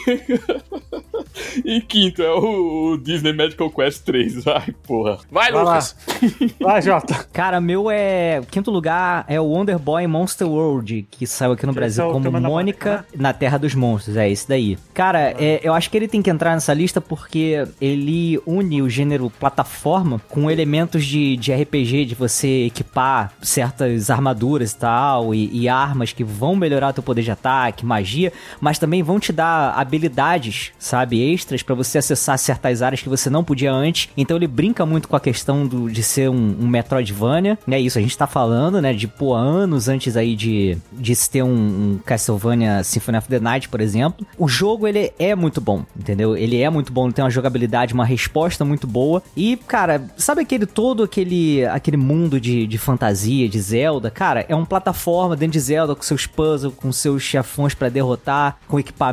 em 1.66 1.82
quinto 1.82 2.22
é 2.22 2.32
o, 2.32 2.94
o 2.94 2.98
Disney 2.98 3.34
Magical 3.34 3.70
Quest 3.70 4.04
3. 4.04 4.48
Ai, 4.48 4.74
porra. 4.84 5.20
Vai, 5.32 5.52
Vai 5.52 5.64
lá. 5.64 5.72
Lucas. 5.72 5.96
Vai, 6.60 6.82
Jota. 6.82 7.28
Cara, 7.34 7.60
meu 7.60 7.90
é. 7.90 8.42
Quinto 8.50 8.72
lugar 8.72 9.26
é 9.28 9.40
o 9.40 9.46
Wonder 9.46 9.80
Boy 9.80 10.08
Monster 10.08 10.48
World, 10.48 11.08
que 11.10 11.28
saiu 11.28 11.54
aqui 11.54 11.66
no 11.66 11.72
Esse 11.72 11.80
Brasil 11.80 12.10
é 12.10 12.12
como 12.12 12.32
Mônica 12.32 12.68
Mônica, 12.68 13.06
na 13.16 13.34
Terra 13.34 13.58
dos 13.58 13.74
Monstros. 13.76 14.18
É 14.18 14.30
esse 14.30 14.48
daí. 14.48 14.78
Cara, 14.94 15.34
é, 15.38 15.60
eu 15.64 15.74
acho 15.74 15.90
que 15.90 15.98
ele 15.98 16.08
tem 16.08 16.22
que 16.22 16.30
entrar 16.30 16.54
nessa 16.54 16.74
lista 16.74 17.00
porque 17.00 17.66
ele 17.80 18.40
une 18.46 18.82
o 18.82 18.90
gênero 18.90 19.30
plataforma 19.30 20.22
com 20.30 20.50
elementos 20.50 21.06
de, 21.06 21.38
de 21.38 21.54
RPG, 21.54 22.06
de 22.06 22.16
você 22.16 22.66
equipar 22.66 23.34
certas 23.42 24.10
armaduras 24.10 24.72
e 24.72 24.78
tal, 24.78 25.34
e, 25.34 25.50
e 25.52 25.70
armas 25.70 26.14
que 26.14 26.24
vão 26.24 26.56
melhorar 26.56 26.94
teu 26.94 27.04
poder 27.04 27.22
de 27.22 27.32
ataque, 27.32 27.86
magia, 27.86 28.32
mas 28.60 28.80
também 28.80 29.04
vão 29.04 29.17
te 29.20 29.32
dar 29.32 29.74
habilidades, 29.78 30.72
sabe, 30.80 31.34
extras 31.34 31.64
pra 31.64 31.76
você 31.76 31.98
acessar 31.98 32.38
certas 32.38 32.82
áreas 32.82 33.02
que 33.02 33.10
você 33.10 33.30
não 33.30 33.44
podia 33.44 33.72
antes. 33.72 34.10
Então 34.16 34.38
ele 34.38 34.48
brinca 34.48 34.86
muito 34.86 35.08
com 35.08 35.16
a 35.16 35.20
questão 35.20 35.66
do, 35.66 35.90
de 35.90 36.04
ser 36.04 36.30
um, 36.30 36.58
um 36.60 36.68
Metroidvania, 36.68 37.58
né? 37.66 37.80
Isso 37.80 37.98
a 37.98 38.02
gente 38.02 38.18
tá 38.18 38.28
falando, 38.28 38.82
né? 38.82 38.94
De 38.94 39.08
pô, 39.08 39.34
anos 39.34 39.88
antes 39.88 40.16
aí 40.16 40.36
de, 40.36 40.78
de 40.92 41.16
se 41.16 41.30
ter 41.30 41.44
um, 41.44 41.50
um 41.50 42.00
Castlevania 42.06 42.84
Symphony 42.84 43.18
of 43.18 43.28
the 43.28 43.40
Night, 43.40 43.70
por 43.70 43.82
exemplo. 43.82 44.26
O 44.38 44.48
jogo 44.48 44.88
ele 44.88 45.12
é 45.18 45.36
muito 45.36 45.60
bom, 45.60 45.84
entendeu? 45.98 46.36
Ele 46.36 46.62
é 46.62 46.70
muito 46.70 46.92
bom, 46.92 47.06
ele 47.06 47.14
tem 47.14 47.24
uma 47.24 47.32
jogabilidade, 47.32 47.94
uma 47.94 48.06
resposta 48.06 48.64
muito 48.64 48.88
boa. 48.88 49.22
E, 49.36 49.58
cara, 49.68 50.04
sabe 50.18 50.42
aquele 50.42 50.66
todo 50.66 51.04
aquele, 51.04 51.66
aquele 51.66 51.98
mundo 51.98 52.40
de, 52.40 52.68
de 52.68 52.78
fantasia, 52.78 53.50
de 53.50 53.60
Zelda? 53.60 54.10
Cara, 54.10 54.46
é 54.48 54.56
uma 54.56 54.66
plataforma 54.66 55.36
dentro 55.36 55.54
de 55.54 55.60
Zelda 55.60 55.96
com 55.96 56.02
seus 56.02 56.26
puzzles, 56.26 56.74
com 56.76 56.92
seus 56.92 57.24
chefões 57.24 57.74
pra 57.74 57.90
derrotar, 57.90 58.58
com 58.68 58.80
equipamentos 58.80 59.07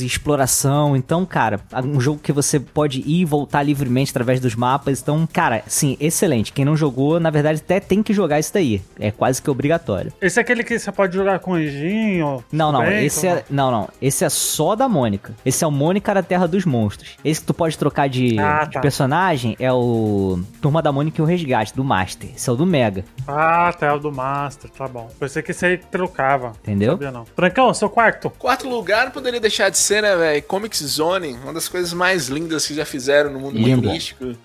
e 0.00 0.06
exploração. 0.06 0.96
Então, 0.96 1.24
cara, 1.24 1.60
um 1.84 2.00
jogo 2.00 2.20
que 2.22 2.32
você 2.32 2.58
pode 2.60 3.00
ir 3.00 3.20
e 3.20 3.24
voltar 3.24 3.62
livremente 3.62 4.10
através 4.10 4.40
dos 4.40 4.54
mapas. 4.54 5.00
Então, 5.00 5.26
cara, 5.32 5.62
sim, 5.66 5.96
excelente. 6.00 6.52
Quem 6.52 6.64
não 6.64 6.76
jogou, 6.76 7.18
na 7.18 7.30
verdade, 7.30 7.60
até 7.64 7.80
tem 7.80 8.02
que 8.02 8.12
jogar 8.12 8.38
isso 8.38 8.52
daí. 8.52 8.80
É 8.98 9.10
quase 9.10 9.40
que 9.42 9.50
obrigatório. 9.50 10.12
Esse 10.20 10.38
é 10.38 10.42
aquele 10.42 10.62
que 10.62 10.78
você 10.78 10.92
pode 10.92 11.14
jogar 11.14 11.38
com 11.40 11.52
o 11.52 11.58
Enjinho. 11.60 12.44
Não, 12.52 12.70
não, 12.72 12.80
Bem, 12.84 13.04
esse 13.04 13.26
é. 13.26 13.44
Não, 13.50 13.70
não. 13.70 13.88
Esse 14.00 14.24
é 14.24 14.28
só 14.28 14.74
da 14.76 14.88
Mônica. 14.88 15.34
Esse 15.44 15.64
é 15.64 15.66
o 15.66 15.70
Mônica 15.70 16.12
da 16.14 16.22
Terra 16.22 16.46
dos 16.46 16.64
Monstros. 16.64 17.16
Esse 17.24 17.40
que 17.40 17.46
tu 17.46 17.54
pode 17.54 17.76
trocar 17.76 18.08
de, 18.08 18.38
Ah, 18.38 18.64
de 18.64 18.72
tá. 18.74 18.80
personagem 18.80 19.56
é 19.58 19.72
o 19.72 20.38
Turma 20.60 20.80
da 20.82 20.92
Mônica 20.92 21.20
e 21.20 21.22
o 21.22 21.26
Resgate, 21.26 21.74
do 21.74 21.82
Master. 21.84 22.30
Esse 22.34 22.48
é 22.48 22.52
o 22.52 22.56
do 22.56 22.66
Mega, 22.66 23.04
Ah, 23.26 23.72
tá, 23.78 23.86
é 23.86 23.92
o 23.92 23.98
do 23.98 24.12
Master, 24.12 24.70
tá 24.70 24.86
bom. 24.86 25.08
Pensei 25.18 25.42
que 25.42 25.50
esse 25.50 25.64
aí 25.66 25.76
trocava. 25.78 26.52
entendeu? 26.62 26.92
Sabia 26.92 27.10
não. 27.10 27.24
Francão, 27.36 27.72
seu 27.74 27.88
quarto. 27.90 28.30
Quarto 28.30 28.68
lugar 28.68 29.07
não 29.08 29.12
poderia 29.12 29.40
deixar 29.40 29.70
de 29.70 29.78
ser, 29.78 30.02
né, 30.02 30.14
velho? 30.16 30.42
Comics 30.44 30.78
Zone, 30.80 31.32
uma 31.42 31.52
das 31.52 31.68
coisas 31.68 31.92
mais 31.92 32.28
lindas 32.28 32.66
que 32.66 32.74
já 32.74 32.84
fizeram 32.84 33.32
no 33.32 33.40
mundo 33.40 33.58
Lindo. 33.58 33.90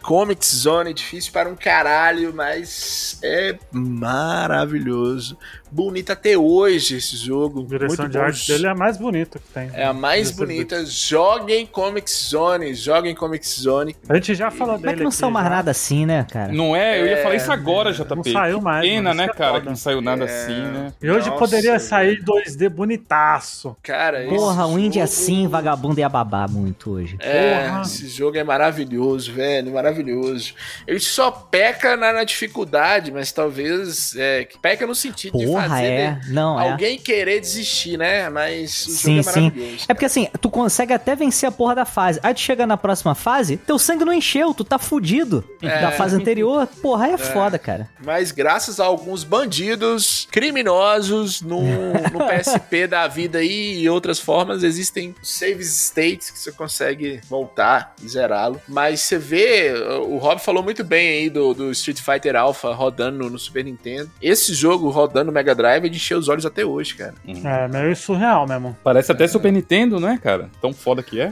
Comics 0.01 0.55
Zone, 0.55 0.93
difícil 0.93 1.31
para 1.31 1.49
um 1.49 1.55
caralho, 1.55 2.33
mas 2.33 3.19
é 3.21 3.57
maravilhoso. 3.71 5.37
Bonito 5.73 6.11
até 6.11 6.37
hoje 6.37 6.97
esse 6.97 7.17
jogo. 7.17 7.61
A 7.61 7.65
direção 7.65 7.97
muito 8.05 8.11
de 8.11 8.17
bom. 8.19 8.23
arte 8.23 8.47
dele 8.47 8.67
é 8.67 8.69
a 8.69 8.75
mais 8.75 8.97
bonita 8.97 9.39
que 9.39 9.47
tem. 9.53 9.71
É 9.73 9.85
a 9.85 9.93
mais 9.93 10.29
bonita. 10.31 10.85
Joguem 10.85 11.65
Comics 11.65 12.27
Zone, 12.29 12.73
joguem 12.75 13.15
Comics 13.15 13.59
Zone. 13.59 13.95
A 14.07 14.13
gente 14.15 14.35
já 14.35 14.51
falou 14.51 14.75
Como 14.75 14.85
é 14.85 14.89
dele. 14.89 14.97
que 14.97 15.03
não 15.03 15.09
aqui 15.09 15.17
saiu 15.17 15.31
mais 15.31 15.45
já. 15.45 15.49
nada 15.49 15.71
assim, 15.71 16.05
né, 16.05 16.27
cara? 16.31 16.51
Não 16.53 16.75
é? 16.75 17.01
Eu 17.01 17.07
ia 17.07 17.17
falar 17.23 17.35
isso 17.35 17.51
agora, 17.51 17.91
Não 17.91 18.05
JP. 18.21 18.31
saiu 18.31 18.57
Que 18.59 18.63
mais, 18.63 18.87
Pena, 18.87 19.13
né, 19.13 19.23
é 19.25 19.27
cara, 19.29 19.61
que 19.61 19.65
não 19.67 19.75
saiu 19.75 19.99
nada 20.01 20.25
É. 20.25 20.27
assim, 20.27 20.61
né? 20.61 20.93
E 21.01 21.09
hoje 21.09 21.27
Nossa, 21.27 21.39
poderia 21.39 21.79
sair 21.79 22.21
2D 22.23 22.69
bonitaço. 22.69 23.75
Cara, 23.81 24.25
Porra, 24.29 24.67
o 24.67 24.77
indie 24.77 24.99
jogo- 24.99 25.03
assim, 25.03 25.47
vagabundo 25.47 25.99
ia 25.99 26.09
babar 26.09 26.49
muito 26.49 26.91
hoje. 26.91 27.15
É, 27.19 27.67
Porra. 27.67 27.81
esse 27.81 28.07
jogo 28.07 28.37
é 28.37 28.43
maravilhoso, 28.43 29.31
velho, 29.33 29.73
maravilhoso. 29.73 30.53
Ele 30.87 30.99
só 30.99 31.31
peca 31.31 31.97
na, 31.97 32.13
na 32.13 32.23
dificuldade, 32.23 33.11
mas 33.11 33.31
talvez 33.31 34.15
é, 34.15 34.43
que 34.45 34.57
peca 34.59 34.85
no 34.85 34.95
sentido 34.95 35.37
de 35.37 35.45
Porra, 35.63 35.75
fazer 35.77 35.91
é. 35.91 36.19
Não, 36.27 36.59
é. 36.59 36.71
alguém 36.71 36.97
querer 36.97 37.39
desistir, 37.39 37.97
né? 37.97 38.29
Mas 38.29 38.85
o 38.85 38.91
Sim, 38.91 39.17
jogo 39.17 39.29
é 39.29 39.33
sim. 39.33 39.41
maravilhoso. 39.41 39.85
É 39.87 39.93
porque 39.93 40.05
assim, 40.05 40.27
tu 40.41 40.49
consegue 40.49 40.93
até 40.93 41.15
vencer 41.15 41.47
a 41.47 41.51
porra 41.51 41.75
da 41.75 41.85
fase. 41.85 42.19
Aí 42.23 42.33
tu 42.33 42.39
chega 42.39 42.65
na 42.65 42.77
próxima 42.77 43.15
fase, 43.15 43.57
teu 43.57 43.77
sangue 43.79 44.05
não 44.05 44.13
encheu, 44.13 44.53
tu 44.53 44.63
tá 44.63 44.77
fudido 44.77 45.43
É. 45.61 45.81
da 45.81 45.91
fase 45.91 46.15
anterior. 46.15 46.67
Porra, 46.81 47.05
aí 47.05 47.13
é, 47.13 47.17
foda, 47.17 47.57
cara. 47.59 47.89
Mas 48.03 48.31
graças 48.31 48.79
a 48.79 48.85
alguns 48.85 49.23
bandidos 49.23 50.27
criminosos 50.31 51.41
no, 51.41 51.61
no 51.61 52.19
PSP 52.27 52.87
da 52.87 53.07
vida 53.07 53.39
aí 53.39 53.79
e 53.81 53.89
outras 53.89 54.19
formas, 54.19 54.63
existem 54.63 55.15
save 55.21 55.63
states 55.63 56.29
que 56.29 56.39
você 56.39 56.51
consegue 56.51 57.21
voltar 57.29 57.93
e 58.01 58.07
zerá-lo. 58.07 58.61
Mas 58.67 59.01
você 59.01 59.17
vê, 59.17 59.73
o 60.05 60.17
Rob 60.17 60.39
falou 60.39 60.63
muito 60.63 60.83
bem 60.83 61.07
aí 61.09 61.29
do, 61.29 61.53
do 61.53 61.71
Street 61.71 61.99
Fighter 61.99 62.35
Alpha 62.35 62.73
rodando 62.73 63.17
no, 63.19 63.29
no 63.29 63.39
Super 63.39 63.63
Nintendo. 63.63 64.09
Esse 64.21 64.53
jogo 64.53 64.89
rodando 64.89 65.25
no 65.25 65.31
Mega 65.31 65.52
Drive 65.53 65.85
é 65.85 65.89
de 65.89 65.95
encher 65.97 66.15
os 66.17 66.27
olhos 66.29 66.45
até 66.45 66.65
hoje, 66.65 66.95
cara. 66.95 67.13
É, 67.27 67.67
meio 67.67 67.95
surreal 67.95 68.47
mesmo. 68.47 68.75
Parece 68.83 69.11
até 69.11 69.27
Super 69.27 69.51
Nintendo, 69.51 69.99
né, 69.99 70.19
cara? 70.21 70.49
Tão 70.61 70.73
foda 70.73 71.01
que 71.03 71.19
é. 71.19 71.31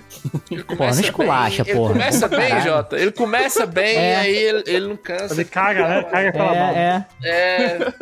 Ele 0.50 0.64
Porra, 0.64 0.92
não 0.92 1.00
esculacha, 1.02 1.64
bem, 1.64 1.76
porra. 1.76 1.92
Ele 1.92 2.00
começa 2.00 2.28
bem, 2.28 2.50
Caralho. 2.50 2.64
Jota. 2.64 2.98
Ele 2.98 3.12
começa 3.12 3.66
bem 3.66 3.98
É. 3.98 4.12
e 4.12 4.16
aí 4.16 4.36
ele, 4.36 4.64
ele 4.68 4.88
não 4.88 4.96
cansa. 4.98 5.34
Ele 5.34 5.46
caga, 5.46 5.88
né? 5.88 6.04
Caga 6.04 6.30
aquela 6.30 6.48
bola. 6.50 6.78
É, 6.78 7.06
é. 7.24 7.32
É, 7.32 7.94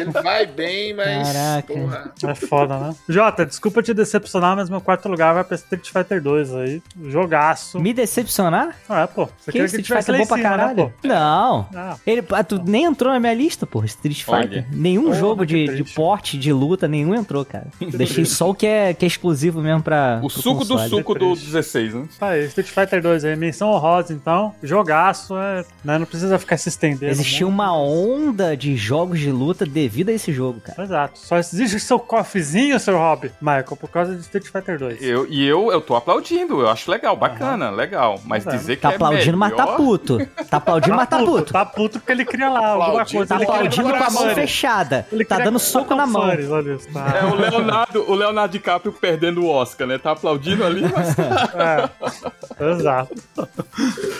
ele 0.00 0.10
vai 0.10 0.46
bem, 0.46 0.94
mas. 0.94 1.32
Caraca. 1.32 1.72
Porra. 1.74 2.12
É 2.26 2.34
foda, 2.34 2.78
né? 2.78 2.94
Jota, 3.08 3.46
desculpa 3.46 3.82
te 3.82 3.92
decepcionar, 3.94 4.56
mas 4.56 4.68
meu 4.70 4.80
quarto 4.80 5.08
lugar 5.08 5.34
vai 5.34 5.44
pra 5.44 5.54
Street 5.56 5.88
Fighter 5.90 6.20
2 6.22 6.54
aí. 6.54 6.82
Jogaço. 7.08 7.78
Me 7.80 7.92
decepcionar? 7.92 8.74
Ah, 8.88 9.06
pô. 9.06 9.26
Você 9.26 9.32
Que 9.46 9.52
queria? 9.52 9.66
Street 9.66 9.84
tivesse 9.86 10.06
Fighter 10.06 10.20
é 10.20 10.24
bom 10.24 10.28
pra 10.28 10.36
cima, 10.36 10.50
né, 10.50 10.56
caralho? 10.56 10.76
pô? 11.02 11.08
Não. 11.08 11.68
Ah, 11.74 11.96
Ele, 12.06 12.24
ah, 12.32 12.44
tu 12.44 12.60
nem 12.64 12.84
entrou 12.84 13.12
na 13.12 13.20
minha 13.20 13.34
lista, 13.34 13.66
porra, 13.66 13.86
Street 13.86 14.24
Olha. 14.26 14.42
Fighter. 14.42 14.66
Nenhum 14.72 15.04
Porra, 15.04 15.14
jogo 15.16 15.46
que 15.46 15.51
de, 15.52 15.82
de 15.82 15.94
porte, 15.94 16.38
de 16.38 16.52
luta, 16.52 16.86
nenhum 16.88 17.14
entrou, 17.14 17.44
cara. 17.44 17.66
Deixei 17.80 18.24
só 18.24 18.50
o 18.50 18.54
que 18.54 18.66
é, 18.66 18.94
que 18.94 19.04
é 19.04 19.08
exclusivo 19.08 19.60
mesmo 19.60 19.82
pra. 19.82 20.20
O 20.22 20.28
suco 20.30 20.64
do 20.64 20.74
console. 20.74 20.90
suco 20.90 21.14
do 21.14 21.30
triste. 21.32 21.46
16, 21.46 21.94
né? 21.94 22.04
tá 22.18 22.28
aí, 22.28 22.44
Street 22.46 22.68
Fighter 22.68 23.02
2 23.02 23.24
aí, 23.24 23.36
menção 23.36 23.70
honrosa, 23.70 24.12
então. 24.12 24.54
Jogaço, 24.62 25.36
é, 25.36 25.64
né, 25.84 25.98
não 25.98 26.06
precisa 26.06 26.38
ficar 26.38 26.56
se 26.56 26.68
estendendo. 26.68 27.10
Existia 27.12 27.46
muito. 27.46 27.54
uma 27.54 27.76
onda 27.76 28.56
de 28.56 28.76
jogos 28.76 29.18
de 29.18 29.30
luta 29.30 29.64
devido 29.66 30.08
a 30.08 30.12
esse 30.12 30.32
jogo, 30.32 30.60
cara. 30.60 30.82
Exato. 30.82 31.18
Só 31.18 31.36
existe 31.38 31.78
seu 31.80 31.98
cofrezinho, 31.98 32.78
seu 32.80 32.96
hobby, 32.96 33.30
Michael, 33.40 33.76
por 33.78 33.88
causa 33.88 34.14
de 34.14 34.20
Street 34.20 34.46
Fighter 34.46 34.78
2. 34.78 35.02
Eu, 35.02 35.26
e 35.28 35.44
eu, 35.46 35.70
eu 35.72 35.80
tô 35.80 35.94
aplaudindo, 35.94 36.60
eu 36.60 36.68
acho 36.68 36.90
legal, 36.90 37.16
bacana, 37.16 37.70
legal. 37.70 38.20
Mas 38.24 38.44
Tá 38.44 38.50
dizer 38.52 38.76
que 38.76 38.82
Tá 38.82 38.92
é 38.92 38.94
aplaudindo, 38.94 39.36
mas 39.36 39.54
tá 39.54 39.64
melhor- 39.64 39.76
puto. 39.76 40.18
Tá 40.50 40.56
aplaudindo, 40.56 40.96
mas 40.96 41.08
tá 41.08 41.18
puto. 41.18 41.52
Tá 41.52 41.64
puto 41.64 41.98
porque 42.00 42.12
ele 42.12 42.24
cria 42.24 42.50
lá 42.50 42.68
alguma 42.68 43.04
coisa. 43.06 43.26
Tá 43.26 43.36
aplaudindo 43.36 43.88
com 43.90 44.04
a 44.04 44.10
mão 44.10 44.34
fechada. 44.34 45.06
Ele 45.12 45.24
Tá 45.24 45.38
dando 45.44 45.58
soco 45.58 45.94
na 45.94 46.06
mão. 46.06 46.30
Furries, 46.30 46.50
olha 46.50 46.74
isso, 46.74 46.92
tá. 46.92 47.18
É 47.20 47.24
o 47.24 47.34
Leonardo, 47.34 48.10
o 48.10 48.14
Leonardo 48.14 48.52
DiCaprio 48.52 48.92
perdendo 48.92 49.42
o 49.42 49.48
Oscar, 49.48 49.86
né? 49.86 49.98
Tá 49.98 50.12
aplaudindo 50.12 50.64
ali, 50.64 50.82
mas 50.82 51.14
É. 51.54 52.70
Exato. 52.70 53.14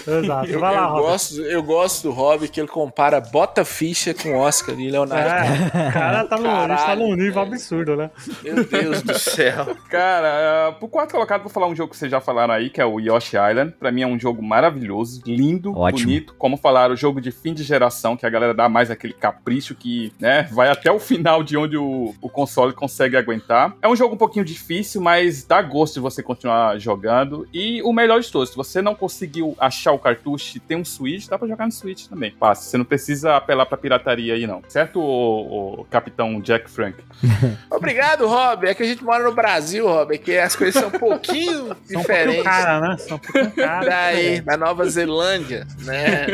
Exato. 0.07 0.51
Eu, 0.51 0.61
Vai 0.61 0.75
lá, 0.75 0.83
eu 0.83 0.89
Robert. 0.89 1.03
gosto, 1.05 1.41
eu 1.43 1.63
gosto 1.63 2.03
do 2.05 2.11
Hobby 2.13 2.49
que 2.49 2.61
ele 2.61 2.69
compara 2.69 3.21
bota 3.21 3.65
ficha 3.65 4.15
com 4.15 4.37
Oscar 4.37 4.79
e 4.79 4.91
Leonardo. 4.91 5.29
É, 5.29 5.89
o 5.89 5.93
cara 5.93 6.25
tá 6.25 6.37
no, 6.37 6.43
gente 6.45 6.69
tá 6.69 6.77
Caralho, 6.77 7.01
num 7.09 7.15
nível 7.17 7.43
absurdo, 7.43 7.97
né? 7.97 8.11
Meu 8.43 8.65
Deus 8.65 9.03
do 9.03 9.19
céu. 9.19 9.77
Cara, 9.89 10.71
uh, 10.71 10.79
pro 10.79 10.89
quarto 10.89 11.13
colocado, 11.13 11.43
vou 11.43 11.51
falar 11.51 11.67
um 11.67 11.75
jogo 11.77 11.91
que 11.91 11.97
vocês 11.97 12.11
já 12.11 12.21
falaram 12.21 12.55
aí, 12.55 12.71
que 12.71 12.81
é 12.81 12.85
o 12.85 12.99
Yoshi 12.99 13.37
Island. 13.37 13.73
Pra 13.79 13.91
mim 13.93 14.03
é 14.03 14.07
um 14.07 14.19
jogo 14.19 14.43
maravilhoso, 14.43 15.23
lindo, 15.27 15.77
Ótimo. 15.77 16.07
bonito. 16.07 16.35
Como 16.39 16.57
falaram, 16.57 16.97
jogo 16.97 17.21
de 17.21 17.31
fim 17.31 17.55
de 17.55 17.63
geração, 17.63 18.17
que 18.17 18.27
a 18.27 18.31
galera 18.31 18.55
dá 18.55 18.69
mais 18.69 18.91
aquele 18.91 19.13
capricho 19.13 19.75
que, 19.75 20.13
né, 20.19 20.49
vai 20.53 20.69
até 20.69 20.91
o 20.91 20.99
final 21.15 21.43
de 21.43 21.57
onde 21.57 21.77
o, 21.77 22.15
o 22.21 22.29
console 22.29 22.73
consegue 22.73 23.17
aguentar. 23.17 23.75
É 23.83 23.89
um 23.89 23.97
jogo 23.97 24.15
um 24.15 24.19
pouquinho 24.19 24.45
difícil, 24.45 25.01
mas 25.01 25.45
dá 25.45 25.61
gosto 25.63 25.95
de 25.95 26.01
você 26.01 26.23
continuar 26.23 26.79
jogando. 26.79 27.47
E 27.53 27.83
o 27.83 27.93
melhor 27.93 28.21
de 28.21 28.31
todos, 28.31 28.51
se 28.51 28.57
você 28.57 28.81
não 28.83 28.95
conseguiu 28.95 29.55
achar 29.59 29.93
o 29.93 29.99
cartucho 29.99 30.57
e 30.57 30.61
tem 30.61 30.77
um 30.77 30.85
Switch, 30.85 31.27
dá 31.29 31.39
pra 31.39 31.49
jogar 31.49 31.67
no 31.67 31.73
Switch 31.73 32.07
também. 32.07 32.35
Fácil, 32.39 32.71
você 32.71 32.79
não 32.79 32.85
precisa 32.85 33.37
apelar 33.37 33.67
pra 33.67 33.77
pirataria 33.79 34.35
aí, 34.35 34.47
não. 34.47 34.63
Certo, 34.69 35.01
o, 35.01 35.81
o 35.81 35.85
capitão 35.91 36.41
Jack 36.41 36.71
Frank? 36.71 36.97
Obrigado, 37.71 38.27
Rob. 38.27 38.67
É 38.67 38.75
que 38.75 38.83
a 38.83 38.87
gente 38.87 39.05
mora 39.05 39.25
no 39.25 39.33
Brasil, 39.35 39.87
Rob, 39.87 40.15
é 40.15 40.19
que 40.19 40.37
as 40.39 40.55
coisas 40.57 40.81
são 40.81 40.89
um 40.89 40.99
pouquinho 40.99 41.53
São 41.53 41.63
um 41.65 41.69
pouquinho 41.75 42.01
diferentes. 42.01 42.43
cara, 42.43 42.81
né? 42.81 42.97
São 42.99 43.17
um 43.17 43.21
pouquinho 43.21 43.51
cara. 43.57 43.87
Daí, 43.89 44.41
da 44.41 44.57
Nova 44.57 44.85
Zelândia, 44.89 45.67
né? 45.81 46.27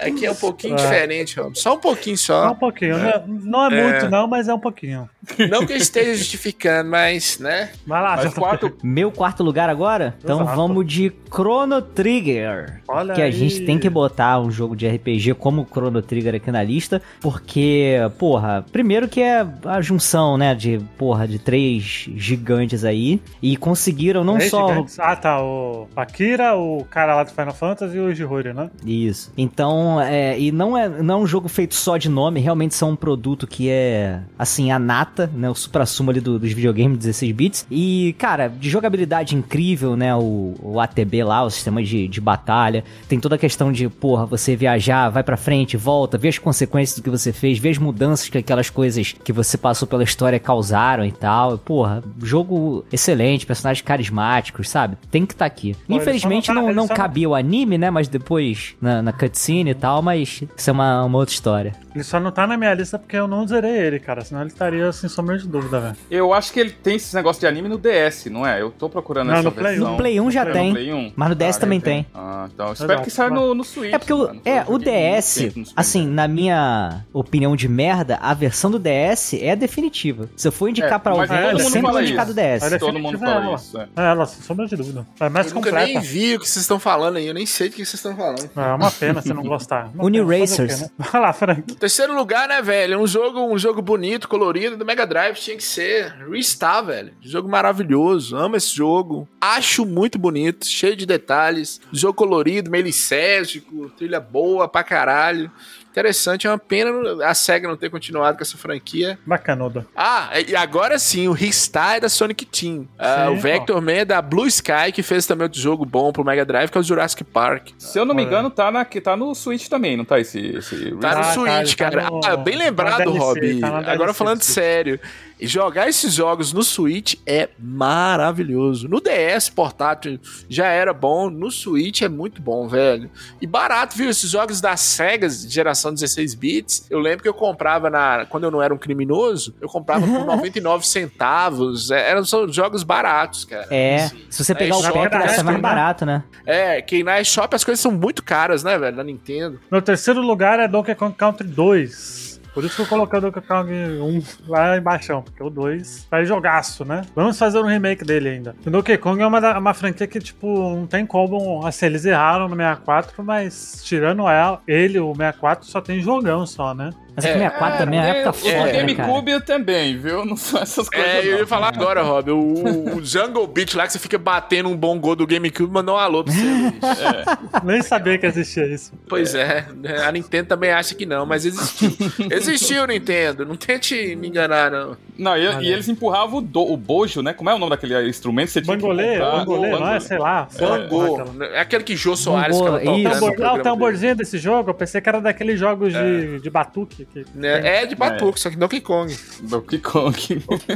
Aqui 0.00 0.26
é 0.26 0.30
um 0.30 0.34
pouquinho 0.34 0.74
É. 0.74 0.76
diferente, 0.76 1.38
Rob. 1.40 1.58
Só 1.58 1.74
um 1.74 1.78
pouquinho 1.78 2.16
Só 2.18 2.42
só. 2.44 2.50
um 2.52 2.56
pouquinho. 2.56 2.98
né? 2.98 3.22
Não 3.26 3.66
é 3.66 3.70
muito, 3.82 3.99
não, 4.08 4.26
mas 4.26 4.48
é 4.48 4.54
um 4.54 4.58
pouquinho. 4.58 5.08
Não 5.50 5.66
que 5.66 5.72
eu 5.72 5.76
esteja 5.76 6.14
justificando, 6.14 6.90
mas, 6.90 7.38
né? 7.38 7.70
Vai 7.86 8.02
lá, 8.02 8.16
Mas 8.16 8.30
JP. 8.30 8.40
quatro, 8.40 8.76
Meu 8.82 9.10
quarto 9.12 9.42
lugar 9.42 9.68
agora? 9.68 10.14
Então 10.22 10.40
Exato. 10.42 10.56
vamos 10.56 10.86
de 10.86 11.12
Chrono 11.30 11.82
Trigger. 11.82 12.80
Olha 12.88 13.14
que 13.14 13.20
a 13.20 13.26
aí. 13.26 13.32
gente 13.32 13.64
tem 13.64 13.78
que 13.78 13.88
botar 13.90 14.40
um 14.40 14.50
jogo 14.50 14.74
de 14.74 14.88
RPG 14.88 15.34
como 15.34 15.66
Chrono 15.70 16.00
Trigger 16.02 16.34
aqui 16.36 16.50
na 16.50 16.62
lista, 16.62 17.02
porque, 17.20 17.96
porra, 18.18 18.64
primeiro 18.72 19.08
que 19.08 19.20
é 19.20 19.46
a 19.64 19.80
junção, 19.80 20.36
né, 20.36 20.54
de, 20.54 20.78
porra, 20.96 21.28
de 21.28 21.38
três 21.38 22.08
gigantes 22.16 22.84
aí, 22.84 23.20
e 23.42 23.56
conseguiram 23.56 24.24
não 24.24 24.36
Três 24.36 24.50
só... 24.50 24.68
gigantes. 24.68 24.98
Ah, 24.98 25.16
tá. 25.16 25.42
O 25.42 25.88
Akira, 25.94 26.56
o 26.56 26.84
cara 26.90 27.14
lá 27.14 27.24
do 27.24 27.30
Final 27.30 27.54
Fantasy 27.54 27.96
e 27.96 28.00
o 28.00 28.14
Jihori, 28.14 28.52
né? 28.52 28.70
Isso. 28.84 29.32
Então, 29.36 30.00
é, 30.00 30.38
e 30.38 30.50
não 30.50 30.76
é, 30.76 30.88
não 30.88 31.16
é 31.16 31.22
um 31.22 31.26
jogo 31.26 31.48
feito 31.48 31.74
só 31.74 31.96
de 31.96 32.08
nome, 32.08 32.40
realmente 32.40 32.74
são 32.74 32.90
um 32.90 32.96
produto 32.96 33.46
que 33.46 33.68
é, 33.68 34.20
assim, 34.38 34.70
a 34.72 34.78
nata, 35.10 35.30
né, 35.34 35.50
o 35.50 35.54
supra-sumo 35.54 36.10
ali 36.10 36.20
do- 36.20 36.38
dos 36.38 36.52
videogames 36.52 36.98
16 36.98 37.32
bits. 37.32 37.66
E, 37.70 38.14
cara, 38.18 38.48
de 38.48 38.70
jogabilidade 38.70 39.34
incrível, 39.36 39.96
né, 39.96 40.14
o, 40.14 40.54
o 40.62 40.80
ATB 40.80 41.24
lá, 41.24 41.42
o 41.44 41.50
sistema 41.50 41.82
de, 41.82 42.06
de 42.08 42.20
batalha. 42.20 42.84
Tem 43.08 43.18
toda 43.18 43.34
a 43.34 43.38
questão 43.38 43.72
de, 43.72 43.88
porra, 43.88 44.24
você 44.26 44.54
viajar, 44.56 45.08
vai 45.10 45.22
pra 45.22 45.36
frente, 45.36 45.76
volta, 45.76 46.16
vê 46.16 46.28
as 46.28 46.38
consequências 46.38 46.98
do 46.98 47.02
que 47.02 47.10
você 47.10 47.32
fez, 47.32 47.58
vê 47.58 47.70
as 47.70 47.78
mudanças 47.78 48.28
que 48.28 48.38
aquelas 48.38 48.70
coisas 48.70 49.12
que 49.12 49.32
você 49.32 49.58
passou 49.58 49.86
pela 49.88 50.04
história 50.04 50.38
causaram 50.38 51.04
e 51.04 51.12
tal. 51.12 51.58
Porra, 51.58 52.02
jogo 52.22 52.84
excelente, 52.92 53.46
personagens 53.46 53.84
carismáticos, 53.84 54.68
sabe? 54.68 54.96
Tem 55.10 55.26
que 55.26 55.32
estar 55.34 55.46
aqui. 55.46 55.74
Pô, 55.88 55.94
Infelizmente 55.96 56.48
não 56.52 56.66
tá- 56.66 56.72
não, 56.72 56.86
só 56.86 56.88
não- 56.92 56.96
cabia 56.96 57.28
o 57.28 57.34
anime, 57.34 57.76
né? 57.78 57.90
Mas 57.90 58.08
depois 58.08 58.74
na, 58.80 59.02
na 59.02 59.12
cutscene 59.12 59.70
e 59.70 59.74
tal, 59.74 60.02
mas 60.02 60.42
isso 60.56 60.70
é 60.70 60.72
uma, 60.72 61.04
uma 61.04 61.18
outra 61.18 61.34
história. 61.34 61.74
Ele 61.94 62.04
só 62.04 62.20
não 62.20 62.30
tá 62.30 62.46
na 62.46 62.56
minha 62.56 62.72
lista 62.72 62.98
porque 62.98 63.16
eu 63.16 63.26
não 63.26 63.46
zerei 63.46 63.72
ele, 63.76 63.98
cara. 63.98 64.20
Senão 64.22 64.42
ele 64.42 64.50
estaria 64.50 64.86
sem 65.00 65.08
sombra 65.10 65.36
de 65.38 65.46
dúvida, 65.48 65.80
velho. 65.80 65.96
Eu 66.10 66.32
acho 66.34 66.52
que 66.52 66.60
ele 66.60 66.70
tem 66.70 66.96
esse 66.96 67.14
negócio 67.14 67.40
de 67.40 67.46
anime 67.46 67.68
no 67.68 67.78
DS, 67.78 68.26
não 68.26 68.46
é? 68.46 68.60
Eu 68.60 68.70
tô 68.70 68.88
procurando 68.88 69.28
Não, 69.28 69.34
essa 69.34 69.42
no 69.44 69.52
Play 69.52 69.72
versão. 69.74 69.90
No 69.92 69.96
Play 69.96 70.20
1 70.20 70.30
já 70.30 70.42
É, 70.42 70.52
tem, 70.52 70.68
no 70.68 70.74
Play 70.74 70.92
1? 70.92 71.12
mas 71.16 71.28
no 71.28 71.34
DS 71.34 71.56
Ah, 71.56 71.60
também 71.60 71.80
tem. 71.80 72.02
ter. 72.04 72.10
Ah, 72.14 72.48
então 72.52 72.72
espero 72.72 72.92
Exato. 72.92 73.04
que 73.04 73.10
saia 73.10 73.30
no, 73.30 73.54
no 73.54 73.64
Switch. 73.64 73.92
É 73.94 73.98
porque 73.98 74.12
o, 74.12 74.18
mano. 74.18 74.40
é, 74.44 74.58
Eu 74.60 74.74
o 74.74 74.78
DS, 74.78 75.52
no 75.56 75.64
assim, 75.76 76.06
na 76.06 76.28
minha 76.28 77.04
opinião 77.12 77.54
de 77.56 77.68
merda, 77.68 78.18
a 78.20 78.34
versão 78.34 78.70
do 78.70 78.78
DS 78.78 79.34
é 79.40 79.52
a 79.52 79.54
definitiva. 79.54 80.28
Se 80.36 80.48
eu 80.48 80.52
for 80.52 80.68
indicar 80.68 80.94
É, 80.94 80.98
pra 80.98 81.12
alguém, 81.12 81.36
eu 81.52 81.58
sempre 81.60 81.90
vou 81.90 82.00
indicar 82.02 82.26
do 82.26 82.34
DS. 82.34 82.62
Olha, 82.62 82.78
Todo 82.78 82.98
mundo 82.98 83.18
fala 83.18 83.44
ela. 83.46 83.54
isso. 83.56 83.78
É. 83.78 83.88
É, 83.96 84.10
ela, 84.10 84.26
sem 84.26 84.42
sombra 84.42 84.66
de 84.66 84.76
dúvida. 84.76 85.06
É 85.18 85.28
mais 85.28 85.48
Eu 85.48 85.54
nunca 85.54 85.70
completa. 85.70 85.92
nem 85.92 86.00
vi 86.00 86.36
o 86.36 86.40
que 86.40 86.48
vocês 86.48 86.62
estão 86.62 86.78
falando 86.78 87.16
aí. 87.16 87.26
Eu 87.26 87.34
nem 87.34 87.46
sei 87.46 87.68
do 87.68 87.72
que 87.76 87.84
vocês 87.84 87.94
estão 87.94 88.16
falando. 88.16 88.50
É 88.56 88.72
uma 88.74 88.90
pena 88.90 89.20
você 89.22 89.32
não 89.34 89.42
gostar. 89.42 89.90
Né? 90.00 90.90
Vai 90.98 91.20
lá, 91.20 91.32
Frank. 91.32 91.74
Terceiro 91.76 92.14
lugar, 92.14 92.48
né, 92.48 92.60
velho? 92.62 92.98
Um 93.00 93.06
jogo, 93.06 93.40
um 93.40 93.58
jogo 93.58 93.80
bonito, 93.80 94.28
colorido 94.28 94.76
do 94.76 94.84
Mega 94.90 95.06
Drive 95.06 95.36
tinha 95.36 95.56
que 95.56 95.62
ser 95.62 96.12
Restar, 96.28 96.84
velho. 96.84 97.12
Jogo 97.20 97.48
maravilhoso, 97.48 98.36
amo 98.36 98.56
esse 98.56 98.74
jogo. 98.74 99.28
Acho 99.40 99.86
muito 99.86 100.18
bonito, 100.18 100.66
cheio 100.66 100.96
de 100.96 101.06
detalhes. 101.06 101.80
Jogo 101.92 102.14
colorido, 102.14 102.68
meio 102.68 102.82
licérgico, 102.82 103.88
trilha 103.90 104.18
boa 104.18 104.66
pra 104.66 104.82
caralho. 104.82 105.48
Interessante, 105.90 106.46
é 106.46 106.50
uma 106.50 106.58
pena 106.58 106.90
a 107.24 107.34
SEGA 107.34 107.66
não 107.68 107.76
ter 107.76 107.90
continuado 107.90 108.36
com 108.38 108.42
essa 108.44 108.56
franquia. 108.56 109.18
Bacanuda. 109.26 109.86
Ah, 109.96 110.30
e 110.46 110.54
agora 110.54 110.98
sim, 110.98 111.26
o 111.26 111.32
Ristar 111.32 111.96
é 111.96 112.00
da 112.00 112.08
Sonic 112.08 112.46
Team. 112.46 112.86
Ah, 112.98 113.28
o 113.30 113.36
Vector 113.36 113.80
Man 113.82 113.92
é 113.92 114.04
da 114.04 114.22
Blue 114.22 114.46
Sky, 114.46 114.92
que 114.94 115.02
fez 115.02 115.26
também 115.26 115.44
outro 115.44 115.60
jogo 115.60 115.84
bom 115.84 116.12
pro 116.12 116.24
Mega 116.24 116.44
Drive, 116.44 116.70
que 116.70 116.78
é 116.78 116.80
o 116.80 116.84
Jurassic 116.84 117.24
Park. 117.24 117.70
Se 117.76 117.98
eu 117.98 118.04
não 118.04 118.14
me 118.14 118.22
engano, 118.22 118.50
tá, 118.50 118.70
na, 118.70 118.84
que 118.84 119.00
tá 119.00 119.16
no 119.16 119.34
Switch 119.34 119.68
também, 119.68 119.96
não 119.96 120.04
tá 120.04 120.20
esse... 120.20 120.38
esse 120.56 120.92
Tá 121.00 121.14
no 121.14 121.20
Ah, 121.20 121.22
tá, 121.22 121.32
Switch, 121.32 121.74
tá 121.76 121.90
cara. 121.90 122.08
no- 122.10 122.20
Ah, 122.24 122.36
bem 122.36 122.56
tá 122.56 122.64
lembrado, 122.64 122.98
DLC, 122.98 123.18
Rob. 123.18 123.60
tá 123.60 123.66
Agora 123.78 123.96
DLC 123.96 124.14
falando 124.14 124.42
sério. 124.42 125.00
Jogar 125.42 125.88
esses 125.88 126.12
jogos 126.14 126.52
no 126.52 126.62
Switch 126.62 127.14
é 127.26 127.48
maravilhoso. 127.58 128.88
No 128.88 129.00
DS 129.00 129.48
portátil 129.48 130.18
já 130.48 130.66
era 130.66 130.92
bom, 130.92 131.30
no 131.30 131.50
Switch 131.50 132.02
é 132.02 132.08
muito 132.08 132.40
bom, 132.42 132.68
velho. 132.68 133.10
E 133.40 133.46
barato, 133.46 133.96
viu? 133.96 134.10
Esses 134.10 134.30
jogos 134.30 134.60
da 134.60 134.76
Sega 134.76 135.28
de 135.28 135.48
geração 135.48 135.92
16 135.92 136.34
bits, 136.34 136.86
eu 136.90 136.98
lembro 136.98 137.22
que 137.22 137.28
eu 137.28 137.34
comprava 137.34 137.88
na 137.90 138.26
quando 138.28 138.44
eu 138.44 138.50
não 138.50 138.62
era 138.62 138.72
um 138.74 138.78
criminoso, 138.78 139.54
eu 139.60 139.68
comprava 139.68 140.06
por 140.06 140.24
99 140.26 140.86
centavos. 140.86 141.90
É, 141.90 142.10
Eram 142.10 142.24
só 142.24 142.46
jogos 142.48 142.82
baratos, 142.82 143.44
cara. 143.44 143.66
É, 143.70 144.04
Assim. 144.04 144.24
se 144.30 144.44
você 144.44 144.54
pegar 144.54 144.74
É, 144.74 144.78
o 144.78 144.82
pack, 144.92 145.16
vai 145.18 145.28
ser 145.28 145.42
mais 145.42 145.60
barato, 145.60 146.04
né? 146.06 146.22
É, 146.46 146.80
que 146.82 147.02
na 147.02 147.20
eShop 147.20 147.54
as 147.54 147.64
coisas 147.64 147.80
são 147.80 147.92
muito 147.92 148.22
caras, 148.22 148.62
né, 148.62 148.78
velho? 148.78 148.96
Na 148.96 149.04
Nintendo. 149.04 149.60
Meu 149.70 149.80
terceiro 149.82 150.20
lugar 150.20 150.58
é 150.60 150.68
Donkey 150.68 150.94
Kong 150.94 151.14
Country 151.14 151.46
2. 151.46 152.19
Por 152.52 152.64
isso 152.64 152.76
que 152.76 152.82
eu 152.82 152.86
coloquei 152.86 153.18
o 153.18 153.32
Kong 153.32 153.72
1 153.72 154.22
lá 154.48 154.76
embaixo, 154.76 155.22
porque 155.22 155.42
o 155.42 155.50
2 155.50 156.08
vai 156.10 156.24
jogaço, 156.24 156.84
né? 156.84 157.02
Vamos 157.14 157.38
fazer 157.38 157.58
um 157.58 157.66
remake 157.66 158.04
dele 158.04 158.28
ainda. 158.28 158.56
O 158.66 158.70
Donkey 158.70 158.98
Kong 158.98 159.20
é 159.22 159.26
uma, 159.26 159.58
uma 159.58 159.74
franquia 159.74 160.06
que, 160.06 160.18
tipo, 160.18 160.46
não 160.46 160.86
tem 160.86 161.06
como. 161.06 161.64
Assim, 161.66 161.86
eles 161.86 162.04
erraram 162.04 162.48
no 162.48 162.56
64, 162.56 163.22
mas 163.22 163.80
tirando 163.84 164.28
ela, 164.28 164.60
ele, 164.66 164.98
o 164.98 165.14
64, 165.14 165.66
só 165.66 165.80
tem 165.80 166.00
jogão 166.00 166.44
só, 166.46 166.74
né? 166.74 166.90
Mas 167.16 167.24
é 167.24 167.28
que 167.32 167.34
o 167.36 167.40
64 167.40 167.78
também 167.78 167.98
é 167.98 168.02
uma 168.02 168.08
época 168.08 168.30
o 168.30 168.32
foda, 168.32 168.64
né? 168.64 168.72
GameCube 168.72 169.40
também, 169.44 169.96
viu? 169.98 170.24
Não 170.24 170.36
são 170.36 170.62
essas 170.62 170.88
coisas 170.88 171.08
É, 171.08 171.26
eu 171.26 171.32
não. 171.32 171.38
ia 171.40 171.46
falar 171.46 171.68
agora, 171.68 172.02
Rob. 172.02 172.30
O, 172.30 172.96
o 172.96 173.04
Jungle 173.04 173.46
Beat 173.46 173.74
lá 173.74 173.86
que 173.86 173.92
você 173.92 173.98
fica 173.98 174.18
batendo 174.18 174.68
um 174.68 174.76
bom 174.76 174.98
gol 174.98 175.16
do 175.16 175.26
GameCube 175.26 175.72
mandou 175.72 175.94
um 175.96 175.98
alô 175.98 176.24
pra 176.24 176.32
você. 176.32 176.42
Luiz. 176.44 177.64
Nem 177.64 177.82
sabia 177.82 178.18
que 178.18 178.26
existia 178.26 178.66
isso. 178.66 178.92
Pois 179.08 179.34
é, 179.34 179.66
a 180.06 180.12
Nintendo 180.12 180.48
também 180.48 180.70
acha 180.70 180.94
que 180.94 181.04
não, 181.06 181.26
mas 181.26 181.44
existiu. 181.44 181.90
Existiu, 182.30 182.86
Nintendo. 182.86 183.44
Não 183.44 183.56
tente 183.56 184.14
me 184.16 184.28
enganar, 184.28 184.70
não. 184.70 184.96
Não, 185.18 185.36
e, 185.36 185.64
e 185.64 185.72
eles 185.72 185.88
empurravam 185.88 186.38
o, 186.38 186.40
do- 186.42 186.72
o 186.72 186.76
bojo, 186.76 187.20
né? 187.22 187.32
Como 187.32 187.50
é 187.50 187.54
o 187.54 187.58
nome 187.58 187.70
daquele 187.70 188.08
instrumento? 188.08 188.50
Você 188.50 188.62
tinha 188.62 188.76
que 188.76 188.82
Bangolê, 188.82 189.18
bangolê, 189.18 189.70
não 189.70 189.88
é? 189.92 190.00
Sei 190.00 190.18
lá. 190.18 190.48
Bangô. 190.58 191.20
Aquela- 191.20 191.46
É 191.46 191.60
aquele 191.60 191.84
que 191.84 191.96
Jô 191.96 192.16
Soares 192.16 192.56
Bangô, 192.58 192.78
ficava 192.78 192.80
tocando. 192.80 192.98
isso. 192.98 193.08
ah, 193.08 193.16
o 193.16 193.20
programa 193.26 193.52
dele. 193.52 193.64
tamborzinho 193.64 194.16
desse 194.16 194.38
jogo, 194.38 194.70
eu 194.70 194.74
pensei 194.74 195.00
que 195.00 195.08
era 195.08 195.20
daqueles 195.20 195.58
jogos 195.60 195.94
É. 195.94 196.02
de, 196.02 196.40
de 196.40 196.50
batuque 196.50 196.99
que, 197.04 197.24
que- 197.24 197.46
É, 197.46 197.82
é 197.82 197.86
de 197.86 197.94
batuque, 197.94 198.38
só 198.40 198.50
que 198.50 198.56
Donkey 198.56 198.80
Kong. 198.80 199.14
Donkey 199.42 199.78
Kong. 199.78 200.16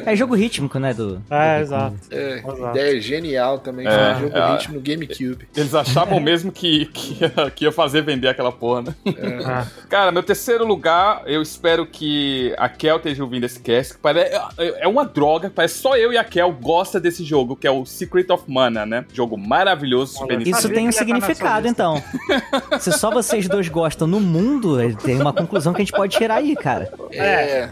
É 0.06 0.14
jogo 0.16 0.34
rítmico, 0.34 0.78
né? 0.78 0.92
Do, 0.94 1.22
É, 1.30 1.56
do- 1.58 1.62
exato. 1.62 1.96
É, 2.10 2.38
Exato. 2.38 2.70
ideia 2.70 3.00
genial 3.00 3.58
também. 3.58 3.86
É, 3.86 3.90
foi 3.90 4.14
um 4.14 4.20
jogo 4.28 4.36
é. 4.38 4.52
ritmo 4.52 4.74
no 4.74 4.80
GameCube. 4.80 5.48
Eles 5.56 5.74
achavam 5.74 6.20
mesmo 6.20 6.50
que, 6.52 6.86
que, 6.86 7.18
ia, 7.22 7.50
que 7.50 7.64
ia 7.64 7.72
fazer 7.72 8.02
vender 8.02 8.28
aquela 8.28 8.52
porra, 8.52 8.82
né? 8.82 8.94
Ah, 9.44 9.66
Cara, 9.88 10.12
meu 10.12 10.22
terceiro 10.22 10.64
lugar, 10.64 11.22
eu 11.26 11.42
espero 11.42 11.86
que 11.86 12.54
a 12.58 12.68
Kel 12.68 12.96
esteja 12.96 13.22
ouvindo 13.22 13.44
esse 13.44 13.60
cast. 13.60 13.94
que 13.94 14.00
pare- 14.00 14.20
É 14.20 14.84
é 14.84 14.88
uma 14.88 15.04
droga, 15.04 15.50
parece 15.54 15.78
só 15.78 15.96
eu 15.96 16.12
e 16.12 16.18
a 16.18 16.24
Kel 16.24 16.52
gosta 16.52 17.00
desse 17.00 17.24
jogo, 17.24 17.56
que 17.56 17.66
é 17.66 17.70
o 17.70 17.84
Secret 17.86 18.26
of 18.30 18.44
Mana, 18.46 18.84
né? 18.84 19.04
Jogo 19.12 19.36
maravilhoso, 19.36 20.12
Super 20.14 20.24
Olha, 20.34 20.38
Nintendo. 20.38 20.58
Isso 20.58 20.68
tem 20.68 20.88
um 20.88 20.92
significado, 20.92 21.62
sua 21.62 21.70
então. 21.70 22.02
Se 22.80 22.92
só 22.92 23.10
vocês 23.10 23.48
dois 23.48 23.68
gostam 23.68 24.06
no 24.06 24.20
mundo, 24.20 24.76
tem 24.96 25.20
uma 25.20 25.32
conclusão 25.32 25.72
que 25.72 25.82
a 25.82 25.84
gente 25.84 25.92
pode 25.94 26.13
tirar 26.16 26.36
aí, 26.36 26.54
cara. 26.56 26.92
É. 27.12 27.68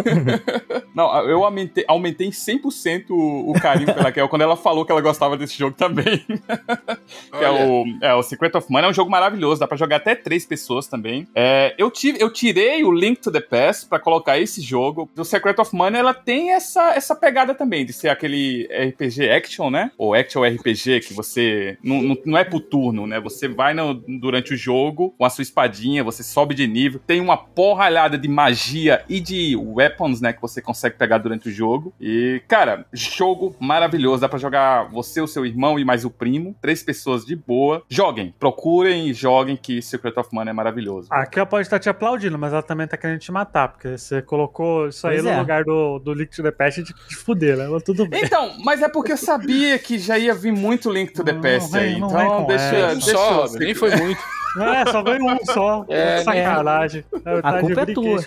Não, 0.94 1.28
eu 1.28 1.44
aumentei, 1.44 1.84
aumentei 1.86 2.26
em 2.26 2.30
100% 2.30 3.10
o, 3.10 3.50
o 3.50 3.52
carinho 3.54 3.94
pela 3.94 4.10
Kel 4.12 4.28
quando 4.28 4.42
ela 4.42 4.56
falou 4.56 4.84
que 4.84 4.92
ela 4.92 5.00
gostava 5.00 5.36
desse 5.36 5.56
jogo 5.56 5.76
também. 5.76 6.18
que 6.26 7.44
é 7.44 7.50
o, 7.50 7.84
é 8.02 8.14
o 8.14 8.22
Secret 8.22 8.52
of 8.56 8.66
Mana, 8.70 8.86
é 8.88 8.90
um 8.90 8.94
jogo 8.94 9.10
maravilhoso, 9.10 9.60
dá 9.60 9.66
pra 9.68 9.76
jogar 9.76 9.96
até 9.96 10.14
três 10.14 10.44
pessoas 10.44 10.86
também. 10.86 11.26
É, 11.34 11.74
eu, 11.78 11.90
tive, 11.90 12.20
eu 12.20 12.30
tirei 12.32 12.82
o 12.84 12.92
Link 12.92 13.20
to 13.20 13.30
the 13.30 13.40
Past 13.40 13.88
pra 13.88 13.98
colocar 13.98 14.38
esse 14.38 14.60
jogo. 14.60 15.08
O 15.16 15.24
Secret 15.24 15.58
of 15.58 15.74
Mana, 15.74 15.98
ela 15.98 16.14
tem 16.14 16.52
essa, 16.52 16.94
essa 16.94 17.14
pegada 17.14 17.54
também, 17.54 17.84
de 17.84 17.92
ser 17.92 18.08
aquele 18.08 18.68
RPG 18.72 19.30
action, 19.30 19.70
né? 19.70 19.90
Ou 19.96 20.14
action 20.14 20.42
RPG, 20.44 21.00
que 21.00 21.14
você 21.14 21.78
não, 21.82 22.02
não, 22.02 22.16
não 22.24 22.38
é 22.38 22.44
por 22.44 22.60
turno, 22.60 23.06
né? 23.06 23.20
Você 23.20 23.48
vai 23.48 23.74
no- 23.74 23.94
durante 23.94 24.54
o 24.54 24.56
jogo 24.56 25.14
com 25.16 25.24
a 25.24 25.30
sua 25.30 25.42
espadinha, 25.42 26.04
você 26.04 26.22
sobe 26.22 26.54
de 26.54 26.66
nível, 26.66 27.00
tem 27.06 27.20
uma 27.20 27.36
porralhada 27.54 28.16
de 28.18 28.28
magia 28.28 29.02
e 29.08 29.20
de 29.20 29.56
weapons, 29.56 30.20
né? 30.20 30.32
Que 30.32 30.40
você 30.40 30.60
consegue 30.62 30.96
pegar 30.96 31.18
durante 31.18 31.48
o 31.48 31.52
jogo. 31.52 31.92
E, 32.00 32.42
cara, 32.48 32.84
jogo 32.92 33.54
maravilhoso. 33.60 34.20
Dá 34.20 34.28
pra 34.28 34.38
jogar 34.38 34.84
você, 34.90 35.20
o 35.20 35.26
seu 35.26 35.44
irmão 35.44 35.78
e 35.78 35.84
mais 35.84 36.04
o 36.04 36.10
primo. 36.10 36.54
Três 36.60 36.82
pessoas 36.82 37.24
de 37.24 37.34
boa. 37.36 37.82
Joguem, 37.88 38.34
procurem 38.38 39.08
e 39.08 39.12
joguem 39.14 39.56
que 39.56 39.80
Secret 39.82 40.14
of 40.16 40.28
Mana 40.32 40.50
é 40.50 40.52
maravilhoso. 40.54 41.08
A 41.10 41.26
Kel 41.26 41.46
pode 41.46 41.62
estar 41.66 41.78
te 41.78 41.88
aplaudindo, 41.88 42.38
mas 42.38 42.52
ela 42.52 42.62
também 42.62 42.86
tá 42.86 42.96
querendo 42.96 43.18
te 43.20 43.30
matar, 43.32 43.68
porque 43.68 43.96
você 43.98 44.22
colocou 44.22 44.88
isso 44.88 45.06
aí 45.06 45.14
Pois 45.16 45.24
no 45.24 45.30
é. 45.30 45.38
lugar 45.38 45.64
do, 45.64 45.98
do 45.98 46.12
Link 46.14 46.30
to 46.34 46.42
the 46.42 46.50
Past 46.50 46.82
de, 46.82 46.94
de 47.08 47.16
fuder, 47.16 47.56
né? 47.56 47.68
Mas 47.68 47.82
tudo 47.82 48.06
bem. 48.06 48.22
Então, 48.24 48.54
mas 48.64 48.82
é 48.82 48.88
porque 48.88 49.12
eu 49.12 49.16
sabia 49.16 49.78
que 49.78 49.98
já 49.98 50.18
ia 50.18 50.34
vir 50.34 50.52
muito 50.52 50.90
Link 50.90 51.12
to 51.12 51.24
the 51.24 51.32
Não, 51.32 51.40
Past 51.40 51.72
não 51.72 51.80
vem- 51.80 51.94
aí. 51.94 52.00
não 52.00 52.08
vem 52.08 52.20
Então, 52.26 52.46
deixa, 52.46 52.86
deixa 52.94 53.10
só, 53.12 53.46
eu- 53.46 53.52
nem 53.58 53.74
foi 53.74 53.94
muito. 53.96 54.20
É, 54.58 54.90
só 54.90 55.02
veio 55.02 55.24
um 55.24 55.38
só. 55.46 55.84
É, 55.88 56.22
Sacanagem. 56.22 57.04
A 57.42 57.60
culpa 57.60 57.80
é 57.82 57.86
tua. 57.86 58.18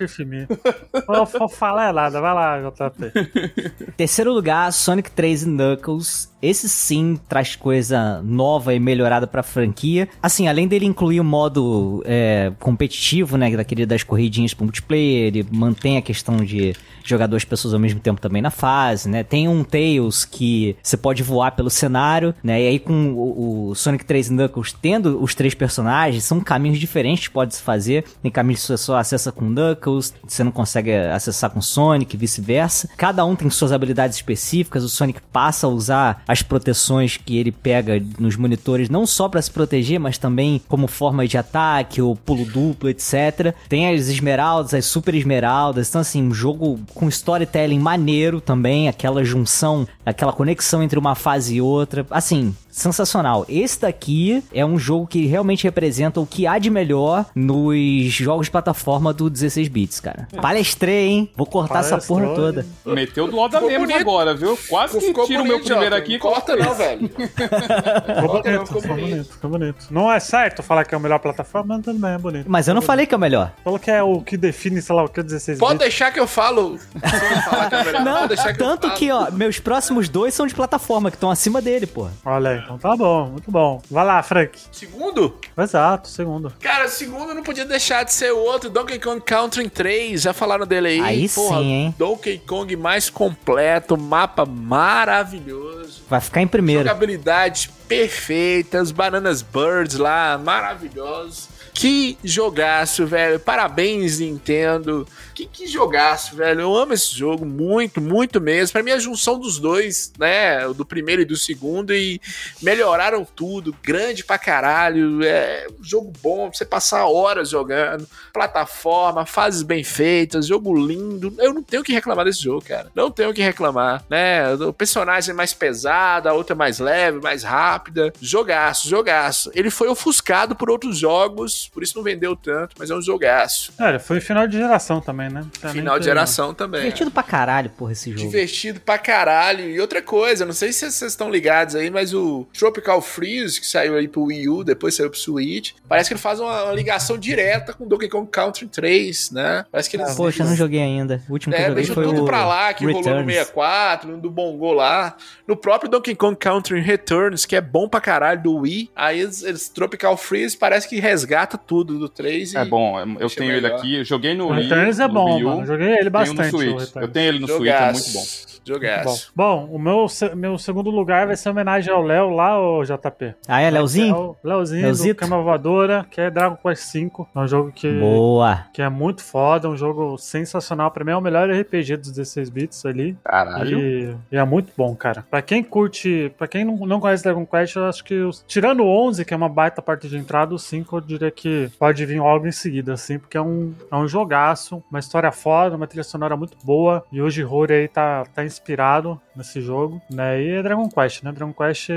Não 1.08 1.26
vou 1.26 1.50
falar 1.50 1.94
nada, 1.94 2.22
vai 2.22 2.34
lá, 2.34 2.60
JP. 2.62 3.94
Terceiro 3.98 4.32
lugar, 4.32 4.72
Sonic 4.72 5.12
3 5.12 5.44
e 5.44 5.46
Knuckles. 5.48 6.33
Esse 6.44 6.68
sim 6.68 7.18
traz 7.30 7.56
coisa 7.56 8.22
nova 8.22 8.74
e 8.74 8.80
melhorada 8.80 9.26
pra 9.26 9.42
franquia. 9.42 10.10
Assim, 10.22 10.50
além 10.50 10.68
dele 10.68 10.86
incluir 10.86 11.22
o 11.22 11.24
modo 11.24 12.04
é, 12.06 12.52
competitivo, 12.60 13.38
né? 13.38 13.56
Daquele 13.56 13.86
das 13.86 14.04
corridinhas 14.04 14.54
pro 14.54 14.66
multiplayer, 14.66 15.28
ele 15.28 15.48
mantém 15.50 15.96
a 15.96 16.02
questão 16.02 16.36
de 16.36 16.76
jogar 17.04 17.28
duas 17.28 17.44
pessoas 17.44 17.74
ao 17.74 17.80
mesmo 17.80 18.00
tempo 18.00 18.20
também 18.20 18.42
na 18.42 18.50
fase, 18.50 19.10
né? 19.10 19.24
Tem 19.24 19.48
um 19.48 19.64
Tails 19.64 20.26
que 20.26 20.76
você 20.82 20.98
pode 20.98 21.24
voar 21.24 21.52
pelo 21.52 21.70
cenário, 21.70 22.34
né? 22.44 22.62
E 22.62 22.68
aí 22.68 22.80
com 22.80 23.14
o, 23.14 23.70
o 23.70 23.76
Sonic 23.76 24.06
3 24.06 24.28
e 24.28 24.34
Knuckles 24.34 24.74
tendo 24.74 25.22
os 25.22 25.36
três 25.36 25.54
personagens, 25.54 26.24
são 26.24 26.40
caminhos 26.40 26.80
diferentes 26.80 27.28
que 27.28 27.34
pode 27.34 27.56
se 27.56 27.62
fazer. 27.62 28.04
Tem 28.22 28.32
caminhos 28.32 28.62
que 28.62 28.68
você 28.68 28.78
só 28.78 28.98
acessa 28.98 29.32
com 29.32 29.46
Knuckles, 29.46 30.14
você 30.28 30.44
não 30.44 30.52
consegue 30.52 30.94
acessar 30.94 31.50
com 31.50 31.62
Sonic, 31.62 32.16
e 32.16 32.18
vice-versa. 32.18 32.90
Cada 32.98 33.26
um 33.26 33.36
tem 33.36 33.50
suas 33.50 33.72
habilidades 33.72 34.18
específicas. 34.18 34.84
O 34.84 34.90
Sonic 34.90 35.22
passa 35.32 35.68
a 35.68 35.70
usar 35.70 36.24
as 36.34 36.42
proteções 36.42 37.16
que 37.16 37.38
ele 37.38 37.52
pega 37.52 38.04
nos 38.20 38.36
monitores, 38.36 38.90
não 38.90 39.06
só 39.06 39.30
pra 39.30 39.42
se 39.42 39.52
proteger, 39.52 40.00
mas 40.00 40.18
também 40.18 40.60
como 40.68 40.88
forma 40.88 41.28
de 41.28 41.38
ataque, 41.38 42.02
o 42.02 42.16
pulo 42.16 42.44
duplo, 42.44 42.90
etc. 42.90 43.54
Tem 43.70 43.94
as 43.94 44.08
esmeraldas, 44.08 44.74
as 44.74 44.86
super 44.86 45.14
esmeraldas. 45.14 45.90
Então, 45.90 46.02
assim, 46.02 46.24
um 46.24 46.34
jogo 46.34 46.80
com 46.94 47.08
storytelling 47.08 47.80
maneiro 47.80 48.42
também, 48.42 48.90
aquela 48.90 49.24
junção, 49.24 49.88
aquela 50.06 50.34
conexão 50.34 50.82
entre 50.82 50.98
uma 50.98 51.16
fase 51.16 51.56
e 51.56 51.62
outra. 51.62 52.06
Assim, 52.10 52.56
sensacional. 52.74 53.46
Esse 53.48 53.80
daqui 53.82 54.44
é 54.54 54.66
um 54.66 54.78
jogo 54.80 55.06
que 55.08 55.26
realmente 55.28 55.64
representa 55.64 56.20
o 56.20 56.26
que 56.26 56.48
há 56.48 56.58
de 56.58 56.70
melhor 56.70 57.26
nos 57.36 58.12
jogos 58.12 58.48
de 58.48 58.52
plataforma 58.52 59.14
do 59.14 59.30
16 59.30 59.68
bits, 59.68 60.00
cara. 60.00 60.28
Palestrei, 60.42 61.08
hein? 61.08 61.30
Vou 61.38 61.46
cortar 61.46 61.80
essa 61.82 61.98
porra 62.00 62.24
Palestrou, 62.24 62.54
toda. 62.54 62.66
Meteu 62.86 63.28
do 63.28 63.38
Oda 63.38 63.58
Ficou 63.58 63.70
mesmo 63.70 63.86
bonito. 63.86 64.02
agora, 64.02 64.34
viu? 64.34 64.58
Quase 64.68 65.00
que 65.00 65.06
Ficou 65.06 65.26
tira 65.26 65.42
o 65.44 65.46
meu 65.46 65.62
primeiro 65.62 65.96
aqui. 65.96 66.18
Corta 66.18 66.56
não, 66.56 66.74
velho. 66.74 67.10
Ficou 67.14 68.42
bonito, 68.42 68.66
ficou 68.66 68.82
bonito. 68.82 69.32
ficou 69.34 69.50
bonito. 69.52 69.88
Não 69.92 70.12
é 70.12 70.20
certo 70.20 70.64
falar 70.64 70.84
que 70.86 70.96
é 70.96 70.98
a 70.98 71.00
melhor 71.02 71.20
plataforma, 71.20 71.76
mas 71.76 71.86
tudo 71.86 72.00
bem, 72.00 72.12
é 72.12 72.18
bonito. 72.18 72.46
Mas 72.50 72.68
eu 72.68 72.74
não 72.74 72.82
falei 72.82 73.06
que 73.06 73.14
é 73.14 73.18
o 73.18 73.20
melhor. 73.20 73.52
Falou 73.64 73.78
que 73.80 73.92
é 73.92 74.02
o 74.02 74.22
que 74.22 74.36
define, 74.36 74.82
sei 74.82 74.96
lá, 74.96 75.04
o 75.04 75.10
que 75.10 75.20
é 75.20 75.24
16 75.24 75.60
Pode 75.60 75.74
bits. 75.74 75.84
deixar 75.90 76.12
que 76.12 76.20
eu 76.20 76.28
falo. 76.28 76.80
É 77.02 78.00
Não, 78.04 78.14
pode 78.20 78.28
deixar 78.30 78.54
que 78.54 78.62
eu 78.62 78.66
tanto 78.68 78.88
falo. 78.88 79.00
que, 79.00 79.12
ó, 79.12 79.32
meus 79.32 79.60
próximos 79.60 80.10
dois 80.10 80.34
são 80.34 80.48
de 80.48 80.56
plataforma, 80.56 81.10
que 81.12 81.18
estão 81.18 81.30
acima 81.30 81.62
dele, 81.62 81.86
pô. 81.86 82.08
Olha 82.26 82.50
aí, 82.52 82.63
então 82.64 82.78
tá 82.78 82.96
bom, 82.96 83.28
muito 83.28 83.52
bom. 83.52 83.82
Vai 83.90 84.06
lá, 84.06 84.24
Frank. 84.24 84.60
Segundo? 84.72 85.38
Exato, 85.58 86.08
segundo. 86.08 86.52
Cara, 86.60 86.88
segundo 86.88 87.34
não 87.34 87.44
podia 87.44 87.66
deixar 87.66 88.04
de 88.04 88.14
ser 88.14 88.32
o 88.34 88.40
outro, 88.40 88.70
Donkey 88.70 89.00
Kong 89.00 89.22
Country 89.22 89.70
3. 89.70 90.22
Já 90.22 90.34
falaram 90.34 90.66
dele 90.66 90.88
aí. 90.88 91.02
Aí 91.02 91.28
sim, 91.28 91.72
hein? 91.72 91.96
Donkey 91.98 92.40
Kong 92.40 92.76
mais 92.76 93.10
completo, 93.10 93.98
mapa 93.98 94.46
maravilhoso. 94.46 96.04
Vai 96.10 96.22
ficar 96.22 96.42
em 96.42 96.48
primeiro. 96.48 96.84
Jogabilidades 96.84 97.70
perfeitas, 97.88 98.92
Bananas 98.92 99.42
Birds 99.42 99.98
lá, 99.98 100.38
maravilhosos. 100.38 101.50
Que 101.74 102.18
jogaço, 102.24 103.06
velho. 103.06 103.40
Parabéns, 103.40 104.20
Nintendo. 104.20 105.08
Que, 105.44 105.64
que 105.64 105.68
jogaço, 105.68 106.36
velho. 106.36 106.62
Eu 106.62 106.76
amo 106.76 106.94
esse 106.94 107.16
jogo 107.16 107.46
muito, 107.46 108.00
muito 108.00 108.40
mesmo. 108.40 108.74
Pra 108.74 108.84
mim, 108.84 108.92
a 108.92 109.00
junção 109.00 109.40
dos 109.40 109.60
dois, 109.60 110.12
né? 110.18 110.68
Do 110.74 110.86
primeiro 110.86 111.22
e 111.22 111.26
do 111.26 111.36
segundo. 111.36 111.94
E 111.94 112.22
melhoraram 112.62 113.26
tudo. 113.26 113.76
Grande 113.82 114.24
pra 114.24 114.38
caralho. 114.38 115.24
É 115.24 115.68
um 115.80 115.84
jogo 115.84 116.14
bom 116.22 116.50
pra 116.50 116.58
você 116.58 116.66
passar 116.66 117.06
horas 117.06 117.50
jogando. 117.50 118.08
Plataforma, 118.32 119.26
fases 119.26 119.64
bem 119.64 119.84
feitas, 119.84 120.48
jogo 120.48 120.74
lindo. 120.76 121.34
Eu 121.40 121.54
não 121.54 121.64
tenho 121.64 121.82
o 121.82 121.86
que 121.86 121.94
reclamar 121.94 122.26
desse 122.26 122.44
jogo, 122.44 122.64
cara. 122.66 122.92
Não 122.96 123.10
tenho 123.12 123.32
o 123.32 123.34
que 123.34 123.42
reclamar, 123.42 124.04
né? 124.10 124.54
O 124.56 124.74
personagem 124.74 125.32
é 125.32 125.36
mais 125.36 125.54
pesado, 125.54 126.30
a 126.30 126.34
outra 126.34 126.54
é 126.54 126.58
mais 126.58 126.80
leve, 126.80 127.20
mais 127.20 127.44
rápida. 127.44 128.14
Jogaço, 128.22 128.88
jogaço. 128.88 129.52
Ele 129.54 129.70
foi 129.70 129.88
ofuscado 129.88 130.56
por 130.56 130.70
outros 130.70 130.98
jogos, 130.98 131.70
por 131.74 131.84
isso 131.84 131.98
não 131.98 132.04
vendeu 132.04 132.36
tanto, 132.36 132.76
mas 132.78 132.90
é 132.90 132.96
um 132.96 133.02
jogaço. 133.02 133.74
Olha, 133.80 134.00
foi 134.00 134.20
final 134.20 134.48
de 134.48 134.58
geração 134.58 135.02
também, 135.02 135.30
né? 135.30 135.33
Também 135.60 135.76
Final 135.78 136.00
de 136.00 136.06
geração 136.06 136.54
também. 136.54 136.82
Divertido 136.82 137.12
pra 137.12 137.24
caralho, 137.24 137.70
porra, 137.70 137.92
esse 137.94 138.12
jogo. 138.12 138.22
Divertido 138.22 138.80
pra 138.80 138.98
caralho. 138.98 139.70
E 139.70 139.80
outra 139.80 140.02
coisa, 140.02 140.46
não 140.46 140.54
sei 140.54 140.72
se 140.74 140.80
vocês 140.92 141.12
estão 141.12 141.30
ligados 141.30 141.76
aí, 141.76 141.90
mas 141.90 142.14
o 142.14 142.48
Tropical 142.58 143.02
Freeze, 143.02 143.60
que 143.60 143.68
saiu 143.68 143.96
aí 143.96 144.08
pro 144.08 144.24
Wii 144.24 144.50
U, 144.50 144.64
depois 144.64 144.96
saiu 144.96 145.10
pro 145.10 145.20
Switch, 145.20 145.72
parece 145.88 146.10
que 146.10 146.14
ele 146.14 146.22
faz 146.22 146.40
uma, 146.40 146.64
uma 146.66 146.74
ligação 146.74 147.18
direta 147.18 147.74
com 147.74 147.88
Donkey 147.88 148.10
Kong 148.10 148.30
Country 148.30 148.68
3, 148.68 149.32
né? 149.32 149.66
Parece 149.72 149.90
que 149.90 149.98
eles. 149.98 150.14
Poxa, 150.16 150.44
eu 150.44 150.48
não 150.48 150.56
joguei 150.56 150.82
ainda. 150.82 151.22
O 151.30 151.34
último 151.34 151.54
que 151.54 151.60
eu 151.60 151.64
É, 151.64 151.68
joguei 151.70 151.84
deixa 151.84 151.94
foi 151.94 152.04
tudo 152.06 152.24
o 152.24 152.26
pra 152.26 152.46
lá, 152.46 152.74
que 152.74 152.86
rolou 152.86 153.02
no 153.02 153.08
Returns. 153.10 153.34
64, 153.34 154.12
no 154.12 154.18
do 154.20 154.30
Bongo 154.30 154.72
lá. 154.72 155.16
No 155.48 155.56
próprio 155.56 155.90
Donkey 155.90 156.16
Kong 156.16 156.36
Country 156.38 156.80
Returns, 156.80 157.46
que 157.46 157.56
é 157.56 157.62
bom 157.62 157.88
pra 157.88 158.00
caralho 158.02 158.42
do 158.42 158.56
Wii. 158.58 158.90
Aí 158.96 159.20
eles, 159.22 159.44
eles- 159.44 159.70
Tropical 159.70 160.16
Freeze 160.18 160.56
parece 160.58 160.88
que 160.88 161.00
resgata 161.00 161.58
tudo 161.58 161.98
do 161.98 162.08
3 162.10 162.54
e... 162.54 162.58
É 162.58 162.66
bom, 162.66 163.00
eu 163.20 163.30
tenho 163.30 163.52
ele 163.52 163.62
melhor. 163.62 163.78
aqui, 163.78 163.96
eu 163.98 164.04
joguei 164.06 164.34
no 164.36 164.50
Wii, 164.50 164.64
Returns 164.64 165.00
é 165.00 165.08
no 165.08 165.13
bom, 165.14 165.36
Wii 165.36 165.44
U, 165.44 165.48
mano. 165.50 165.62
Eu 165.62 165.66
Joguei 165.68 165.88
ele 165.88 165.96
tenho 165.96 166.06
no 166.06 166.12
bastante. 166.12 166.50
Switch. 166.50 166.96
Eu 166.96 167.08
tenho 167.08 167.28
ele 167.28 167.40
no 167.40 167.48
Switch, 167.48 167.72
é 167.72 167.92
muito 167.92 168.12
bom. 168.12 168.24
Bom, 168.66 168.74
Jogaço. 168.74 169.32
bom, 169.36 169.66
o 169.72 169.78
meu, 169.78 170.06
meu 170.36 170.58
segundo 170.58 170.90
lugar 170.90 171.28
vai 171.28 171.36
ser 171.36 171.50
homenagem 171.50 171.94
ao 171.94 172.02
Léo 172.02 172.30
lá, 172.30 172.58
o 172.60 172.84
JP. 172.84 173.36
Ah, 173.48 173.62
é, 173.62 173.66
É 173.66 173.70
Leozinho? 173.72 174.16
o 174.16 174.36
Leozinho 174.44 174.84
Leozito? 174.84 175.16
do 175.16 175.20
Cama 175.20 175.42
Voadora, 175.42 176.06
que 176.10 176.22
é 176.22 176.30
Dragon 176.30 176.56
Quest 176.56 176.94
V. 176.94 177.12
É 177.36 177.40
um 177.40 177.48
jogo 177.48 177.72
que, 177.72 177.92
Boa. 178.00 178.66
que 178.74 178.82
é 178.82 178.88
muito 178.90 179.22
foda, 179.24 179.70
um 179.70 179.76
jogo 179.76 180.18
sensacional. 180.18 180.92
Pra 180.92 181.04
mim 181.04 181.12
é 181.12 181.18
o 181.18 181.22
melhor 181.22 181.50
RPG 181.52 181.98
dos 181.98 182.12
16 182.12 182.50
bits 182.50 182.86
ali. 182.86 183.18
Caralho. 183.24 183.80
E, 183.80 184.16
e 184.32 184.38
é 184.38 184.44
muito 184.46 184.72
bom, 184.78 184.96
cara. 184.96 185.26
Pra 185.30 185.42
quem 185.42 185.64
curte, 185.64 186.32
pra 186.38 186.48
quem 186.48 186.64
não, 186.64 186.78
não 186.86 187.00
conhece 187.00 187.24
Dragon 187.24 187.46
Quest, 187.46 187.76
eu 187.76 187.86
acho 187.86 188.04
que 188.04 188.16
os- 188.22 188.44
tirando 188.48 188.82
o 188.84 188.88
11, 189.08 189.26
que 189.26 189.34
é 189.34 189.38
uma 189.38 189.50
baita 189.50 189.82
parte 189.82 190.08
de 190.08 190.18
entrada, 190.18 190.54
o 190.56 190.60
5 190.60 190.98
eu 190.98 191.02
diria 191.02 191.32
que 191.32 191.70
pode 191.78 192.06
vir 192.06 192.20
logo 192.22 192.48
em 192.48 192.52
seguida, 192.52 192.94
assim, 192.94 193.20
porque 193.20 193.38
é 193.38 193.42
um, 193.42 193.74
é 193.92 193.96
um 193.96 194.08
jogaço, 194.08 194.82
uma 194.90 195.00
história 195.00 195.32
foda, 195.32 195.76
uma 195.76 195.88
trilha 195.88 196.04
sonora 196.04 196.38
muito 196.38 196.58
boa. 196.64 197.04
E 197.12 197.22
hoje 197.22 197.42
Rory 197.44 197.74
aí 197.74 197.88
tá, 197.88 198.24
tá 198.34 198.44
inspirado 198.54 199.20
nesse 199.36 199.62
jogo, 199.62 200.02
né? 200.10 200.42
E 200.42 200.50
é 200.52 200.64
Dragon 200.64 200.88
Quest, 200.90 201.24
né? 201.24 201.32
Dragon 201.32 201.54
Quest 201.54 201.90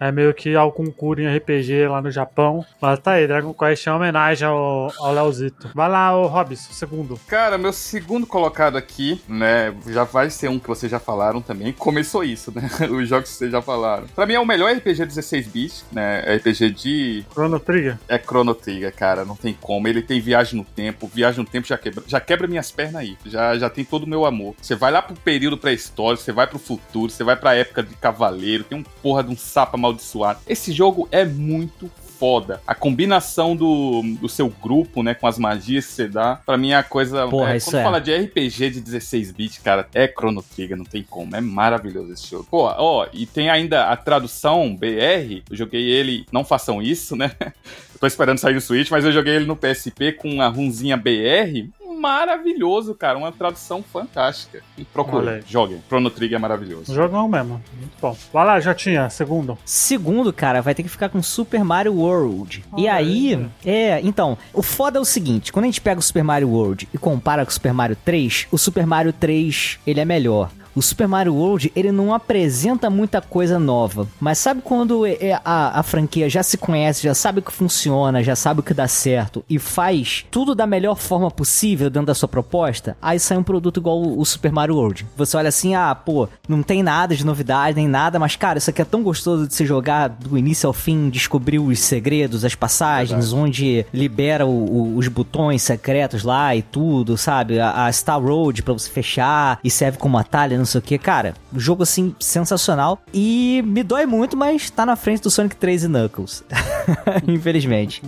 É 0.00 0.10
meio 0.10 0.34
que 0.34 0.54
ao 0.54 0.72
concurso 0.72 1.22
em 1.22 1.36
RPG 1.36 1.86
lá 1.88 2.02
no 2.02 2.10
Japão. 2.10 2.64
Mas 2.80 2.98
tá 2.98 3.12
aí, 3.12 3.26
Dragon 3.26 3.54
Quest 3.54 3.86
é 3.86 3.90
uma 3.90 3.96
homenagem 3.98 4.46
ao, 4.46 4.92
ao 4.98 5.12
Leozito. 5.12 5.70
Vai 5.74 5.88
lá, 5.88 6.16
ô 6.16 6.26
Robson, 6.26 6.72
segundo. 6.72 7.18
Cara, 7.26 7.56
meu 7.56 7.72
segundo 7.72 8.26
colocado 8.26 8.76
aqui, 8.76 9.22
né, 9.28 9.74
já 9.88 10.04
vai 10.04 10.30
ser 10.30 10.48
um 10.48 10.58
que 10.58 10.66
vocês 10.68 10.90
já 10.90 10.98
falaram 10.98 11.40
também. 11.40 11.72
Começou 11.72 12.24
isso, 12.24 12.52
né? 12.54 12.68
Os 12.90 13.08
jogos 13.08 13.30
que 13.30 13.36
vocês 13.36 13.52
já 13.52 13.62
falaram. 13.62 14.06
Pra 14.14 14.26
mim 14.26 14.34
é 14.34 14.40
o 14.40 14.46
melhor 14.46 14.72
RPG 14.72 15.06
16 15.06 15.46
bits, 15.48 15.84
né? 15.92 16.20
RPG 16.36 16.70
de 16.70 17.24
Chrono 17.32 17.60
Trigger. 17.60 17.98
é 18.08 18.18
Chrono 18.18 18.54
Trigger, 18.54 18.92
cara, 18.94 19.24
não 19.24 19.36
tem 19.36 19.56
como. 19.60 19.86
Ele 19.86 20.02
tem 20.02 20.20
viagem 20.20 20.58
no 20.58 20.64
tempo, 20.64 21.06
viagem 21.06 21.40
no 21.44 21.48
tempo 21.48 21.66
já 21.66 21.78
quebra, 21.78 22.02
já 22.06 22.20
quebra 22.20 22.48
minhas 22.48 22.70
pernas 22.70 22.96
aí. 22.96 23.16
Já, 23.24 23.56
já 23.56 23.70
tem 23.70 23.84
todo 23.84 24.02
o 24.04 24.08
meu 24.08 24.26
amor. 24.26 24.54
Você 24.60 24.74
vai 24.74 24.90
lá 24.90 25.00
pro 25.00 25.14
período 25.16 25.56
pré-histórico, 25.56 26.22
você 26.22 26.32
vai 26.32 26.46
pro 26.46 26.58
futuro, 26.58 27.10
você 27.10 27.22
vai 27.22 27.36
pra 27.36 27.54
época 27.54 27.82
de 27.82 27.94
cavaleiro, 27.94 28.64
tem 28.64 28.78
um 28.78 28.82
porra 28.82 29.22
de 29.22 29.30
um 29.30 29.36
sapo 29.36 29.83
amaldiçoado. 29.84 30.40
Esse 30.46 30.72
jogo 30.72 31.08
é 31.12 31.24
muito 31.24 31.90
foda. 32.18 32.60
A 32.66 32.74
combinação 32.74 33.56
do, 33.56 34.02
do 34.20 34.28
seu 34.28 34.48
grupo, 34.48 35.02
né, 35.02 35.14
com 35.14 35.26
as 35.26 35.38
magias 35.38 35.86
que 35.86 35.92
você 35.92 36.08
dá, 36.08 36.36
pra 36.46 36.56
mim 36.56 36.70
é 36.70 36.76
a 36.76 36.82
coisa. 36.82 37.26
Porra, 37.28 37.56
é, 37.56 37.60
quando 37.60 37.76
é. 37.76 37.82
fala 37.82 38.00
de 38.00 38.14
RPG 38.14 38.70
de 38.70 38.80
16 38.80 39.32
bits, 39.32 39.58
cara, 39.58 39.86
é 39.92 40.08
Chrono 40.08 40.42
Trigger, 40.42 40.76
não 40.76 40.84
tem 40.84 41.02
como. 41.02 41.34
É 41.36 41.40
maravilhoso 41.40 42.12
esse 42.12 42.30
jogo. 42.30 42.46
Pô, 42.50 42.62
ó, 42.64 43.06
e 43.12 43.26
tem 43.26 43.50
ainda 43.50 43.90
a 43.90 43.96
tradução 43.96 44.74
BR. 44.74 45.42
Eu 45.50 45.56
joguei 45.56 45.82
ele, 45.82 46.24
não 46.32 46.44
façam 46.44 46.80
isso, 46.80 47.16
né? 47.16 47.32
Eu 47.40 47.52
tô 48.00 48.06
esperando 48.06 48.38
sair 48.38 48.56
o 48.56 48.60
Switch, 48.60 48.90
mas 48.90 49.04
eu 49.04 49.12
joguei 49.12 49.34
ele 49.34 49.46
no 49.46 49.56
PSP 49.56 50.12
com 50.12 50.40
a 50.40 50.48
runzinha 50.48 50.96
BR. 50.96 51.68
Maravilhoso, 52.04 52.94
cara. 52.94 53.16
Uma 53.16 53.32
tradução 53.32 53.82
fantástica. 53.82 54.62
E 54.76 54.84
procura, 54.84 55.40
joguem. 55.48 55.82
Chrono 55.88 56.10
Trigger 56.10 56.36
é 56.36 56.40
maravilhoso. 56.40 56.94
Jogão 56.94 57.26
mesmo. 57.26 57.62
Muito 57.78 57.92
bom. 57.98 58.14
Vai 58.30 58.44
lá, 58.44 58.60
Jotinha, 58.60 59.08
segundo. 59.08 59.56
Segundo, 59.64 60.30
cara, 60.30 60.60
vai 60.60 60.74
ter 60.74 60.82
que 60.82 60.88
ficar 60.90 61.08
com 61.08 61.22
Super 61.22 61.64
Mario 61.64 61.94
World. 61.94 62.62
e 62.76 62.82
Olha 62.82 62.94
aí. 62.94 63.48
é, 63.64 64.00
então, 64.02 64.36
o 64.52 64.62
foda 64.62 64.98
é 64.98 65.00
o 65.00 65.04
seguinte, 65.04 65.50
quando 65.50 65.64
a 65.64 65.68
gente 65.68 65.80
pega 65.80 65.98
o 65.98 66.02
Super 66.02 66.22
Mario 66.22 66.50
World 66.50 66.86
e 66.92 66.98
compara 66.98 67.42
com 67.44 67.50
o 67.50 67.54
Super 67.54 67.72
Mario 67.72 67.96
3, 68.04 68.48
o 68.50 68.58
Super 68.58 68.86
Mario 68.86 69.12
3, 69.12 69.78
ele 69.86 70.00
é 70.00 70.04
melhor. 70.04 70.50
O 70.74 70.82
Super 70.82 71.06
Mario 71.08 71.34
World, 71.34 71.70
ele 71.76 71.92
não 71.92 72.12
apresenta 72.12 72.90
muita 72.90 73.20
coisa 73.20 73.58
nova. 73.58 74.06
Mas 74.20 74.38
sabe 74.38 74.60
quando 74.62 75.06
é- 75.06 75.16
é 75.20 75.40
a, 75.44 75.78
a 75.78 75.82
franquia 75.82 76.28
já 76.28 76.42
se 76.42 76.56
conhece, 76.58 77.02
já 77.02 77.14
sabe 77.14 77.38
o 77.38 77.42
que 77.42 77.52
funciona, 77.52 78.22
já 78.22 78.34
sabe 78.34 78.60
o 78.60 78.62
que 78.62 78.74
dá 78.74 78.88
certo 78.88 79.44
e 79.48 79.58
faz 79.58 80.24
tudo 80.30 80.54
da 80.54 80.66
melhor 80.66 80.96
forma 80.96 81.30
possível 81.30 81.88
dentro 81.90 82.06
da 82.06 82.14
sua 82.14 82.28
proposta? 82.28 82.96
Aí 83.00 83.18
sai 83.20 83.36
um 83.38 83.42
produto 83.42 83.78
igual 83.80 84.00
o, 84.02 84.24
Super 84.24 84.50
Mario 84.52 84.76
World. 84.76 85.06
Você 85.16 85.36
olha 85.36 85.48
assim, 85.48 85.74
ah, 85.74 85.94
pô, 85.94 86.28
não 86.48 86.62
tem 86.62 86.82
nada 86.82 87.14
de 87.14 87.24
novidade, 87.24 87.76
nem 87.76 87.86
nada, 87.88 88.18
mas 88.18 88.34
cara, 88.36 88.58
isso 88.58 88.70
aqui 88.70 88.82
é 88.82 88.84
tão 88.84 89.02
gostoso 89.02 89.46
de 89.46 89.54
se 89.54 89.64
jogar 89.64 90.08
do 90.08 90.36
início 90.36 90.66
ao 90.66 90.72
fim, 90.72 91.08
descobrir 91.08 91.58
os 91.58 91.78
segredos, 91.78 92.44
as 92.44 92.54
passagens, 92.54 93.32
onde 93.32 93.86
libera 93.92 94.44
o- 94.46 94.50
o- 94.50 94.96
os 94.96 95.06
botões 95.08 95.62
secretos 95.62 96.22
lá 96.24 96.54
e 96.56 96.62
tudo, 96.62 97.16
sabe? 97.16 97.60
A, 97.60 97.86
a 97.86 97.92
Star 97.92 98.20
Road 98.20 98.62
pra 98.62 98.72
você 98.72 98.90
fechar 98.90 99.58
e 99.62 99.70
serve 99.70 99.98
como 99.98 100.18
atalho, 100.18 100.63
não 100.64 100.66
sei 100.66 100.78
o 100.78 100.82
que. 100.82 100.98
Cara, 100.98 101.34
jogo 101.54 101.82
assim 101.82 102.14
sensacional 102.18 103.00
e 103.12 103.62
me 103.66 103.82
dói 103.82 104.06
muito, 104.06 104.36
mas 104.36 104.70
tá 104.70 104.84
na 104.86 104.96
frente 104.96 105.22
do 105.22 105.30
Sonic 105.30 105.54
3 105.56 105.84
e 105.84 105.88
Knuckles. 105.88 106.42
Infelizmente. 107.28 108.02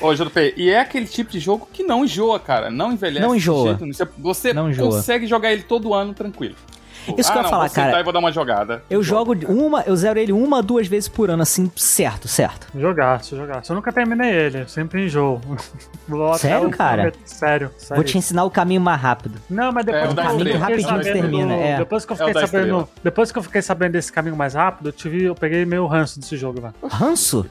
Ô, 0.00 0.12
JP, 0.14 0.54
e 0.56 0.70
é 0.70 0.80
aquele 0.80 1.06
tipo 1.06 1.30
de 1.30 1.38
jogo 1.38 1.68
que 1.72 1.82
não 1.82 2.04
enjoa, 2.04 2.40
cara. 2.40 2.70
Não 2.70 2.92
envelhece. 2.92 3.26
Não 3.26 3.34
enjoa. 3.36 3.76
jeito 3.78 4.08
você 4.18 4.52
Não 4.52 4.70
enjoa. 4.70 4.90
consegue 4.90 5.26
jogar 5.26 5.52
ele 5.52 5.62
todo 5.62 5.92
ano 5.94 6.14
tranquilo. 6.14 6.54
Isso 7.16 7.30
que 7.32 7.38
eu 7.38 7.40
ia 7.40 7.42
não, 7.44 7.50
falar, 7.50 7.70
cara. 7.70 8.00
e 8.00 8.02
vou 8.02 8.12
dar 8.12 8.18
uma 8.18 8.32
jogada. 8.32 8.82
Eu 8.90 9.02
jogo 9.02 9.34
uma, 9.48 9.82
eu 9.82 9.96
zero 9.96 10.18
ele 10.18 10.32
uma, 10.32 10.62
duas 10.62 10.86
vezes 10.86 11.08
por 11.08 11.30
ano, 11.30 11.42
assim, 11.42 11.70
certo, 11.76 12.26
certo. 12.28 12.66
Jogaço, 12.74 13.36
jogaço. 13.36 13.72
Eu 13.72 13.76
nunca 13.76 13.92
terminei 13.92 14.30
ele, 14.30 14.60
eu 14.62 14.68
sempre 14.68 15.04
enjoo. 15.06 15.40
Sério, 16.38 16.68
o- 16.68 16.70
cara? 16.70 17.12
Sério, 17.24 17.70
sério. 17.76 17.96
Vou 17.96 18.04
te 18.04 18.16
ensinar 18.16 18.44
o 18.44 18.50
caminho 18.50 18.80
mais 18.80 19.00
rápido. 19.00 19.38
Não, 19.48 19.70
mas 19.72 19.86
É, 19.86 19.92
depois 19.92 20.04
o 20.04 20.06
eu 20.06 20.10
estrela. 20.22 20.38
fiquei 20.38 20.56
Rapidinho 20.58 20.88
sabendo, 20.88 21.12
termina, 21.12 21.54
é. 21.54 21.76
depois 21.78 22.04
que 22.06 22.12
eu 22.12 22.14
É 22.14 22.16
o 22.16 22.18
fiquei 22.26 22.34
da 22.34 22.46
sabendo, 22.46 22.64
estrela. 22.66 22.88
depois 23.04 23.32
que 23.32 23.38
eu 23.38 23.42
fiquei 23.42 23.62
sabendo 23.62 23.92
desse 23.92 24.12
caminho 24.12 24.36
mais 24.36 24.54
rápido, 24.54 24.88
eu 24.88 24.92
tive, 24.92 25.24
eu 25.24 25.34
peguei 25.34 25.64
meio 25.64 25.86
ranço 25.86 26.18
desse 26.18 26.36
jogo, 26.36 26.60
velho. 26.60 26.74
Ranço? 26.82 27.46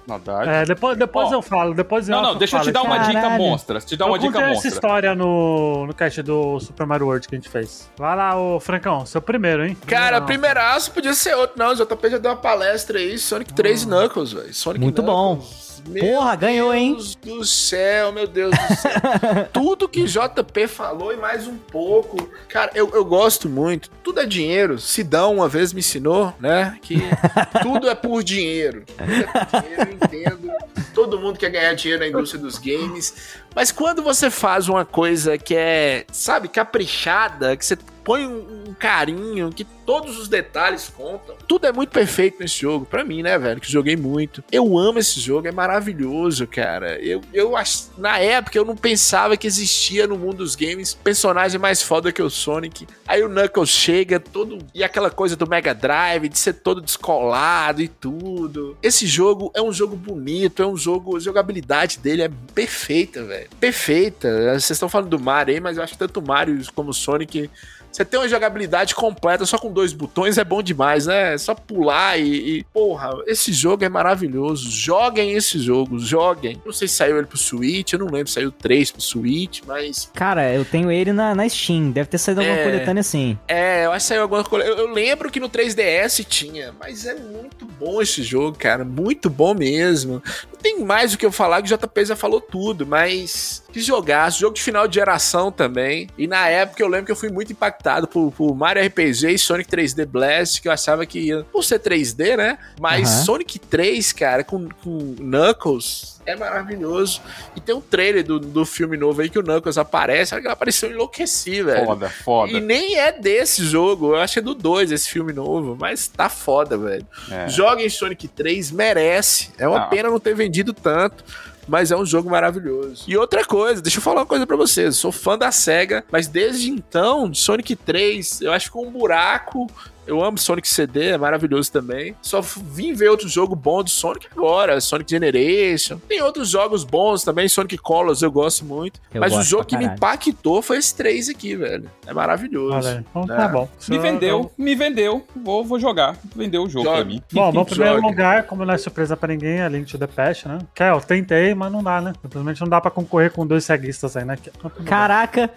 É, 0.48 0.66
depois, 0.66 0.98
depois 0.98 1.30
Ó, 1.30 1.34
eu 1.36 1.42
falo, 1.42 1.74
depois 1.74 2.08
Não, 2.08 2.18
eu 2.18 2.24
não, 2.24 2.36
deixa 2.36 2.58
eu 2.58 2.62
te 2.62 2.72
dar 2.72 2.82
uma 2.84 2.98
dica 3.00 3.30
monstra. 3.32 3.80
Te 3.80 3.96
dar 3.96 4.06
eu 4.06 4.10
uma 4.10 4.20
dica 4.20 4.32
contei 4.34 4.44
essa 4.46 4.54
monstra. 4.54 4.70
história 4.72 5.16
no, 5.16 5.86
no 5.88 5.94
cast 5.94 6.22
do 6.24 6.60
Super 6.60 6.86
Mario 6.88 7.06
World 7.06 7.28
que 7.28 7.36
a 7.36 7.38
gente 7.38 7.50
fez. 7.50 7.90
Vai 7.98 8.16
lá, 8.16 8.36
ô 8.40 8.60
Francão, 8.60 9.06
seu 9.06 9.22
primeiro, 9.22 9.47
hein? 9.48 9.78
Cara, 9.86 10.22
primeiraço 10.22 10.92
podia 10.92 11.14
ser 11.14 11.36
outro, 11.36 11.58
não. 11.58 11.72
O 11.72 11.76
JP 11.76 12.10
já 12.10 12.18
deu 12.18 12.32
uma 12.32 12.38
palestra 12.38 13.00
aí, 13.00 13.18
Sonic 13.18 13.54
3 13.54 13.84
e 13.84 13.86
Knuckles, 13.88 14.34
velho. 14.34 14.54
Sonic 14.54 14.84
Muito 14.84 15.02
bom. 15.02 15.36
Knuckles. 15.36 15.68
Meu 15.88 16.04
Porra, 16.04 16.36
ganhou, 16.36 16.74
hein? 16.74 16.94
Deus 16.94 17.16
do 17.16 17.46
céu, 17.46 18.12
meu 18.12 18.28
Deus 18.28 18.52
do 18.52 18.76
céu. 18.76 18.92
Tudo 19.54 19.88
que 19.88 20.04
JP 20.04 20.68
falou 20.68 21.14
e 21.14 21.18
mais 21.18 21.48
um 21.48 21.58
pouco. 21.58 22.30
Cara, 22.50 22.72
eu, 22.76 22.90
eu 22.94 23.06
gosto 23.06 23.48
muito. 23.48 23.90
Tudo 24.04 24.20
é 24.20 24.26
dinheiro. 24.26 24.80
Sidão 24.80 25.36
uma 25.36 25.48
vez 25.48 25.72
me 25.72 25.80
ensinou, 25.80 26.34
né? 26.40 26.78
Que 26.82 26.98
tudo 27.64 27.90
é 27.90 27.96
por 27.96 28.24
dinheiro. 28.24 28.84
Tudo 28.86 29.12
é 29.12 29.24
por 29.24 29.62
dinheiro, 29.62 29.82
eu 29.82 29.94
entendo. 29.94 30.52
Todo 30.94 31.20
mundo 31.20 31.38
quer 31.38 31.52
ganhar 31.52 31.74
dinheiro 31.74 32.04
na 32.04 32.10
indústria 32.10 32.42
dos 32.42 32.58
games. 32.58 33.38
Mas 33.56 33.72
quando 33.72 34.04
você 34.04 34.30
faz 34.30 34.68
uma 34.68 34.84
coisa 34.84 35.38
que 35.38 35.56
é, 35.56 36.06
sabe, 36.12 36.48
caprichada, 36.48 37.56
que 37.56 37.66
você 37.66 37.78
põe 38.08 38.26
um, 38.26 38.70
um 38.70 38.74
carinho, 38.74 39.50
que 39.50 39.66
todos 39.66 40.18
os 40.18 40.30
detalhes 40.30 40.88
contam. 40.88 41.36
Tudo 41.46 41.68
é 41.68 41.74
muito 41.74 41.90
perfeito 41.90 42.40
nesse 42.40 42.62
jogo. 42.62 42.86
Pra 42.86 43.04
mim, 43.04 43.22
né, 43.22 43.38
velho, 43.38 43.60
que 43.60 43.70
joguei 43.70 43.98
muito. 43.98 44.42
Eu 44.50 44.78
amo 44.78 44.98
esse 44.98 45.20
jogo, 45.20 45.46
é 45.46 45.52
maravilhoso, 45.52 46.48
cara. 46.48 46.98
Eu, 47.02 47.22
eu 47.34 47.54
na 47.98 48.18
época 48.18 48.58
eu 48.58 48.64
não 48.64 48.78
pensava 48.78 49.36
que 49.36 49.46
existia 49.46 50.08
no 50.08 50.18
mundo 50.18 50.38
dos 50.38 50.56
games 50.56 50.94
personagem 50.94 51.60
mais 51.60 51.82
foda 51.82 52.10
que 52.10 52.22
o 52.22 52.30
Sonic. 52.30 52.88
Aí 53.06 53.22
o 53.22 53.28
Knuckles 53.28 53.70
chega 53.70 54.22
todo 54.22 54.60
e 54.74 54.86
aquela 54.86 55.10
coisa 55.10 55.36
do 55.36 55.46
Mega 55.46 55.76
Drive 55.76 56.30
de 56.30 56.40
ser 56.40 56.54
todo 56.54 56.80
descolado 56.80 57.82
e 57.82 57.90
tudo. 57.90 58.78
Esse 58.82 59.06
jogo 59.06 59.52
é 59.54 59.62
um 59.62 59.74
jogo 59.74 59.98
bonito, 59.98 60.64
é 60.64 60.66
um 60.66 60.78
jogo, 60.78 61.18
a 61.18 61.20
jogabilidade 61.20 62.00
dele 62.00 62.22
é 62.22 62.32
perfeita, 62.56 63.26
velho. 63.26 63.50
Perfeita. 63.60 64.30
Vocês 64.52 64.72
estão 64.72 64.88
falando 64.88 65.10
do 65.10 65.20
Mario 65.20 65.56
aí, 65.56 65.60
mas 65.60 65.76
eu 65.76 65.84
acho 65.84 65.92
que 65.92 66.00
tanto 66.00 66.22
o 66.22 66.26
Mario 66.26 66.58
como 66.74 66.92
o 66.92 66.94
Sonic 66.94 67.50
você 67.92 68.06
tem 68.06 68.20
uma 68.20 68.28
jogabilidade 68.30 68.94
completa 68.94 69.46
só 69.46 69.58
com 69.58 69.72
dois 69.72 69.92
botões 69.94 70.38
é 70.38 70.44
bom 70.44 70.62
demais, 70.62 71.08
né? 71.08 71.34
É 71.34 71.38
só 71.38 71.56
pular 71.56 72.18
e, 72.20 72.60
e- 72.60 72.64
Porra, 72.74 73.10
esse 73.26 73.52
jogo 73.52 73.84
é 73.84 73.90
maravilhoso. 73.90 74.70
Joguem 74.70 75.32
esse 75.34 75.58
jogo, 75.60 75.98
joguem. 76.00 76.62
Não 76.66 76.72
sei 76.74 76.88
se 76.88 76.96
saiu 76.96 77.18
ele 77.18 77.26
pro 77.28 77.38
Switch, 77.38 77.94
eu 77.94 78.00
não 78.00 78.08
lembro 78.08 78.28
se 78.28 78.36
saiu 78.36 78.52
3 78.52 78.92
pro 78.92 79.02
Switch, 79.02 79.62
mas. 79.66 80.12
Cara, 80.14 80.54
eu 80.54 80.64
tenho 80.66 80.92
ele 80.92 81.12
na, 81.14 81.34
na 81.34 81.48
Steam. 81.50 81.92
Deve 81.92 82.10
ter 82.10 82.18
saído 82.18 82.42
alguma 82.42 82.58
É. 82.60 82.64
coletânea 82.64 83.02
assim. 83.02 83.38
É, 83.48 83.86
eu 83.86 83.92
acho 83.92 84.06
que 84.06 84.10
saiu 84.10 84.22
alguma 84.24 84.44
coisa. 84.44 84.68
Eu, 84.68 84.78
eu 84.78 84.94
lembro 84.94 85.32
que 85.32 85.40
no 85.40 85.50
3DS 85.50 86.24
tinha, 86.26 86.74
mas 86.80 87.06
é 87.06 87.16
muito 87.16 87.66
bom 87.66 88.02
esse 88.02 88.22
jogo, 88.24 88.58
cara. 88.58 88.84
Muito 88.86 89.30
bom 89.30 89.54
mesmo. 89.54 90.22
Não 90.52 90.60
tem 90.62 90.80
mais 90.84 91.14
o 91.14 91.18
que 91.18 91.26
eu 91.26 91.32
falar, 91.32 91.62
que 91.62 91.74
o 91.74 91.78
JP 91.78 92.06
já 92.06 92.16
falou 92.16 92.40
tudo, 92.42 92.86
mas. 92.86 93.64
Que 93.78 93.84
jogaço. 93.84 94.40
Jogo 94.40 94.56
de 94.56 94.64
final 94.64 94.88
de 94.88 94.96
geração 94.96 95.52
também. 95.52 96.10
E 96.18 96.26
na 96.26 96.50
época 96.50 96.82
eu 96.82 96.88
lembro 96.88 97.06
que 97.06 97.12
eu 97.12 97.16
fui 97.16 97.30
muito 97.30 97.52
impactado 97.52 98.08
por, 98.08 98.32
por 98.32 98.56
Mario 98.56 98.84
RPG 98.84 99.30
e 99.30 99.38
Sonic 99.38 99.70
3D 99.70 100.04
Blast, 100.04 100.60
que 100.60 100.68
eu 100.68 100.72
achava 100.72 101.06
que 101.06 101.20
ia. 101.20 101.44
Por 101.52 101.64
ser 101.64 101.78
3D, 101.80 102.36
né? 102.36 102.58
Mas 102.80 103.08
Aham. 103.08 103.24
Sonic 103.26 103.60
3, 103.60 104.12
cara, 104.14 104.44
com, 104.44 104.68
com 104.84 105.16
Knuckles. 105.20 106.18
É 106.26 106.36
maravilhoso. 106.36 107.22
E 107.56 107.62
tem 107.62 107.74
um 107.76 107.80
trailer 107.80 108.24
do, 108.24 108.40
do 108.40 108.66
filme 108.66 108.98
novo 108.98 109.22
aí 109.22 109.30
que 109.30 109.38
o 109.38 109.44
Knuckles 109.44 109.78
aparece. 109.78 110.34
Olha 110.34 110.42
que 110.42 110.48
ele 110.48 110.54
apareceu 110.54 110.90
enlouqueci, 110.92 111.62
velho. 111.62 111.86
Foda, 111.86 112.10
foda. 112.10 112.52
E 112.52 112.60
nem 112.60 112.98
é 112.98 113.12
desse 113.12 113.64
jogo, 113.64 114.08
eu 114.08 114.16
acho 114.18 114.34
que 114.34 114.40
é 114.40 114.42
do 114.42 114.56
2 114.56 114.92
esse 114.92 115.08
filme 115.08 115.32
novo, 115.32 115.78
mas 115.80 116.08
tá 116.08 116.28
foda, 116.30 116.76
velho. 116.80 117.06
É. 117.32 117.48
Joguem 117.48 117.88
Sonic 117.90 118.28
3, 118.28 118.72
merece. 118.72 119.52
É 119.58 119.68
uma 119.68 119.84
Ah. 119.84 119.88
pena 119.88 120.10
não 120.10 120.20
ter 120.20 120.34
vendido 120.34 120.74
tanto. 120.74 121.24
Mas 121.68 121.92
é 121.92 121.98
um 121.98 122.06
jogo 122.06 122.30
maravilhoso. 122.30 123.04
E 123.08 123.18
outra 123.18 123.44
coisa, 123.46 123.82
deixa 123.82 123.98
eu 123.98 124.02
falar 124.02 124.22
uma 124.22 124.26
coisa 124.26 124.48
pra 124.48 124.56
vocês. 124.56 124.96
Sou 124.96 125.12
fã 125.12 125.38
da 125.38 125.52
SEGA, 125.52 126.04
mas 126.12 126.28
desde 126.28 126.70
então, 126.70 127.34
Sonic 127.34 127.76
3, 127.76 128.42
eu 128.42 128.54
acho 128.54 128.72
que 128.72 128.78
um 128.78 128.90
buraco. 128.90 129.68
Eu 130.08 130.24
amo 130.24 130.38
Sonic 130.38 130.68
CD, 130.68 131.10
é 131.10 131.18
maravilhoso 131.18 131.72
também. 131.72 132.16
Só 132.22 132.40
vim 132.42 132.94
ver 132.94 133.10
outro 133.10 133.28
jogo 133.28 133.56
bom 133.56 133.84
do 133.84 133.90
Sonic 133.90 134.28
agora, 134.36 134.80
Sonic 134.80 135.10
Generation. 135.12 135.98
Tem 136.08 136.22
outros 136.22 136.50
jogos 136.50 136.84
bons 136.84 137.24
também, 137.24 137.48
Sonic 137.50 137.78
Colors 137.78 138.22
eu 138.22 138.32
gosto 138.32 138.64
muito. 138.66 139.00
Eu 139.14 139.20
mas 139.22 139.34
o 139.34 139.36
gosto 139.38 139.50
jogo 139.50 139.66
pra 139.66 139.78
que 139.80 139.86
me 139.86 139.94
impactou 139.94 140.62
foi 140.62 140.78
esse 140.78 140.96
3 140.96 141.30
aqui, 141.30 141.56
velho. 141.56 141.90
É 142.06 142.14
maravilhoso. 142.14 142.76
Olha. 142.88 143.06
Então 143.10 143.24
É. 143.24 143.38
tá 143.38 143.48
bom. 143.50 143.68
Me 143.90 143.96
Eu- 143.98 144.02
vendeu, 144.02 144.52
me 144.58 144.76
vendeu. 144.76 145.26
Vou, 145.36 145.64
vou 145.66 145.80
jogar. 145.80 146.16
Vendeu 146.36 146.64
o 146.64 146.70
jogo 146.70 146.86
Joga. 146.86 146.98
pra 146.98 147.06
mim. 147.06 147.22
Bom, 147.34 147.52
no 147.52 147.66
primeiro 147.66 147.96
Joga. 147.96 148.08
lugar, 148.08 148.44
como 148.44 148.64
não 148.66 148.74
é 148.74 148.78
surpresa 148.78 149.18
pra 149.18 149.28
ninguém, 149.28 149.60
é 149.60 149.68
Link 149.68 149.92
to 149.92 149.98
the 149.98 150.08
Past, 150.08 150.48
né? 150.48 150.60
Que 150.74 150.84
é, 150.84 150.92
eu 150.92 151.02
tentei, 151.02 151.54
mas 151.54 151.72
não 151.72 151.84
dá, 151.84 152.00
né? 152.00 152.14
Simplesmente 152.22 152.62
não 152.62 152.70
dá 152.70 152.80
pra 152.80 152.90
concorrer 152.92 153.32
com 153.34 153.46
dois 153.46 153.66
ceguistas 153.66 154.16
aí, 154.16 154.24
né? 154.24 154.38
Então. 154.58 154.72
Caraca! 154.86 155.50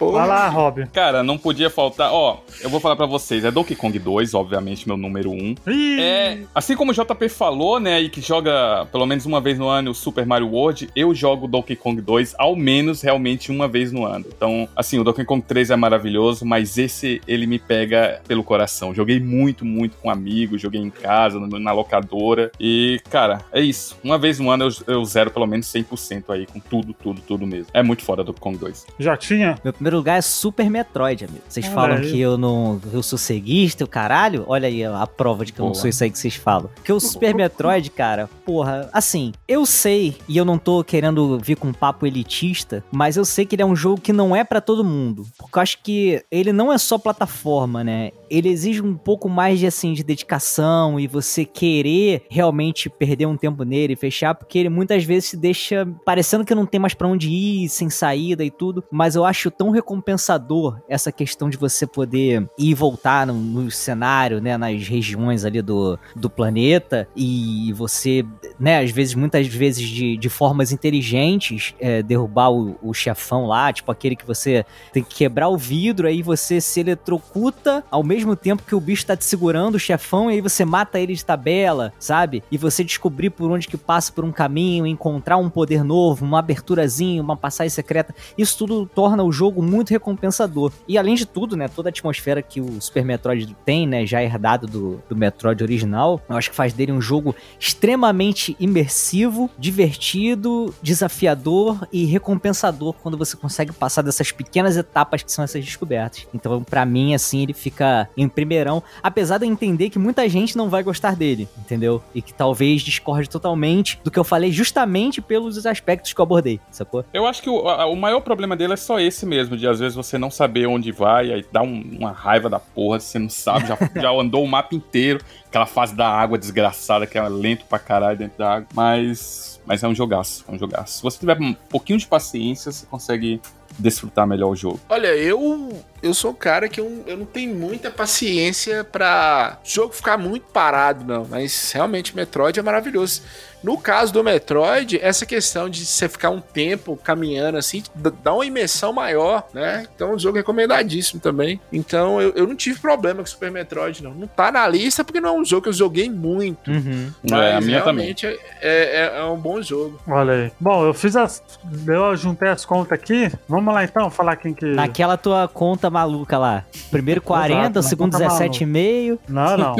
Vai 0.00 0.26
lá, 0.26 0.48
Rob. 0.48 0.86
Cara, 0.92 1.22
não 1.22 1.38
podia 1.38 1.70
faltar. 1.70 2.12
Ó, 2.12 2.38
eu 2.60 2.68
vou 2.70 2.80
falar 2.80 2.96
pra 2.96 3.06
você 3.06 3.27
vocês. 3.28 3.44
É 3.44 3.50
Donkey 3.50 3.76
Kong 3.76 3.96
2, 3.98 4.32
obviamente, 4.34 4.88
meu 4.88 4.96
número 4.96 5.30
1. 5.30 5.54
Ih, 5.66 6.00
É, 6.00 6.38
assim 6.54 6.74
como 6.74 6.90
o 6.90 6.94
JP 6.94 7.28
falou, 7.28 7.78
né, 7.78 8.00
e 8.00 8.08
que 8.08 8.20
joga 8.20 8.86
pelo 8.90 9.04
menos 9.06 9.26
uma 9.26 9.40
vez 9.40 9.58
no 9.58 9.68
ano 9.68 9.90
o 9.90 9.94
Super 9.94 10.24
Mario 10.24 10.48
World, 10.48 10.88
eu 10.96 11.14
jogo 11.14 11.46
Donkey 11.46 11.76
Kong 11.76 12.00
2 12.00 12.34
ao 12.38 12.56
menos 12.56 13.02
realmente 13.02 13.52
uma 13.52 13.68
vez 13.68 13.92
no 13.92 14.06
ano. 14.06 14.24
Então, 14.34 14.68
assim, 14.74 14.98
o 14.98 15.04
Donkey 15.04 15.24
Kong 15.24 15.44
3 15.46 15.70
é 15.70 15.76
maravilhoso, 15.76 16.46
mas 16.46 16.78
esse 16.78 17.20
ele 17.28 17.46
me 17.46 17.58
pega 17.58 18.20
pelo 18.26 18.42
coração. 18.42 18.94
Joguei 18.94 19.20
muito, 19.20 19.64
muito 19.64 19.96
com 19.98 20.10
amigos, 20.10 20.60
joguei 20.60 20.80
em 20.80 20.90
casa, 20.90 21.38
na 21.38 21.72
locadora. 21.72 22.50
E, 22.58 23.00
cara, 23.10 23.40
é 23.52 23.60
isso. 23.60 23.96
Uma 24.02 24.16
vez 24.16 24.38
no 24.38 24.50
ano 24.50 24.64
eu, 24.64 24.94
eu 24.94 25.04
zero 25.04 25.30
pelo 25.30 25.46
menos 25.46 25.66
100% 25.66 26.24
aí, 26.30 26.46
com 26.46 26.60
tudo, 26.60 26.94
tudo, 26.94 27.20
tudo 27.20 27.46
mesmo. 27.46 27.66
É 27.74 27.82
muito 27.82 28.02
foda 28.02 28.24
Donkey 28.24 28.40
Kong 28.40 28.56
2. 28.56 28.86
já 28.98 29.16
tinha? 29.16 29.58
Meu 29.62 29.72
primeiro 29.72 29.98
lugar 29.98 30.18
é 30.18 30.22
Super 30.22 30.70
Metroid, 30.70 31.24
amigo. 31.26 31.42
Vocês 31.46 31.66
Olha 31.66 31.74
falam 31.74 31.96
aí. 31.98 32.10
que 32.10 32.18
eu 32.20 32.38
não. 32.38 32.80
Eu 32.92 33.02
sou 33.02 33.17
ceguista, 33.18 33.84
o 33.84 33.88
caralho. 33.88 34.44
Olha 34.46 34.68
aí 34.68 34.84
a 34.84 35.06
prova 35.06 35.44
de 35.44 35.52
que 35.52 35.60
eu 35.60 35.64
não 35.64 35.72
Boa. 35.72 35.80
sou 35.80 35.90
isso 35.90 36.04
aí 36.04 36.10
que 36.10 36.18
vocês 36.18 36.34
falam. 36.34 36.70
Porque 36.74 36.92
o 36.92 37.00
Super 37.00 37.34
Metroid, 37.36 37.90
cara, 37.90 38.28
porra, 38.44 38.88
assim, 38.92 39.32
eu 39.46 39.66
sei, 39.66 40.16
e 40.28 40.36
eu 40.36 40.44
não 40.44 40.58
tô 40.58 40.82
querendo 40.84 41.38
vir 41.38 41.56
com 41.56 41.68
um 41.68 41.72
papo 41.72 42.06
elitista, 42.06 42.84
mas 42.90 43.16
eu 43.16 43.24
sei 43.24 43.44
que 43.44 43.54
ele 43.54 43.62
é 43.62 43.66
um 43.66 43.76
jogo 43.76 44.00
que 44.00 44.12
não 44.12 44.34
é 44.34 44.44
pra 44.44 44.60
todo 44.60 44.84
mundo. 44.84 45.26
Porque 45.36 45.58
eu 45.58 45.62
acho 45.62 45.82
que 45.82 46.24
ele 46.30 46.52
não 46.52 46.72
é 46.72 46.78
só 46.78 46.98
plataforma, 46.98 47.82
né? 47.82 48.12
Ele 48.30 48.48
exige 48.48 48.82
um 48.82 48.94
pouco 48.94 49.28
mais 49.28 49.58
de 49.58 49.66
assim 49.66 49.92
de 49.92 50.04
dedicação 50.04 51.00
e 51.00 51.06
você 51.06 51.44
querer 51.44 52.22
realmente 52.30 52.88
perder 52.88 53.26
um 53.26 53.36
tempo 53.36 53.64
nele 53.64 53.94
e 53.94 53.96
fechar, 53.96 54.34
porque 54.34 54.58
ele 54.58 54.68
muitas 54.68 55.04
vezes 55.04 55.30
se 55.30 55.36
deixa 55.36 55.86
parecendo 56.04 56.44
que 56.44 56.54
não 56.54 56.66
tem 56.66 56.80
mais 56.80 56.94
pra 56.94 57.08
onde 57.08 57.30
ir, 57.30 57.68
sem 57.68 57.90
saída 57.90 58.44
e 58.44 58.50
tudo, 58.50 58.84
mas 58.90 59.14
eu 59.16 59.24
acho 59.24 59.50
tão 59.50 59.70
recompensador 59.70 60.80
essa 60.88 61.10
questão 61.10 61.50
de 61.50 61.56
você 61.56 61.86
poder 61.86 62.48
ir 62.58 62.68
e 62.68 62.74
voltar 62.74 63.07
no, 63.26 63.34
no 63.34 63.70
cenário, 63.70 64.40
né, 64.40 64.56
nas 64.56 64.86
regiões 64.86 65.44
ali 65.44 65.62
do, 65.62 65.98
do 66.14 66.28
planeta 66.28 67.08
e 67.16 67.72
você, 67.74 68.24
né, 68.58 68.80
às 68.80 68.90
vezes, 68.90 69.14
muitas 69.14 69.46
vezes 69.46 69.86
de, 69.88 70.16
de 70.16 70.28
formas 70.28 70.72
inteligentes, 70.72 71.74
é, 71.80 72.02
derrubar 72.02 72.50
o, 72.50 72.76
o 72.82 72.94
chefão 72.94 73.46
lá, 73.46 73.72
tipo 73.72 73.90
aquele 73.90 74.16
que 74.16 74.26
você 74.26 74.64
tem 74.92 75.02
que 75.02 75.14
quebrar 75.14 75.48
o 75.48 75.56
vidro, 75.56 76.06
aí 76.06 76.22
você 76.22 76.60
se 76.60 76.80
eletrocuta 76.80 77.84
ao 77.90 78.02
mesmo 78.02 78.36
tempo 78.36 78.62
que 78.62 78.74
o 78.74 78.80
bicho 78.80 79.06
tá 79.06 79.16
te 79.16 79.24
segurando, 79.24 79.76
o 79.76 79.78
chefão, 79.80 80.30
e 80.30 80.34
aí 80.34 80.40
você 80.40 80.64
mata 80.64 80.98
ele 80.98 81.14
de 81.14 81.24
tabela, 81.24 81.92
sabe? 81.98 82.42
E 82.50 82.58
você 82.58 82.84
descobrir 82.84 83.30
por 83.30 83.50
onde 83.50 83.68
que 83.68 83.76
passa 83.76 84.12
por 84.12 84.24
um 84.24 84.32
caminho, 84.32 84.86
encontrar 84.86 85.36
um 85.36 85.50
poder 85.50 85.82
novo, 85.84 86.24
uma 86.24 86.38
aberturazinha, 86.38 87.22
uma 87.22 87.36
passagem 87.36 87.70
secreta. 87.70 88.14
Isso 88.36 88.58
tudo 88.58 88.86
torna 88.86 89.22
o 89.22 89.32
jogo 89.32 89.62
muito 89.62 89.90
recompensador. 89.90 90.72
E 90.86 90.98
além 90.98 91.14
de 91.14 91.26
tudo, 91.26 91.56
né, 91.56 91.68
toda 91.68 91.88
a 91.88 91.90
atmosfera 91.90 92.42
que 92.42 92.60
o 92.60 92.80
Super 92.80 92.97
Metroid 93.04 93.56
tem, 93.64 93.86
né, 93.86 94.06
já 94.06 94.22
herdado 94.22 94.66
do, 94.66 95.02
do 95.08 95.16
Metroid 95.16 95.62
original, 95.62 96.20
eu 96.28 96.36
acho 96.36 96.50
que 96.50 96.56
faz 96.56 96.72
dele 96.72 96.92
um 96.92 97.00
jogo 97.00 97.34
extremamente 97.58 98.56
imersivo, 98.58 99.50
divertido, 99.58 100.74
desafiador 100.82 101.86
e 101.92 102.04
recompensador 102.04 102.92
quando 103.02 103.16
você 103.16 103.36
consegue 103.36 103.72
passar 103.72 104.02
dessas 104.02 104.32
pequenas 104.32 104.76
etapas 104.76 105.22
que 105.22 105.30
são 105.32 105.44
essas 105.44 105.64
descobertas. 105.64 106.26
Então, 106.34 106.62
pra 106.62 106.84
mim, 106.84 107.14
assim, 107.14 107.42
ele 107.42 107.52
fica 107.54 108.08
em 108.16 108.28
primeirão, 108.28 108.82
apesar 109.02 109.38
de 109.38 109.46
eu 109.46 109.50
entender 109.50 109.90
que 109.90 109.98
muita 109.98 110.28
gente 110.28 110.56
não 110.56 110.68
vai 110.68 110.82
gostar 110.82 111.14
dele, 111.16 111.48
entendeu? 111.58 112.02
E 112.14 112.20
que 112.22 112.32
talvez 112.34 112.82
discorde 112.82 113.28
totalmente 113.28 113.98
do 114.04 114.10
que 114.10 114.18
eu 114.18 114.24
falei 114.24 114.50
justamente 114.52 115.20
pelos 115.20 115.66
aspectos 115.66 116.12
que 116.12 116.20
eu 116.20 116.24
abordei, 116.24 116.60
sacou? 116.70 117.04
Eu 117.12 117.26
acho 117.26 117.42
que 117.42 117.50
o, 117.50 117.68
a- 117.68 117.86
o 117.86 117.96
maior 117.96 118.20
problema 118.20 118.56
dele 118.56 118.72
é 118.72 118.76
só 118.76 118.98
esse 119.00 119.24
mesmo, 119.26 119.56
de 119.56 119.66
às 119.66 119.78
vezes 119.78 119.94
você 119.94 120.18
não 120.18 120.30
saber 120.30 120.66
onde 120.66 120.90
vai, 120.92 121.32
aí 121.32 121.44
dá 121.52 121.62
um- 121.62 121.96
uma 121.98 122.12
raiva 122.12 122.48
da 122.48 122.58
porra, 122.78 123.00
você 123.00 123.18
não 123.18 123.28
sabe, 123.28 123.66
já, 123.66 123.76
já 124.00 124.10
andou 124.12 124.44
o 124.44 124.46
mapa 124.46 124.72
inteiro, 124.72 125.20
aquela 125.48 125.66
fase 125.66 125.96
da 125.96 126.08
água 126.08 126.38
desgraçada, 126.38 127.08
que 127.08 127.18
é 127.18 127.28
lento 127.28 127.64
pra 127.64 127.76
caralho 127.76 128.16
dentro 128.16 128.38
da 128.38 128.54
água, 128.54 128.68
mas, 128.72 129.60
mas 129.66 129.82
é 129.82 129.88
um 129.88 129.94
jogaço, 129.96 130.44
é 130.46 130.52
um 130.52 130.56
jogaço. 130.56 130.98
Se 130.98 131.02
você 131.02 131.18
tiver 131.18 131.36
um 131.40 131.52
pouquinho 131.54 131.98
de 131.98 132.06
paciência, 132.06 132.70
você 132.70 132.86
consegue 132.86 133.40
desfrutar 133.78 134.26
melhor 134.26 134.50
o 134.50 134.56
jogo. 134.56 134.80
Olha, 134.88 135.14
eu 135.16 135.82
eu 136.02 136.14
sou 136.14 136.30
um 136.30 136.34
cara 136.34 136.68
que 136.68 136.80
eu, 136.80 137.04
eu 137.06 137.16
não 137.16 137.26
tenho 137.26 137.54
muita 137.54 137.90
paciência 137.90 138.84
pra 138.84 139.58
o 139.64 139.68
jogo 139.68 139.92
ficar 139.92 140.16
muito 140.16 140.44
parado, 140.52 141.04
não. 141.04 141.26
Mas 141.28 141.72
realmente 141.72 142.14
Metroid 142.14 142.58
é 142.58 142.62
maravilhoso. 142.62 143.22
No 143.62 143.76
caso 143.76 144.12
do 144.12 144.22
Metroid, 144.22 145.00
essa 145.02 145.26
questão 145.26 145.68
de 145.68 145.84
você 145.84 146.08
ficar 146.08 146.30
um 146.30 146.40
tempo 146.40 146.96
caminhando 146.96 147.58
assim, 147.58 147.82
dá 148.22 148.32
uma 148.32 148.46
imersão 148.46 148.92
maior, 148.92 149.48
né? 149.52 149.84
Então, 149.92 150.14
um 150.14 150.18
jogo 150.18 150.36
recomendadíssimo 150.36 151.20
também. 151.20 151.60
Então, 151.72 152.22
eu, 152.22 152.32
eu 152.36 152.46
não 152.46 152.54
tive 152.54 152.78
problema 152.78 153.20
com 153.20 153.26
Super 153.26 153.50
Metroid, 153.50 154.02
não. 154.04 154.14
Não 154.14 154.28
tá 154.28 154.52
na 154.52 154.66
lista 154.68 155.02
porque 155.02 155.20
não 155.20 155.30
é 155.30 155.40
um 155.40 155.44
jogo 155.44 155.62
que 155.62 155.68
eu 155.70 155.72
joguei 155.72 156.08
muito. 156.08 156.70
Uhum. 156.70 157.12
É, 157.32 157.54
a 157.54 157.60
minha 157.60 157.82
também. 157.82 158.14
realmente 158.14 158.26
é, 158.26 158.38
é, 158.62 159.12
é 159.18 159.24
um 159.24 159.36
bom 159.36 159.60
jogo. 159.60 160.00
Olha 160.06 160.34
aí. 160.34 160.52
Bom, 160.60 160.86
eu 160.86 160.94
fiz 160.94 161.16
as. 161.16 161.42
Eu 161.84 162.16
juntei 162.16 162.48
as 162.50 162.64
contas 162.64 162.92
aqui. 162.92 163.28
Vamos 163.48 163.67
lá 163.72 163.84
então, 163.84 164.10
falar 164.10 164.36
quem 164.36 164.52
que. 164.54 164.64
Naquela 164.64 165.16
tua 165.16 165.48
conta 165.48 165.90
maluca 165.90 166.38
lá. 166.38 166.64
Primeiro 166.90 167.20
40, 167.20 167.60
Exato, 167.60 167.82
segundo 167.82 168.18
na 168.18 168.28
conta 168.28 168.44
17,5. 168.44 169.18
Não, 169.28 169.56
não. 169.56 169.76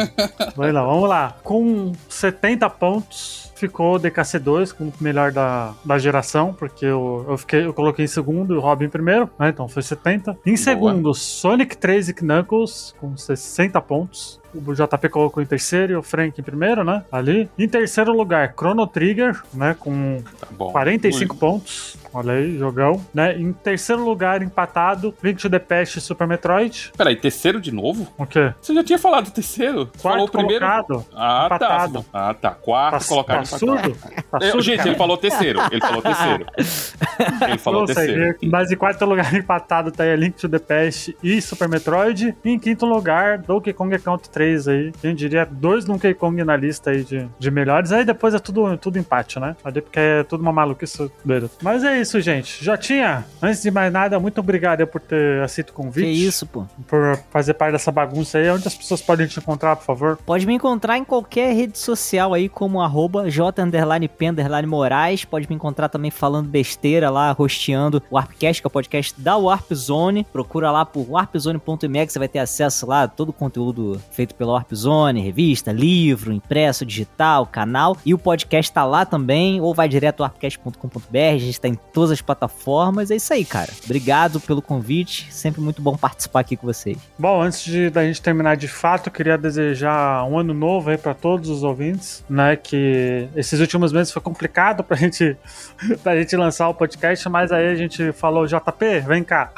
Vai 0.57 0.71
lá, 0.73 0.83
vamos 0.85 1.09
lá. 1.09 1.37
Com 1.43 1.93
70 2.09 2.69
pontos, 2.71 3.53
ficou 3.59 3.97
o 3.97 4.01
DKC2 4.01 4.73
como 4.75 4.91
o 4.91 5.03
melhor 5.03 5.33
da, 5.33 5.75
da 5.85 5.99
geração, 5.99 6.53
porque 6.55 6.85
eu, 6.87 7.25
eu, 7.29 7.37
fiquei, 7.39 7.65
eu 7.67 7.75
coloquei 7.75 8.05
em 8.05 8.09
segundo 8.09 8.55
e 8.55 8.57
o 8.57 8.61
Robin 8.61 8.87
em 8.87 8.91
primeiro, 8.91 9.29
né? 9.39 9.49
Então 9.49 9.69
foi 9.69 9.83
70. 9.83 10.39
Em 10.47 10.57
segundo, 10.57 11.13
Sonic 11.15 11.77
3 11.77 12.09
e 12.11 12.15
Knuckles, 12.15 12.95
com 13.01 13.17
60 13.17 13.81
pontos. 13.81 14.41
O 14.55 14.73
JP 14.73 15.09
colocou 15.11 15.43
em 15.43 15.47
terceiro 15.47 15.93
e 15.93 15.97
o 15.97 16.03
Frank 16.03 16.41
em 16.41 16.43
primeiro, 16.45 16.83
né? 16.83 17.05
Ali. 17.13 17.51
Em 17.59 17.69
terceiro 17.69 18.13
lugar, 18.17 18.55
Chrono 18.59 18.87
Trigger, 18.87 19.39
né? 19.53 19.77
Com 19.79 20.23
Tá 20.41 20.47
bom. 20.51 20.73
45 20.73 21.37
pontos. 21.37 21.97
Olha 22.15 22.33
aí, 22.33 22.57
jogão. 22.57 23.05
Né? 23.13 23.37
Em 23.39 23.53
terceiro 23.53 24.03
lugar, 24.03 24.41
empatado, 24.43 25.15
Link 25.23 25.39
to 25.41 25.51
the 25.51 25.59
Past 25.59 25.99
e 25.99 26.01
Super 26.01 26.27
Metroid. 26.27 26.93
Peraí, 26.97 27.15
terceiro 27.15 27.61
de 27.61 27.71
novo? 27.71 28.09
O 28.17 28.25
quê? 28.25 28.55
Você 28.61 28.73
já 28.75 28.83
tinha 28.83 28.99
falado 28.99 29.31
terceiro? 29.31 29.87
Quarto 29.87 30.01
falou 30.01 30.29
primeiro? 30.29 30.65
colocado. 30.65 31.05
Ah, 31.15 31.43
empatado. 31.47 32.03
tá. 32.11 32.31
Ah, 32.31 32.35
tá. 32.35 32.51
Quarto 32.53 32.99
Tá, 33.03 33.05
colocado 33.07 33.48
tá. 33.48 33.48
Surdo? 33.49 33.95
Tá 34.31 34.39
Eu- 34.43 34.51
surdo, 34.51 34.63
gente, 34.63 34.77
cara? 34.79 34.89
ele 34.91 34.97
falou 34.99 35.17
terceiro. 35.17 35.61
Ele 35.71 35.81
falou 35.81 36.03
terceiro. 36.03 36.47
Ele 37.49 37.59
falou 37.59 37.81
Não 37.81 37.87
sei, 37.89 37.95
terceiro. 38.07 38.37
Mas 38.45 38.71
em 38.71 38.77
quarto 38.77 39.05
lugar 39.05 39.33
empatado 39.35 39.91
tá 39.91 40.05
aí 40.05 40.17
Link 40.17 40.37
to 40.37 40.49
the 40.49 40.59
Past 40.59 41.17
e 41.23 41.41
Super 41.41 41.69
Metroid. 41.69 42.35
E 42.45 42.51
em 42.51 42.59
quinto 42.59 42.87
lugar, 42.87 43.39
Donkey 43.39 43.73
Kong 43.73 43.97
Country 43.99 44.29
3 44.31 44.69
aí. 44.69 44.93
Quem 45.01 45.15
diria 45.15 45.47
dois 45.51 45.85
Donkey 45.85 46.15
Kong 46.15 46.43
na 46.45 46.57
lista 46.57 46.91
aí 46.91 47.03
de, 47.05 47.29
de 47.39 47.51
melhores. 47.51 47.93
Aí 47.93 48.05
depois 48.05 48.35
é 48.35 48.39
tudo, 48.39 48.77
tudo 48.77 48.99
empate, 48.99 49.39
né? 49.41 49.57
Ali 49.65 49.81
porque 49.81 49.99
é 49.99 50.23
tudo 50.25 50.41
uma 50.43 50.53
maluquice 50.53 51.11
doida. 51.25 51.51
Mas 51.63 51.83
é 51.85 52.01
isso, 52.01 52.21
gente. 52.21 52.65
Jotinha, 52.65 53.25
antes 53.43 53.63
de 53.63 53.71
mais 53.71 53.93
nada, 53.93 54.19
muito 54.21 54.39
obrigado 54.41 54.87
por 54.87 55.01
ter 55.01 55.43
aceito 55.43 55.71
o 55.71 55.73
Que 55.73 55.77
convite. 55.83 56.27
isso, 56.27 56.47
pô. 56.47 56.65
Por 56.87 57.19
fazer 57.31 57.55
parte 57.55 57.73
dessa 57.73 57.91
bagunça 57.91 58.39
aí. 58.39 58.49
Onde 58.51 58.67
as 58.69 58.75
pessoas 58.75 59.01
podem 59.03 59.27
te 59.27 59.39
encontrar, 59.39 59.77
por 59.77 59.85
favor? 59.85 60.19
Pode 60.25 60.47
me 60.47 60.55
encontrar 60.55 60.99
em 60.99 61.05
qualquer 61.05 61.55
rede 61.55 61.79
social 61.79 62.33
aí, 62.35 62.49
como 62.49 62.81
arroba 62.81 63.29
J 63.39 63.63
underline 63.63 64.09
P 64.09 64.27
underline 64.27 64.67
Moraes. 64.67 65.25
Pode 65.25 65.49
me 65.49 65.55
encontrar 65.55 65.89
também 65.89 66.11
falando 66.11 66.49
besteira 66.49 67.09
lá, 67.09 67.31
rosteando 67.31 68.03
o 68.11 68.17
Warpcast, 68.17 68.61
que 68.61 68.67
é 68.67 68.69
o 68.69 68.71
podcast 68.71 69.15
da 69.17 69.37
Warp 69.37 69.73
Zone. 69.73 70.27
Procura 70.33 70.73
lá 70.73 70.85
por 70.85 71.09
warpzone.me 71.09 72.05
que 72.05 72.13
você 72.13 72.19
vai 72.19 72.27
ter 72.27 72.41
acesso 72.41 72.85
lá 72.85 73.05
a 73.05 73.09
todo 73.09 73.29
o 73.29 73.33
conteúdo 73.33 74.01
feito 74.11 74.35
pela 74.35 74.55
Warp 74.55 74.73
Zone, 74.75 75.21
revista, 75.21 75.71
livro, 75.71 76.33
impresso, 76.33 76.85
digital, 76.85 77.47
canal. 77.47 77.97
E 78.05 78.13
o 78.13 78.19
podcast 78.19 78.73
tá 78.73 78.85
lá 78.85 79.07
também, 79.07 79.61
ou 79.61 79.73
vai 79.73 79.89
direto 79.89 80.25
ao 80.25 80.25
warpcast.com.br. 80.25 81.17
A 81.17 81.39
gente 81.39 81.61
tá 81.61 81.69
em 81.69 81.79
todas 81.93 82.11
as 82.11 82.21
plataformas. 82.21 83.13
É 83.13 83.15
isso 83.15 83.33
aí, 83.33 83.45
cara. 83.45 83.71
Obrigado 83.85 84.41
pelo 84.41 84.61
convite. 84.61 85.33
Sempre 85.33 85.61
muito 85.61 85.81
bom 85.81 85.97
participar 85.97 86.41
aqui 86.41 86.57
com 86.57 86.67
vocês. 86.67 86.99
Bom, 87.17 87.41
antes 87.41 87.63
de 87.63 87.89
da 87.89 88.05
gente 88.05 88.21
terminar 88.21 88.57
de 88.57 88.67
fato, 88.67 89.07
eu 89.07 89.13
queria 89.13 89.39
desejar 89.39 90.25
um 90.25 90.37
ano 90.37 90.53
novo 90.53 90.91
aí 90.91 90.99
para 90.99 91.15
todos 91.15 91.49
os 91.49 91.63
ouvintes, 91.63 92.25
né? 92.29 92.57
Que 92.57 93.28
esses 93.37 93.61
últimos 93.61 93.93
meses 93.93 94.13
foi 94.13 94.23
complicado 94.23 94.83
pra 94.83 94.97
gente, 94.97 95.37
pra 96.03 96.17
gente 96.17 96.37
lançar 96.37 96.69
o 96.69 96.75
podcast, 96.75 97.29
mas 97.29 97.53
aí 97.53 97.69
a 97.69 97.75
gente 97.75 98.13
falou, 98.13 98.47
JP, 98.47 99.01
vem 99.07 99.25
cá. 99.25 99.51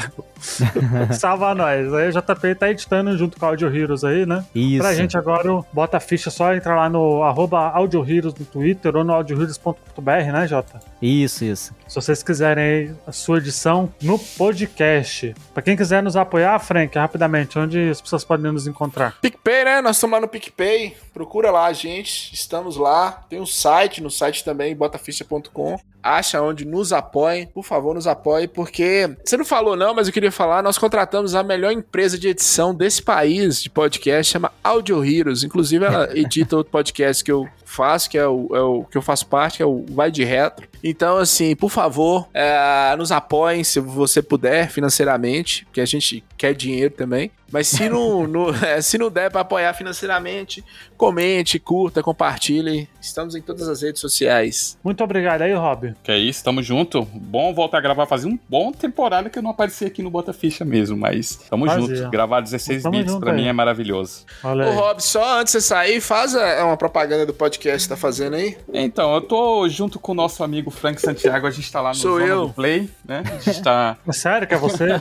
Salva 1.13 1.55
nós. 1.55 1.93
Aí 1.93 2.09
o 2.09 2.13
JP 2.13 2.55
tá 2.55 2.71
editando 2.71 3.17
junto 3.17 3.39
com 3.39 3.47
o 3.47 3.49
Audio 3.49 3.75
Heroes 3.75 4.05
aí, 4.05 4.25
né? 4.25 4.45
Isso. 4.55 4.79
Pra 4.79 4.95
gente 4.95 5.17
agora, 5.17 5.63
bota 5.73 5.97
a 5.97 6.01
ficha, 6.01 6.31
só 6.31 6.55
entrar 6.55 6.77
lá 6.77 6.89
no 6.89 7.23
arroba 7.23 7.69
Audio 7.71 8.01
Heroes 8.09 8.35
no 8.35 8.45
Twitter 8.45 8.97
ou 8.97 9.05
no 9.05 9.13
audioheroes.com.br, 9.13 10.11
né, 10.33 10.47
Jota? 10.47 10.81
Isso, 11.01 11.45
isso. 11.45 11.75
Se 11.87 11.95
vocês 11.95 12.23
quiserem 12.23 12.65
aí 12.65 12.95
a 13.07 13.13
sua 13.13 13.39
edição 13.39 13.93
no 14.01 14.19
podcast. 14.19 15.35
Pra 15.53 15.63
quem 15.63 15.77
quiser 15.77 16.03
nos 16.03 16.17
apoiar, 16.17 16.59
Frank, 16.61 16.97
rapidamente, 16.97 17.59
onde 17.59 17.91
as 17.91 18.01
pessoas 18.01 18.25
podem 18.25 18.53
nos 18.53 18.67
encontrar? 18.67 19.19
PicPay, 19.21 19.65
né? 19.65 19.81
Nós 19.81 19.97
estamos 19.97 20.15
lá 20.15 20.21
no 20.21 20.29
PicPay. 20.29 20.97
Procura 21.13 21.51
lá 21.51 21.67
a 21.67 21.73
gente. 21.73 22.33
Estamos 22.35 22.77
lá. 22.77 23.25
Tem 23.29 23.41
um 23.41 23.47
site, 23.61 24.03
no 24.03 24.11
site 24.11 24.45
também, 24.45 24.75
botaficha.com. 24.75 25.79
acha 26.03 26.41
onde 26.43 26.65
nos 26.65 26.93
apoiem. 26.93 27.47
Por 27.47 27.65
favor, 27.65 27.95
nos 27.95 28.07
apoie, 28.07 28.47
porque 28.49 29.11
você 29.25 29.37
não 29.37 29.45
falou 29.45 29.77
não, 29.77 29.95
mas 29.95 30.07
eu 30.07 30.13
queria 30.13 30.33
falar, 30.33 30.63
nós 30.63 30.79
contratamos 30.79 31.35
a 31.35 31.43
melhor 31.43 31.73
empresa 31.73 32.19
de 32.19 32.29
edição 32.29 32.75
desse 32.75 33.03
país 33.03 33.63
de 33.63 33.71
podcast, 33.71 34.33
chama 34.33 34.53
Audio 34.63 35.05
Heroes. 35.05 35.43
Inclusive, 35.45 35.85
ela 35.85 36.09
edita 36.17 36.57
outro 36.57 36.71
podcast 36.73 37.23
que 37.25 37.33
eu 37.33 37.49
faço, 37.65 38.11
que 38.11 38.19
é 38.19 38.27
o, 38.27 38.49
é 38.53 38.61
o 38.61 38.85
que 38.85 38.99
eu 38.99 39.03
faço 39.03 39.27
parte, 39.27 39.59
que 39.59 39.63
é 39.63 39.67
o 39.67 39.85
Vai 39.91 40.11
de 40.11 40.25
Retro. 40.25 40.69
Então, 40.83 41.19
assim, 41.19 41.55
por 41.55 41.71
favor, 41.71 42.27
é, 42.35 42.95
nos 42.97 43.13
apoiem 43.13 43.63
se 43.63 43.79
você 43.79 44.21
puder 44.23 44.69
financeiramente, 44.71 45.65
porque 45.67 45.81
a 45.81 45.87
gente 45.87 46.25
quer 46.37 46.55
dinheiro 46.55 46.93
também. 46.95 47.31
Mas 47.53 47.69
se 47.69 47.89
não, 47.89 48.27
não- 48.29 48.51
é, 48.55 48.81
se 48.81 48.97
não 48.99 49.11
der 49.11 49.31
para 49.31 49.43
apoiar 49.43 49.73
financeiramente, 49.75 50.65
comente, 50.97 51.59
curta, 51.59 52.03
compartilhe. 52.03 52.89
Estamos 53.01 53.35
em 53.35 53.43
todas 53.43 53.69
as 53.69 53.83
redes 53.83 54.01
sociais. 54.01 54.79
Muito 54.83 55.03
obrigado 55.05 55.43
aí, 55.43 55.53
Rob. 55.55 55.90
Que 56.03 56.13
é 56.13 56.19
isso, 56.19 56.43
tamo 56.45 56.63
junto. 56.63 57.03
Bom 57.13 57.53
voltar 57.55 57.79
a 57.79 57.81
gravar. 57.81 58.07
Fazia 58.07 58.31
um 58.31 58.39
bom 58.49 58.73
temporada 58.73 59.29
que 59.31 59.39
eu 59.39 59.43
não 59.43 59.51
aparecia 59.51 59.87
aqui 59.89 60.03
no 60.03 60.11
Bota 60.11 60.33
Ficha 60.33 60.65
mesmo, 60.65 60.97
mas 60.97 61.37
tamo 61.49 61.67
Fazia. 61.67 61.97
junto. 61.97 62.11
Gravar 62.11 62.41
16 62.41 62.83
Tamo 62.83 62.99
bits 62.99 63.15
pra 63.17 63.31
aí. 63.33 63.37
mim 63.37 63.47
é 63.49 63.53
maravilhoso. 63.53 64.25
Olha 64.43 64.67
Ô. 64.69 64.73
Rob, 64.73 65.01
só 65.03 65.41
antes 65.41 65.53
de 65.53 65.61
você 65.61 65.67
sair, 65.69 66.01
faz 66.01 66.35
a- 66.35 66.65
uma 66.65 66.77
propaganda 66.77 67.25
do 67.27 67.33
podcast 67.35 67.79
que 67.79 67.83
você 67.83 67.89
tá 67.89 67.97
fazendo 67.97 68.37
aí. 68.37 68.57
Então, 68.73 69.15
eu 69.15 69.21
tô 69.21 69.69
junto 69.69 69.99
com 69.99 70.13
o 70.13 70.15
nosso 70.15 70.43
amigo 70.45 70.71
Frank 70.71 71.01
Santiago, 71.01 71.47
a 71.47 71.51
gente 71.51 71.71
tá 71.71 71.81
lá 71.81 71.91
no 71.91 71.95
Sou 71.95 72.19
Zona 72.19 72.27
eu. 72.31 72.47
do 72.49 72.53
Play, 72.55 72.89
né? 73.05 73.23
A 73.27 73.39
gente 73.39 73.63
tá. 73.63 73.97
Sério 74.13 74.47
que 74.49 74.55
é 74.55 74.59
você? 74.59 75.01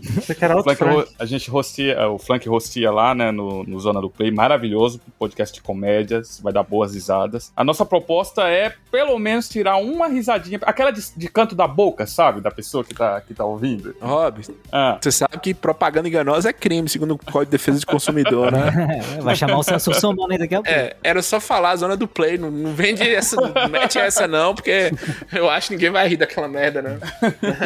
Você 0.00 0.34
quer 0.34 0.54
outro 0.54 0.74
Frank? 0.74 0.94
ro- 0.94 1.06
a 1.18 1.24
gente 1.24 1.50
hostia, 1.50 2.08
o 2.08 2.18
Flank 2.18 2.48
hostia 2.48 2.90
lá, 2.90 3.14
né, 3.14 3.30
no, 3.30 3.64
no 3.64 3.78
Zona 3.80 4.00
do 4.00 4.08
Play, 4.10 4.30
maravilhoso, 4.30 5.00
podcast 5.18 5.54
de 5.54 5.62
comédias, 5.62 6.40
vai 6.42 6.52
dar 6.52 6.62
boas 6.62 6.94
risadas. 6.94 7.52
A 7.56 7.62
nossa 7.64 7.84
proposta 7.84 8.48
é, 8.48 8.72
pelo 8.90 9.18
menos, 9.18 9.48
tirar 9.48 9.76
uma 10.00 10.08
risadinha, 10.08 10.58
aquela 10.62 10.90
de, 10.90 11.02
de 11.16 11.28
canto 11.28 11.54
da 11.54 11.66
boca, 11.68 12.06
sabe, 12.06 12.40
da 12.40 12.50
pessoa 12.50 12.82
que 12.84 12.94
tá, 12.94 13.20
que 13.20 13.34
tá 13.34 13.44
ouvindo. 13.44 13.94
Rob, 14.00 14.40
Ah, 14.72 14.98
você 15.00 15.10
sabe 15.12 15.38
que 15.40 15.54
propaganda 15.54 16.08
enganosa 16.08 16.50
é 16.50 16.52
crime, 16.52 16.88
segundo 16.88 17.12
o 17.14 17.18
Código 17.18 17.44
de 17.46 17.50
Defesa 17.52 17.80
do 17.80 17.86
Consumidor, 17.86 18.52
né? 18.52 18.70
Vai 19.22 19.34
chamar 19.36 19.58
o 19.58 19.62
Celso 19.62 19.92
Somano 19.94 20.32
aí 20.32 20.38
daqui 20.38 20.54
a 20.54 20.62
pouco. 20.62 20.70
É, 20.70 20.96
era 21.02 21.22
só 21.22 21.40
falar 21.40 21.70
a 21.70 21.76
zona 21.76 21.96
do 21.96 22.06
play, 22.08 22.38
não, 22.38 22.50
não 22.50 22.72
vende 22.74 23.02
essa, 23.02 23.36
não 23.36 23.68
mete 23.68 23.98
essa 23.98 24.26
não, 24.26 24.54
porque 24.54 24.92
eu 25.32 25.48
acho 25.50 25.68
que 25.68 25.74
ninguém 25.74 25.90
vai 25.90 26.08
rir 26.08 26.16
daquela 26.16 26.48
merda, 26.48 26.82
né? 26.82 26.98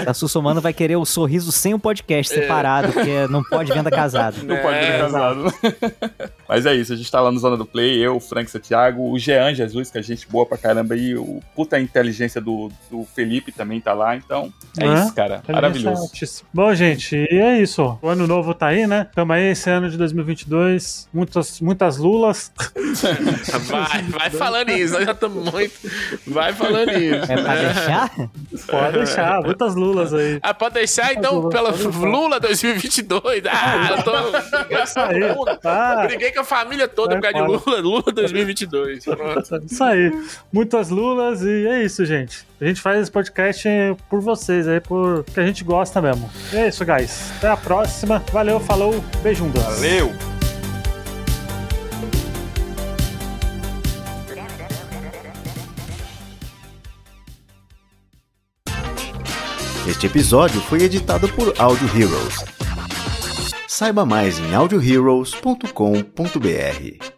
Celso 0.05 0.28
Somano 0.28 0.61
vai 0.61 0.72
querer 0.72 0.97
o 0.97 1.05
sorriso 1.05 1.51
sem 1.53 1.74
o 1.74 1.78
podcast 1.78 2.32
separado, 2.35 2.93
porque 2.93 3.26
não 3.28 3.43
pode 3.43 3.72
venda 3.72 3.91
casado. 3.91 4.43
não 4.45 4.57
pode 4.59 4.76
É, 4.76 4.93
ter 4.93 4.99
casado. 4.99 5.45
Mas 6.49 6.66
é 6.66 6.74
isso, 6.74 6.93
a 6.93 6.97
gente 6.97 7.11
tá 7.11 7.20
lá 7.20 7.32
no 7.32 7.39
Zona 7.39 7.57
do 7.57 7.64
Play, 7.66 7.99
eu, 8.05 8.16
o 8.16 8.20
Frank 8.20 8.51
Santiago, 8.51 9.11
o 9.11 9.18
Jean 9.18 9.55
Jesus, 9.55 9.91
que 9.91 9.99
é 9.99 10.03
gente 10.03 10.28
boa 10.28 10.45
pra 10.47 10.59
caramba, 10.59 10.97
e 10.97 11.16
o 11.16 11.41
puta 11.55 11.78
inteligência 12.25 12.41
do, 12.41 12.70
do 12.91 13.05
Felipe 13.05 13.53
também 13.53 13.81
tá 13.81 13.93
lá, 13.93 14.16
então 14.16 14.53
é 14.79 14.87
É? 14.87 14.95
isso, 14.95 15.14
cara, 15.14 15.43
maravilhoso. 15.49 16.11
Bom, 16.53 16.75
gente, 16.75 17.14
e 17.31 17.37
é 17.39 17.61
isso. 17.61 17.99
O 18.03 18.09
ano 18.09 18.27
novo 18.27 18.55
tá 18.55 18.68
aí, 18.68 18.87
né? 18.87 19.07
Tamo 19.14 19.33
aí 19.33 19.51
esse 19.51 19.68
ano 19.70 19.89
de 19.91 19.97
2022. 19.97 21.09
Muitas, 21.12 21.61
muitas 21.61 21.97
lulas. 21.99 22.51
Vai, 23.68 24.03
vai 24.03 24.31
falando 24.31 24.70
isso, 24.70 24.95
nós 24.95 25.05
já 25.05 25.12
estamos 25.12 25.53
muito. 25.53 25.75
Vai 26.27 26.53
falando 26.53 26.91
isso. 26.91 27.33
É 27.33 27.37
pra 27.43 27.55
deixar? 27.57 28.11
Pode 28.66 28.93
deixar, 28.99 29.43
muitas 29.43 29.75
lulas 29.75 30.12
aí. 30.14 30.39
Ah, 30.43 30.55
pode 30.55 30.75
deixar 30.75 31.12
então 31.12 31.49
pela 31.49 31.70
Lula 31.70 32.41
2022. 32.41 33.43
Ah, 33.47 33.89
eu 33.97 34.03
tô. 34.03 34.12
Isso 34.83 34.99
aí. 35.01 35.59
Tá. 35.61 36.07
Briguei 36.07 36.33
com 36.33 36.41
a 36.41 36.45
família 36.45 36.89
toda 36.89 37.16
por 37.16 37.22
causa 37.22 37.39
de 37.39 37.45
Lula, 37.66 37.81
Lula 37.81 38.12
2022. 38.12 39.05
Pronto. 39.05 39.62
Isso 39.66 39.85
aí. 39.85 40.12
Muitas 40.53 40.91
lulas 40.91 41.43
e 41.43 41.66
é 41.66 41.83
isso, 41.85 42.05
gente. 42.19 42.47
A 42.61 42.65
gente 42.65 42.81
faz 42.81 43.01
esse 43.01 43.11
podcast 43.11 43.69
por 44.09 44.21
vocês 44.21 44.67
aí, 44.67 44.81
por 44.81 45.25
que 45.25 45.41
a 45.41 45.47
gente 45.47 45.65
gosta 45.65 46.01
mesmo. 46.01 46.31
E 46.53 46.57
é 46.57 46.69
isso, 46.69 46.85
guys. 46.85 47.33
Até 47.39 47.49
a 47.49 47.57
próxima. 47.57 48.23
Valeu, 48.33 48.61
falou, 48.61 49.03
beijundas. 49.23 49.62
Valeu! 49.62 50.12
Este 59.87 60.07
episódio 60.07 60.61
foi 60.62 60.83
editado 60.83 61.29
por 61.29 61.53
Audio 61.59 61.87
Heroes. 61.89 62.37
Saiba 63.69 64.07
mais 64.07 64.39
em 64.39 64.55
audioheroes.com.br. 64.55 67.14